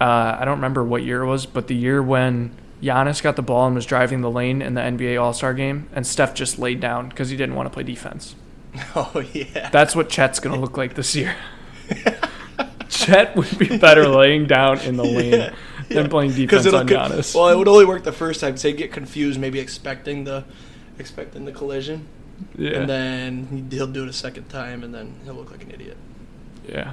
Uh, 0.00 0.36
I 0.40 0.44
don't 0.44 0.56
remember 0.56 0.82
what 0.84 1.02
year 1.02 1.22
it 1.22 1.26
was, 1.26 1.44
but 1.46 1.66
the 1.68 1.74
year 1.76 2.02
when 2.02 2.52
Giannis 2.82 3.22
got 3.22 3.36
the 3.36 3.42
ball 3.42 3.66
and 3.66 3.74
was 3.74 3.86
driving 3.86 4.20
the 4.20 4.30
lane 4.30 4.62
in 4.62 4.74
the 4.74 4.80
NBA 4.80 5.20
All 5.20 5.32
Star 5.32 5.52
game, 5.54 5.88
and 5.92 6.06
Steph 6.06 6.34
just 6.34 6.58
laid 6.58 6.80
down 6.80 7.08
because 7.08 7.30
he 7.30 7.36
didn't 7.36 7.54
want 7.56 7.66
to 7.66 7.70
play 7.70 7.82
defense. 7.82 8.34
Oh 8.94 9.24
yeah. 9.32 9.70
That's 9.70 9.96
what 9.96 10.08
Chet's 10.08 10.38
going 10.38 10.54
to 10.54 10.60
look 10.60 10.76
like 10.76 10.94
this 10.94 11.16
year. 11.16 11.34
Chet 12.88 13.34
would 13.36 13.58
be 13.58 13.76
better 13.78 14.06
laying 14.06 14.46
down 14.46 14.78
in 14.80 14.96
the 14.96 15.04
lane 15.18 15.32
Yeah, 15.32 15.54
than 15.88 16.08
playing 16.08 16.32
defense 16.32 16.66
on 16.66 16.86
Giannis. 16.86 17.34
Well, 17.34 17.48
it 17.48 17.56
would 17.56 17.66
only 17.68 17.84
work 17.86 18.04
the 18.04 18.12
first 18.12 18.40
time. 18.40 18.56
Say 18.56 18.72
get 18.72 18.92
confused, 18.92 19.40
maybe 19.40 19.58
expecting 19.58 20.24
the 20.24 20.44
expecting 20.98 21.44
the 21.44 21.52
collision, 21.52 22.06
yeah. 22.56 22.78
and 22.80 22.88
then 22.88 23.68
he'll 23.70 23.86
do 23.86 24.02
it 24.04 24.08
a 24.08 24.12
second 24.12 24.48
time, 24.48 24.82
and 24.84 24.94
then 24.94 25.14
he'll 25.24 25.34
look 25.34 25.50
like 25.50 25.62
an 25.64 25.70
idiot. 25.70 25.96
yeah. 26.68 26.92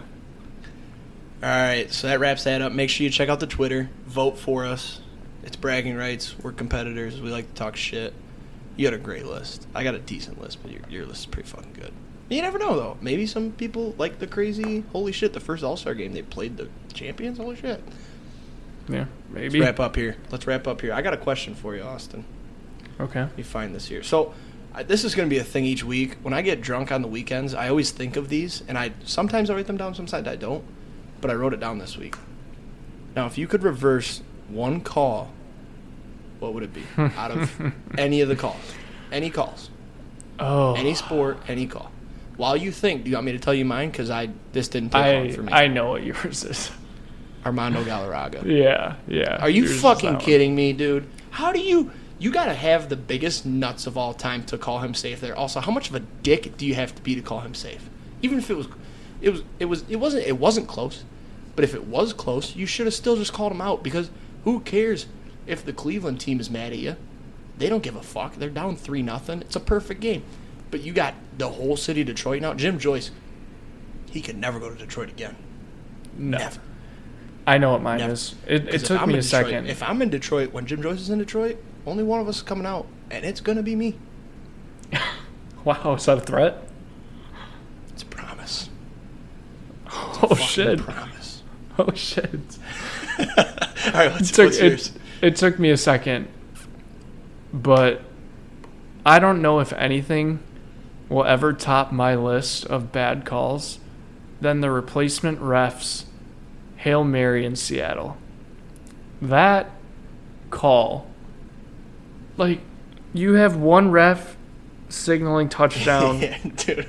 All 1.44 1.50
right, 1.50 1.92
so 1.92 2.08
that 2.08 2.20
wraps 2.20 2.46
that 2.46 2.62
up. 2.62 2.72
Make 2.72 2.90
sure 2.90 3.04
you 3.04 3.10
check 3.12 3.30
out 3.30 3.40
the 3.40 3.48
Twitter. 3.48 3.90
Vote 4.08 4.40
for 4.40 4.66
us. 4.66 5.02
It's 5.46 5.56
bragging 5.56 5.96
rights. 5.96 6.36
We're 6.40 6.52
competitors. 6.52 7.22
We 7.22 7.30
like 7.30 7.48
to 7.48 7.54
talk 7.54 7.76
shit. 7.76 8.14
You 8.76 8.88
got 8.88 8.96
a 8.96 9.02
great 9.02 9.26
list. 9.26 9.68
I 9.74 9.84
got 9.84 9.96
a 9.96 10.00
decent 10.00 10.42
list, 10.42 10.62
but 10.62 10.72
your, 10.72 10.82
your 10.90 11.06
list 11.06 11.22
is 11.22 11.26
pretty 11.28 11.48
fucking 11.48 11.74
good. 11.74 11.94
You 12.30 12.42
never 12.42 12.58
know, 12.58 12.76
though. 12.76 12.98
Maybe 13.00 13.28
some 13.28 13.52
people 13.52 13.94
like 13.98 14.18
the 14.18 14.28
crazy, 14.28 14.84
holy 14.92 15.12
shit, 15.12 15.34
the 15.34 15.40
first 15.40 15.64
All 15.64 15.78
Star 15.78 15.94
game, 15.94 16.14
they 16.14 16.24
played 16.24 16.58
the 16.58 16.68
champions? 16.94 17.38
Holy 17.38 17.56
shit. 17.56 17.82
Yeah. 18.90 19.00
Let's 19.00 19.10
Maybe. 19.30 19.62
wrap 19.62 19.80
up 19.80 19.96
here. 19.96 20.18
Let's 20.32 20.48
wrap 20.48 20.68
up 20.68 20.82
here. 20.82 20.94
I 20.94 21.02
got 21.02 21.14
a 21.14 21.18
question 21.18 21.54
for 21.54 21.76
you, 21.76 21.84
Austin. 21.84 22.26
Okay. 23.00 23.28
Me 23.38 23.44
find 23.44 23.76
this 23.76 23.88
here. 23.88 24.02
So, 24.02 24.34
I, 24.74 24.84
this 24.84 25.04
is 25.04 25.14
going 25.14 25.30
to 25.30 25.34
be 25.34 25.40
a 25.40 25.44
thing 25.44 25.66
each 25.66 25.84
week. 25.84 26.18
When 26.24 26.34
I 26.34 26.42
get 26.42 26.62
drunk 26.62 26.92
on 26.92 27.02
the 27.02 27.08
weekends, 27.08 27.54
I 27.54 27.70
always 27.70 27.92
think 27.92 28.16
of 28.16 28.30
these, 28.30 28.64
and 28.68 28.78
I 28.78 28.94
sometimes 29.04 29.50
I 29.50 29.56
write 29.56 29.68
them 29.68 29.78
down, 29.78 29.94
sometimes 29.94 30.28
I 30.28 30.36
don't. 30.36 30.64
But 31.22 31.32
I 31.32 31.36
wrote 31.36 31.54
it 31.54 31.60
down 31.60 31.78
this 31.78 31.98
week. 31.98 32.16
Now, 33.16 33.26
if 33.26 33.38
you 33.38 33.48
could 33.48 33.64
reverse 33.64 34.22
one 34.50 34.82
call, 34.82 35.32
what 36.40 36.54
would 36.54 36.64
it 36.64 36.74
be 36.74 36.84
out 36.98 37.32
of 37.32 37.74
any 37.98 38.22
of 38.22 38.30
the 38.30 38.36
calls? 38.36 38.60
Any 39.12 39.30
calls, 39.30 39.70
Oh. 40.40 40.74
any 40.76 40.94
sport, 40.96 41.38
any 41.48 41.68
call. 41.68 41.92
While 42.38 42.58
you 42.58 42.72
think, 42.72 43.04
do 43.06 43.10
you 43.10 43.16
want 43.16 43.26
me 43.28 43.32
to 43.32 43.40
tell 43.40 43.54
you 43.54 43.64
mine? 43.64 43.90
Because 43.92 44.10
I 44.10 44.30
this 44.52 44.68
didn't 44.68 44.92
take 44.92 45.16
long 45.16 45.32
for 45.32 45.44
me. 45.44 45.54
I 45.54 45.68
know 45.68 45.90
what 45.92 46.04
yours 46.04 46.44
is. 46.44 46.72
Armando 47.46 47.84
Galarraga. 47.86 48.44
Yeah, 48.46 48.96
yeah. 49.08 49.38
Are 49.40 49.50
you 49.50 49.68
fucking 49.70 50.10
that 50.10 50.16
one. 50.18 50.26
kidding 50.26 50.56
me, 50.56 50.74
dude? 50.74 51.08
How 51.32 51.52
do 51.54 51.60
you? 51.60 51.92
You 52.20 52.32
gotta 52.32 52.54
have 52.54 52.90
the 52.90 52.96
biggest 52.98 53.46
nuts 53.46 53.88
of 53.88 53.98
all 53.98 54.14
time 54.14 54.44
to 54.46 54.58
call 54.58 54.80
him 54.80 54.94
safe. 54.94 55.22
There. 55.22 55.36
Also, 55.36 55.60
how 55.62 55.72
much 55.72 55.90
of 55.90 55.96
a 55.96 56.00
dick 56.00 56.58
do 56.58 56.66
you 56.66 56.76
have 56.76 56.94
to 56.96 57.02
be 57.02 57.16
to 57.16 57.22
call 57.22 57.40
him 57.42 57.54
safe? 57.54 57.90
Even 58.22 58.38
if 58.40 58.50
it 58.50 58.56
was, 58.58 58.68
it 59.22 59.30
was, 59.30 59.44
it 59.60 59.66
was, 59.66 59.84
it 59.90 59.98
wasn't, 59.98 60.26
it 60.28 60.38
wasn't 60.40 60.68
close. 60.68 61.04
But 61.56 61.64
if 61.64 61.74
it 61.74 61.86
was 61.88 62.12
close, 62.12 62.54
you 62.56 62.66
should 62.66 62.86
have 62.86 62.94
still 62.94 63.16
just 63.16 63.32
called 63.32 63.52
him 63.54 63.62
out 63.62 63.82
because 63.84 64.10
who 64.46 64.62
cares 64.62 65.06
if 65.46 65.64
the 65.66 65.74
Cleveland 65.74 66.20
team 66.22 66.40
is 66.40 66.50
mad 66.50 66.72
at 66.72 66.80
you? 66.80 66.96
They 67.58 67.70
don't 67.70 67.84
give 67.84 67.96
a 67.96 68.02
fuck. 68.04 68.36
They're 68.36 68.50
down 68.50 68.76
three 68.78 69.02
nothing. 69.02 69.42
It's 69.42 69.56
a 69.56 69.60
perfect 69.60 70.00
game. 70.02 70.24
But 70.72 70.82
you 70.82 70.94
got 70.94 71.14
the 71.38 71.50
whole 71.50 71.78
city 71.78 72.02
of 72.02 72.08
Detroit 72.08 72.42
now. 72.42 72.54
Jim 72.54 72.80
Joyce, 72.80 73.12
he 74.10 74.22
could 74.22 74.38
never 74.38 74.60
go 74.60 74.70
to 74.70 74.76
Detroit 74.76 75.10
again. 75.10 75.36
No. 76.18 76.38
Never. 76.38 76.60
I 77.48 77.58
know 77.60 77.74
what 77.74 77.82
mine 77.84 78.00
Never. 78.00 78.14
is. 78.14 78.34
It, 78.48 78.74
it 78.74 78.86
took 78.86 79.00
I'm 79.02 79.10
me 79.10 79.16
a 79.20 79.22
Detroit- 79.22 79.46
second. 79.46 79.68
If 79.68 79.84
I'm 79.84 80.02
in 80.02 80.10
Detroit 80.10 80.52
when 80.52 80.66
Jim 80.66 80.82
Joyce 80.82 81.00
is 81.02 81.10
in 81.12 81.20
Detroit, 81.20 81.58
only 81.86 82.04
one 82.04 82.20
of 82.20 82.28
us 82.28 82.38
is 82.38 82.42
coming 82.42 82.66
out, 82.66 82.88
and 83.12 83.24
it's 83.24 83.40
gonna 83.40 83.62
be 83.62 83.76
me. 83.76 83.96
wow, 85.64 85.94
is 85.94 86.06
that 86.06 86.18
a 86.18 86.22
threat? 86.22 86.68
It's 87.94 88.02
a 88.02 88.06
promise. 88.08 88.70
Oh 89.88 90.28
Fucking 90.30 90.38
shit! 90.46 90.80
Promise. 90.80 91.44
Oh 91.78 91.92
shit! 91.94 92.58
All 93.86 93.92
right, 93.92 94.12
what's, 94.12 94.30
It 94.32 94.34
took 94.34 94.46
what's 94.48 94.60
yours? 94.60 94.88
it, 95.22 95.28
it 95.28 95.36
took 95.36 95.60
me 95.60 95.72
a 95.72 95.78
second, 95.78 96.28
but 97.54 98.02
I 99.06 99.20
don't 99.20 99.42
know 99.42 99.60
if 99.60 99.72
anything 99.74 100.40
will 101.10 101.26
ever 101.26 101.54
top 101.54 101.92
my 101.92 102.16
list 102.16 102.66
of 102.66 102.92
bad 102.92 103.26
calls 103.26 103.80
than 104.42 104.62
the 104.62 104.72
replacement 104.72 105.40
refs 105.40 106.06
Hail 106.78 107.04
Mary 107.04 107.46
in 107.46 107.56
Seattle. 107.56 108.18
That 109.22 109.70
call, 110.50 111.08
like, 112.38 112.60
you 113.14 113.34
have 113.34 113.56
one 113.56 113.92
ref 113.92 114.36
signaling 114.90 115.50
touchdown, 115.50 116.22
Yeah, 116.68 116.84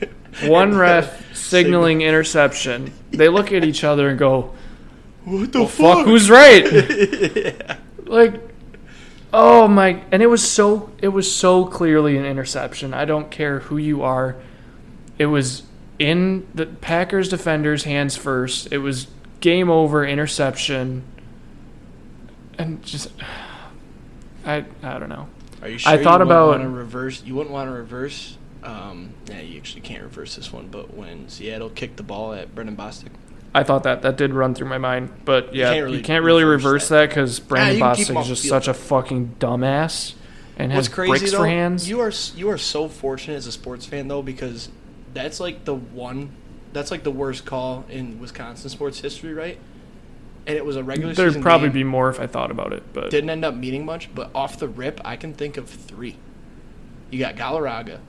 one 0.44 0.76
ref 0.76 1.34
signaling 1.36 2.00
interception. 2.02 2.92
They 3.10 3.28
look 3.28 3.52
at 3.52 3.64
each 3.64 3.84
other 3.84 4.08
and 4.08 4.18
go, 4.18 4.54
What 5.26 5.52
the 5.52 5.58
well, 5.60 5.68
fuck? 5.68 5.96
fuck, 5.98 6.06
who's 6.06 6.30
right? 6.30 6.64
Like, 8.06 8.40
oh 9.32 9.66
my! 9.66 10.00
And 10.12 10.22
it 10.22 10.28
was 10.28 10.48
so 10.48 10.92
it 11.02 11.08
was 11.08 11.34
so 11.34 11.64
clearly 11.66 12.16
an 12.16 12.24
interception. 12.24 12.94
I 12.94 13.04
don't 13.04 13.32
care 13.32 13.58
who 13.58 13.76
you 13.78 14.02
are. 14.02 14.36
It 15.18 15.26
was 15.26 15.64
in 15.98 16.46
the 16.54 16.66
Packers 16.66 17.28
defenders' 17.28 17.82
hands 17.82 18.16
first. 18.16 18.72
It 18.72 18.78
was 18.78 19.08
game 19.40 19.68
over, 19.68 20.06
interception, 20.06 21.02
and 22.58 22.80
just 22.84 23.10
I 24.44 24.64
I 24.84 24.98
don't 25.00 25.08
know. 25.08 25.28
Are 25.62 25.68
you 25.68 25.78
sure 25.78 25.92
I 25.92 26.00
thought 26.00 26.20
you 26.20 26.26
about- 26.26 26.48
want 26.50 26.62
to 26.62 26.68
reverse? 26.68 27.24
You 27.24 27.34
wouldn't 27.34 27.52
want 27.52 27.68
to 27.68 27.72
reverse. 27.72 28.38
Um, 28.62 29.14
yeah, 29.28 29.40
you 29.40 29.58
actually 29.58 29.80
can't 29.80 30.02
reverse 30.04 30.36
this 30.36 30.52
one. 30.52 30.68
But 30.68 30.94
when 30.94 31.28
Seattle 31.28 31.70
kicked 31.70 31.96
the 31.96 32.02
ball 32.04 32.32
at 32.34 32.54
Brandon 32.54 32.76
Bostick, 32.76 33.08
I 33.56 33.62
thought 33.62 33.84
that 33.84 34.02
that 34.02 34.16
did 34.18 34.34
run 34.34 34.54
through 34.54 34.68
my 34.68 34.76
mind, 34.76 35.10
but 35.24 35.54
yeah, 35.54 35.72
you 35.72 36.02
can't 36.02 36.04
can't 36.04 36.24
really 36.24 36.44
really, 36.44 36.56
reverse 36.56 36.88
that. 36.88 37.08
because 37.08 37.40
Brandon 37.40 37.78
you 37.78 37.84
him 37.84 38.16
Bostick 38.16 38.20
is 38.20 38.28
just 38.28 38.44
such 38.44 38.68
a 38.68 38.74
fucking 38.74 39.36
dumbass 39.38 40.14
and 40.58 40.72
What's 40.74 40.88
has 40.88 40.94
crazy 40.94 41.10
bricks 41.10 41.32
though? 41.32 41.38
for 41.38 41.46
hands. 41.46 41.88
You 41.88 42.00
are 42.00 42.12
you 42.34 42.50
are 42.50 42.58
so 42.58 42.86
fortunate 42.86 43.36
as 43.36 43.46
a 43.46 43.52
sports 43.52 43.86
fan 43.86 44.08
though 44.08 44.20
because 44.20 44.68
that's 45.14 45.40
like 45.40 45.64
the 45.64 45.74
one 45.74 46.32
that's 46.74 46.90
like 46.90 47.02
the 47.02 47.10
worst 47.10 47.46
call 47.46 47.86
in 47.88 48.18
Wisconsin 48.20 48.68
sports 48.68 49.00
history, 49.00 49.32
right? 49.32 49.58
And 50.46 50.56
it 50.56 50.64
was 50.66 50.76
a 50.76 50.84
regular 50.84 51.14
There'd 51.14 51.30
season 51.30 51.42
probably 51.42 51.68
game. 51.68 51.74
be 51.74 51.84
more 51.84 52.10
if 52.10 52.20
I 52.20 52.26
thought 52.26 52.50
about 52.50 52.74
it, 52.74 52.82
but 52.92 53.10
didn't 53.10 53.30
end 53.30 53.44
up 53.44 53.54
meeting 53.54 53.86
much, 53.86 54.14
but 54.14 54.30
off 54.34 54.58
the 54.58 54.68
rip, 54.68 55.00
I 55.04 55.16
can 55.16 55.32
think 55.32 55.56
of 55.56 55.68
three. 55.70 56.18
You 57.10 57.18
got 57.18 57.36
Galarraga, 57.36 58.00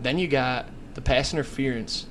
Then 0.00 0.18
you 0.18 0.28
got 0.28 0.66
the 0.94 1.00
pass 1.00 1.32
interference 1.32 2.06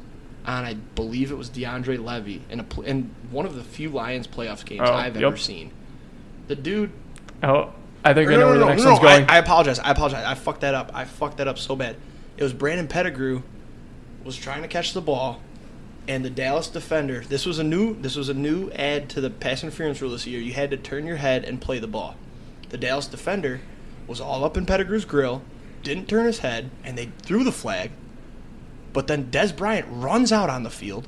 on, 0.46 0.66
I 0.66 0.74
believe 0.74 1.32
it 1.32 1.38
was 1.38 1.50
DeAndre 1.50 2.04
Levy 2.04 2.42
in, 2.50 2.60
a, 2.60 2.64
pl- 2.64 2.84
in 2.84 3.12
one 3.32 3.46
of 3.46 3.56
the 3.56 3.64
few 3.64 3.90
Lions 3.90 4.28
playoff 4.28 4.66
games 4.66 4.82
Oh, 4.86 4.94
I've 4.94 5.16
yep. 5.16 5.24
ever 5.26 5.38
seen. 5.38 5.72
The 6.48 6.56
dude. 6.56 6.92
Oh, 7.44 7.74
I 8.04 8.14
think 8.14 8.30
I 8.30 8.34
no, 8.34 8.40
know 8.40 8.40
no, 8.40 8.48
where 8.48 8.54
no, 8.56 8.60
the 8.62 8.66
next 8.72 8.84
no, 8.84 8.92
one's 8.94 9.04
no, 9.04 9.08
I. 9.10 9.26
I 9.36 9.38
apologize. 9.38 9.80
I 9.80 9.92
apologize. 9.92 10.26
I 10.26 10.34
fucked 10.36 10.62
that 10.62 10.74
up. 10.74 10.92
I 10.94 11.06
fucked 11.06 11.38
that 11.38 11.48
up 11.48 11.58
so 11.60 11.76
bad. 11.76 11.96
It 12.38 12.44
was 12.44 12.54
Brandon 12.54 12.88
Pettigrew 12.88 13.42
was 14.24 14.36
trying 14.38 14.62
to 14.62 14.68
catch 14.68 14.94
the 14.94 15.02
ball, 15.02 15.42
and 16.08 16.24
the 16.26 16.30
Dallas 16.30 16.68
defender. 16.70 17.22
This 17.28 17.46
was 17.46 17.60
a 17.60 17.64
new. 17.64 17.94
This 17.96 18.16
was 18.16 18.30
a 18.30 18.34
new 18.34 18.72
add 18.72 19.10
to 19.12 19.22
the 19.22 19.30
pass 19.30 19.64
interference 19.64 20.02
rule 20.02 20.12
this 20.12 20.26
year. 20.26 20.40
You 20.40 20.54
had 20.54 20.72
to 20.72 20.78
turn 20.78 21.06
your 21.06 21.18
head 21.18 21.44
and 21.44 21.62
play 21.62 21.80
the 21.80 21.88
ball. 21.88 22.16
The 22.70 22.78
Dallas 22.78 23.08
defender 23.08 23.62
was 24.08 24.20
all 24.22 24.44
up 24.44 24.58
in 24.58 24.66
Pettigrew's 24.66 25.06
grill, 25.06 25.42
didn't 25.84 26.08
turn 26.08 26.26
his 26.26 26.40
head, 26.40 26.70
and 26.84 26.98
they 26.98 27.12
threw 27.22 27.44
the 27.44 27.52
flag. 27.52 27.92
But 29.00 29.08
then 29.08 29.32
Dez 29.32 29.56
Bryant 29.56 29.88
runs 29.90 30.34
out 30.34 30.50
on 30.50 30.64
the 30.64 30.70
field 30.70 31.08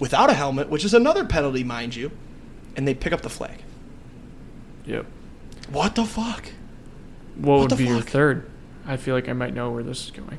without 0.00 0.30
a 0.30 0.32
helmet, 0.34 0.68
which 0.68 0.84
is 0.84 0.92
another 0.92 1.24
penalty, 1.24 1.62
mind 1.62 1.94
you, 1.94 2.10
and 2.74 2.88
they 2.88 2.92
pick 2.92 3.12
up 3.12 3.20
the 3.20 3.30
flag. 3.30 3.62
yep. 4.84 5.06
What 5.70 5.94
the 5.94 6.04
fuck? 6.06 6.46
What, 7.36 7.60
What 7.60 7.70
would 7.70 7.78
be 7.78 7.84
your 7.84 8.00
third? 8.00 8.50
I 8.84 8.96
feel 8.96 9.14
like 9.14 9.28
I 9.28 9.32
might 9.32 9.54
know 9.54 9.70
where 9.70 9.84
this 9.84 10.06
is 10.06 10.10
going. 10.10 10.38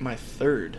My 0.00 0.16
third 0.16 0.78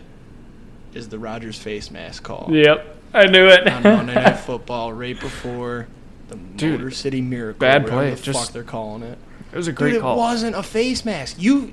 is 0.92 1.08
the 1.08 1.18
Rodgers 1.18 1.56
face 1.58 1.90
mask 1.90 2.22
call 2.22 2.48
Yep, 2.50 2.96
I 3.14 3.24
knew 3.24 3.46
it. 3.46 3.66
on 3.66 3.82
Monday 3.84 4.16
Night 4.16 4.38
Football 4.40 4.92
right 4.92 5.18
before 5.18 5.88
the 6.28 6.36
Dude, 6.36 6.72
Motor 6.78 6.90
City 6.90 7.22
Miracle. 7.22 7.60
bad 7.60 7.86
play. 7.86 8.10
The 8.10 8.20
Just- 8.20 8.38
fuck 8.38 8.52
they're 8.52 8.64
calling 8.64 9.02
it. 9.02 9.16
it 9.50 9.56
was 9.56 9.66
a 9.66 9.72
great 9.72 9.92
Dude, 9.92 10.02
call. 10.02 10.12
it 10.14 10.18
wasn't 10.18 10.56
a 10.56 10.62
face 10.62 11.06
mask. 11.06 11.36
You 11.40 11.72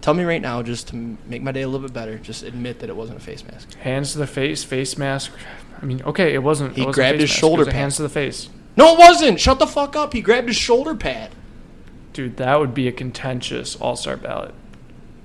tell 0.00 0.14
me 0.14 0.24
right 0.24 0.42
now, 0.42 0.62
just 0.62 0.88
to 0.88 0.96
make 1.26 1.42
my 1.42 1.52
day 1.52 1.62
a 1.62 1.68
little 1.68 1.86
bit 1.86 1.94
better. 1.94 2.18
Just 2.18 2.42
admit 2.42 2.80
that 2.80 2.88
it 2.88 2.96
wasn't 2.96 3.18
a 3.18 3.22
face 3.22 3.44
mask. 3.44 3.74
Hands 3.76 4.10
to 4.12 4.18
the 4.18 4.26
face, 4.26 4.64
face 4.64 4.96
mask. 4.96 5.32
I 5.80 5.84
mean, 5.84 6.02
okay, 6.02 6.32
it 6.34 6.42
wasn't. 6.42 6.74
He 6.74 6.82
it 6.82 6.86
wasn't 6.86 6.94
grabbed 6.94 7.20
his 7.20 7.30
mask, 7.30 7.40
shoulder 7.40 7.64
pad. 7.64 7.74
Hands 7.74 7.96
to 7.96 8.02
the 8.02 8.08
face. 8.08 8.48
No, 8.76 8.92
it 8.94 8.98
wasn't. 8.98 9.40
Shut 9.40 9.58
the 9.58 9.66
fuck 9.66 9.96
up. 9.96 10.12
He 10.12 10.20
grabbed 10.20 10.48
his 10.48 10.56
shoulder 10.56 10.94
pad. 10.94 11.30
Dude, 12.12 12.36
that 12.38 12.58
would 12.58 12.74
be 12.74 12.88
a 12.88 12.92
contentious 12.92 13.76
All 13.76 13.96
Star 13.96 14.16
ballot. 14.16 14.54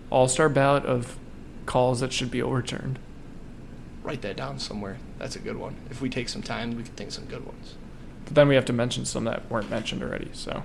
All 0.09 0.27
Star 0.27 0.49
ballot 0.49 0.85
of 0.85 1.17
calls 1.65 1.99
that 2.01 2.11
should 2.11 2.31
be 2.31 2.41
overturned. 2.41 2.99
Write 4.03 4.21
that 4.23 4.35
down 4.35 4.59
somewhere. 4.59 4.97
That's 5.19 5.35
a 5.35 5.39
good 5.39 5.57
one. 5.57 5.75
If 5.89 6.01
we 6.01 6.09
take 6.09 6.27
some 6.27 6.41
time, 6.41 6.75
we 6.75 6.83
could 6.83 6.95
think 6.97 7.11
some 7.11 7.25
good 7.25 7.45
ones. 7.45 7.75
But 8.25 8.35
then 8.35 8.47
we 8.47 8.55
have 8.55 8.65
to 8.65 8.73
mention 8.73 9.05
some 9.05 9.25
that 9.25 9.49
weren't 9.49 9.69
mentioned 9.69 10.01
already. 10.03 10.29
So 10.33 10.63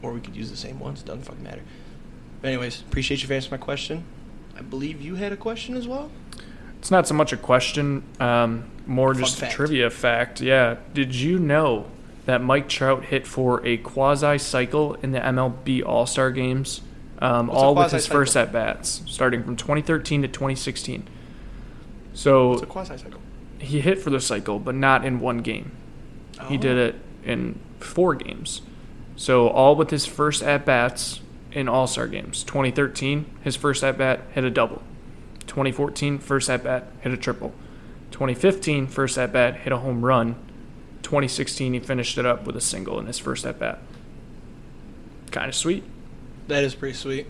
Or 0.00 0.12
we 0.12 0.20
could 0.20 0.34
use 0.34 0.50
the 0.50 0.56
same 0.56 0.80
ones. 0.80 1.02
Doesn't 1.02 1.24
fucking 1.24 1.42
matter. 1.42 1.62
But 2.42 2.48
anyways, 2.48 2.82
appreciate 2.82 3.22
you 3.22 3.28
for 3.28 3.34
answering 3.34 3.52
my 3.60 3.64
question. 3.64 4.04
I 4.58 4.60
believe 4.62 5.00
you 5.00 5.14
had 5.14 5.32
a 5.32 5.36
question 5.36 5.76
as 5.76 5.88
well. 5.88 6.10
it's 6.78 6.90
not 6.90 7.06
so 7.08 7.14
much 7.14 7.32
a 7.32 7.36
question, 7.36 8.02
um, 8.20 8.64
more 8.86 9.14
Fun 9.14 9.22
just 9.22 9.40
a 9.42 9.48
trivia 9.48 9.88
fact. 9.88 10.40
Yeah. 10.40 10.76
Did 10.92 11.14
you 11.14 11.38
know 11.38 11.86
that 12.26 12.42
Mike 12.42 12.68
Trout 12.68 13.04
hit 13.06 13.26
for 13.26 13.64
a 13.64 13.76
quasi 13.78 14.36
cycle 14.38 14.94
in 14.94 15.12
the 15.12 15.20
MLB 15.20 15.82
All 15.86 16.04
Star 16.06 16.30
games? 16.32 16.80
Um, 17.20 17.48
all 17.50 17.76
with 17.76 17.92
his 17.92 18.08
first 18.08 18.36
at 18.36 18.52
bats, 18.52 19.02
starting 19.06 19.44
from 19.44 19.54
2013 19.56 20.22
to 20.22 20.28
2016. 20.28 21.06
So 22.14 22.54
It's 22.54 22.62
a 22.62 22.66
quasi 22.66 22.98
cycle. 22.98 23.20
he 23.60 23.80
hit 23.80 24.00
for 24.00 24.10
the 24.10 24.20
cycle, 24.20 24.58
but 24.58 24.74
not 24.74 25.04
in 25.04 25.20
one 25.20 25.38
game. 25.38 25.70
He 26.48 26.56
did 26.56 26.76
Oh. 26.76 26.86
it 26.86 26.94
in 27.24 27.60
four 27.78 28.16
games. 28.16 28.62
So 29.14 29.46
all 29.48 29.76
with 29.76 29.90
his 29.90 30.04
first 30.04 30.42
at 30.42 30.64
bats 30.66 31.20
in 31.52 31.68
All 31.68 31.86
Star 31.86 32.08
games. 32.08 32.44
2013, 32.44 33.26
his 33.42 33.56
first 33.56 33.84
at 33.84 33.98
bat 33.98 34.20
hit 34.32 34.44
a 34.44 34.50
double. 34.50 34.82
2014, 35.46 36.18
first 36.18 36.48
at 36.48 36.64
bat 36.64 36.86
hit 37.00 37.12
a 37.12 37.16
triple. 37.16 37.52
2015, 38.10 38.86
first 38.86 39.18
at 39.18 39.32
bat 39.32 39.56
hit 39.56 39.72
a 39.72 39.78
home 39.78 40.04
run. 40.04 40.34
2016, 41.02 41.74
he 41.74 41.80
finished 41.80 42.18
it 42.18 42.26
up 42.26 42.46
with 42.46 42.56
a 42.56 42.60
single 42.60 42.98
in 42.98 43.06
his 43.06 43.18
first 43.18 43.44
at 43.44 43.58
bat. 43.58 43.78
Kind 45.30 45.48
of 45.48 45.54
sweet. 45.54 45.84
That 46.48 46.64
is 46.64 46.74
pretty 46.74 46.94
sweet. 46.94 47.26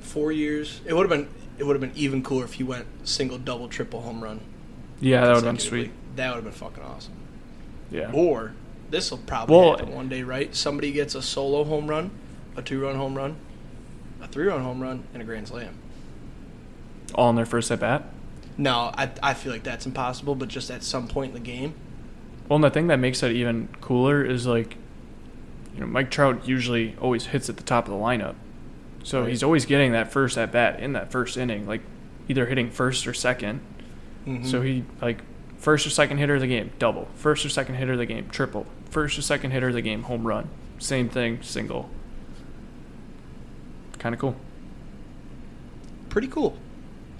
Four 0.00 0.32
years. 0.32 0.80
It 0.86 0.94
would 0.94 1.10
have 1.10 1.10
been. 1.10 1.28
It 1.58 1.64
would 1.64 1.74
have 1.74 1.80
been 1.80 1.92
even 1.94 2.22
cooler 2.22 2.44
if 2.44 2.54
he 2.54 2.64
went 2.64 2.86
single, 3.06 3.36
double, 3.36 3.68
triple 3.68 4.00
home 4.00 4.24
run. 4.24 4.40
Yeah, 4.98 5.20
that 5.20 5.28
would 5.28 5.44
have 5.44 5.44
been 5.44 5.58
sweet. 5.58 5.90
That 6.16 6.30
would 6.30 6.36
have 6.36 6.44
been 6.44 6.52
fucking 6.52 6.82
awesome. 6.82 7.12
Yeah. 7.90 8.10
Or 8.12 8.54
this 8.90 9.10
will 9.10 9.18
probably 9.18 9.56
Well- 9.56 9.70
happen 9.76 9.94
one 9.94 10.08
day, 10.08 10.22
right? 10.22 10.54
Somebody 10.54 10.92
gets 10.92 11.14
a 11.14 11.22
solo 11.22 11.64
home 11.64 11.86
run, 11.88 12.10
a 12.56 12.62
two-run 12.62 12.96
home 12.96 13.14
run, 13.14 13.36
a 14.22 14.26
three-run 14.28 14.62
home 14.62 14.80
run, 14.80 15.04
and 15.14 15.22
a 15.22 15.26
grand 15.26 15.48
slam. 15.48 15.74
All 17.14 17.30
in 17.30 17.36
their 17.36 17.46
first 17.46 17.70
at 17.70 17.80
bat. 17.80 18.04
No, 18.56 18.90
I 18.96 19.10
I 19.22 19.34
feel 19.34 19.52
like 19.52 19.62
that's 19.62 19.86
impossible. 19.86 20.34
But 20.34 20.48
just 20.48 20.70
at 20.70 20.82
some 20.82 21.08
point 21.08 21.34
in 21.34 21.34
the 21.34 21.40
game, 21.50 21.74
Well, 22.48 22.56
and 22.56 22.64
the 22.64 22.70
thing 22.70 22.88
that 22.88 22.98
makes 22.98 23.22
it 23.22 23.32
even 23.32 23.68
cooler 23.80 24.24
is 24.24 24.46
like, 24.46 24.76
you 25.74 25.80
know, 25.80 25.86
Mike 25.86 26.10
Trout 26.10 26.46
usually 26.46 26.96
always 27.00 27.26
hits 27.26 27.48
at 27.48 27.56
the 27.56 27.62
top 27.62 27.86
of 27.86 27.92
the 27.92 27.98
lineup, 27.98 28.34
so 29.04 29.20
Right. 29.22 29.30
he's 29.30 29.42
always 29.42 29.66
getting 29.66 29.92
that 29.92 30.12
first 30.12 30.36
at 30.36 30.50
bat 30.52 30.80
in 30.80 30.92
that 30.94 31.10
first 31.12 31.36
inning, 31.36 31.66
like 31.66 31.80
either 32.28 32.46
hitting 32.46 32.70
first 32.70 33.06
or 33.06 33.14
2nd 33.14 33.60
Mhm. 34.26 34.44
So 34.46 34.60
he 34.62 34.84
like 35.00 35.22
first 35.56 35.86
or 35.86 35.90
second 35.90 36.18
hitter 36.18 36.34
of 36.34 36.40
the 36.40 36.46
game, 36.46 36.70
double. 36.78 37.08
First 37.14 37.44
or 37.46 37.48
second 37.48 37.76
hitter 37.76 37.92
of 37.92 37.98
the 37.98 38.06
game, 38.06 38.26
triple. 38.30 38.66
First 38.90 39.18
or 39.18 39.22
second 39.22 39.52
hitter 39.52 39.68
of 39.68 39.74
the 39.74 39.82
game, 39.82 40.02
home 40.04 40.26
run. 40.26 40.48
Same 40.78 41.08
thing, 41.08 41.42
single. 41.42 41.88
Kind 43.98 44.14
of 44.14 44.20
cool. 44.20 44.36
pretty 46.08 46.26
cool. 46.28 46.56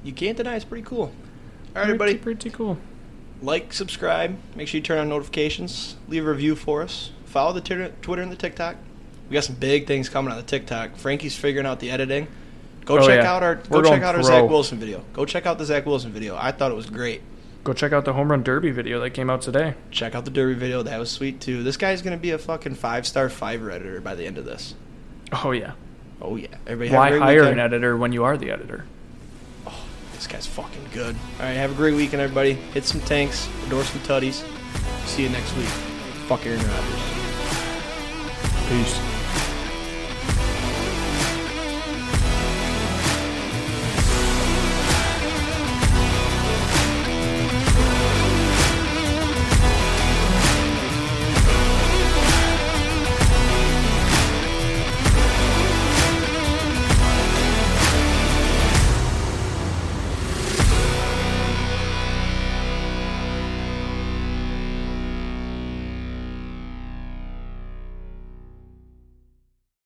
You 0.02 0.12
can't 0.12 0.36
deny 0.36 0.56
it's 0.56 0.64
pretty 0.64 0.84
cool. 0.84 1.00
All 1.02 1.12
right, 1.76 1.82
everybody. 1.84 2.16
pretty 2.16 2.50
cool. 2.50 2.78
like, 3.42 3.72
subscribe. 3.72 4.36
Make 4.56 4.66
sure 4.68 4.78
you 4.78 4.82
turn 4.82 4.98
on 4.98 5.08
notifications. 5.08 5.96
Leave 6.08 6.26
a 6.26 6.30
review 6.30 6.56
for 6.56 6.82
us. 6.82 7.10
Follow 7.26 7.52
the 7.52 7.60
Twitter, 7.60 7.92
Twitter 8.02 8.22
and 8.22 8.32
the 8.32 8.36
TikTok. 8.36 8.76
We 9.28 9.34
got 9.34 9.44
some 9.44 9.54
big 9.56 9.86
things 9.86 10.08
coming 10.08 10.32
on 10.32 10.38
the 10.38 10.42
TikTok. 10.44 10.96
Frankie's 10.96 11.36
figuring 11.36 11.66
out 11.66 11.78
the 11.78 11.90
editing. 11.90 12.26
Go 12.84 12.98
Oh, 12.98 13.06
check 13.06 13.22
yeah. 13.22 13.30
out 13.32 13.42
our 13.44 13.60
We're 13.68 13.82
go 13.82 13.90
check 13.90 14.02
out 14.02 14.16
our 14.16 14.22
pro. 14.22 14.28
Zach 14.28 14.48
Wilson 14.50 14.78
video. 14.80 15.04
Go 15.12 15.24
check 15.24 15.46
out 15.46 15.58
the 15.58 15.64
Zach 15.66 15.86
Wilson 15.86 16.10
video. 16.10 16.36
I 16.36 16.50
thought 16.50 16.72
it 16.72 16.74
was 16.74 16.90
great. 16.90 17.22
Go 17.62 17.74
check 17.74 17.92
out 17.92 18.04
the 18.06 18.14
home 18.14 18.30
run 18.30 18.42
derby 18.42 18.70
video 18.70 19.00
that 19.00 19.10
came 19.10 19.28
out 19.28 19.42
today. 19.42 19.74
Check 19.90 20.14
out 20.14 20.24
the 20.24 20.30
Derby 20.30 20.54
video. 20.54 20.82
That 20.82 20.98
was 20.98 21.10
sweet 21.10 21.40
too. 21.40 21.62
This 21.62 21.76
guy's 21.76 22.00
gonna 22.00 22.16
be 22.16 22.30
a 22.30 22.38
fucking 22.38 22.74
five 22.74 23.06
star 23.06 23.28
five 23.28 23.62
editor 23.68 24.00
by 24.00 24.14
the 24.14 24.24
end 24.24 24.38
of 24.38 24.46
this. 24.46 24.74
Oh 25.32 25.50
yeah. 25.50 25.72
Oh 26.22 26.36
yeah. 26.36 26.48
Everybody 26.66 26.88
have 26.88 27.12
a 27.12 27.18
Why 27.18 27.18
hire 27.18 27.40
weekend. 27.40 27.60
an 27.60 27.66
editor 27.66 27.96
when 27.98 28.12
you 28.12 28.24
are 28.24 28.38
the 28.38 28.50
editor? 28.50 28.86
Oh, 29.66 29.84
this 30.14 30.26
guy's 30.26 30.46
fucking 30.46 30.86
good. 30.94 31.14
All 31.38 31.44
right, 31.44 31.52
have 31.52 31.72
a 31.72 31.74
great 31.74 31.94
weekend, 31.94 32.22
everybody. 32.22 32.54
Hit 32.54 32.84
some 32.84 33.00
tanks, 33.02 33.48
endorse 33.64 33.90
some 33.90 34.00
tuddies. 34.02 34.42
See 35.06 35.22
you 35.24 35.28
next 35.28 35.54
week. 35.56 35.66
Fuck 36.28 36.46
Aaron 36.46 36.60
Rodgers. 36.66 37.00
Peace. 38.68 39.19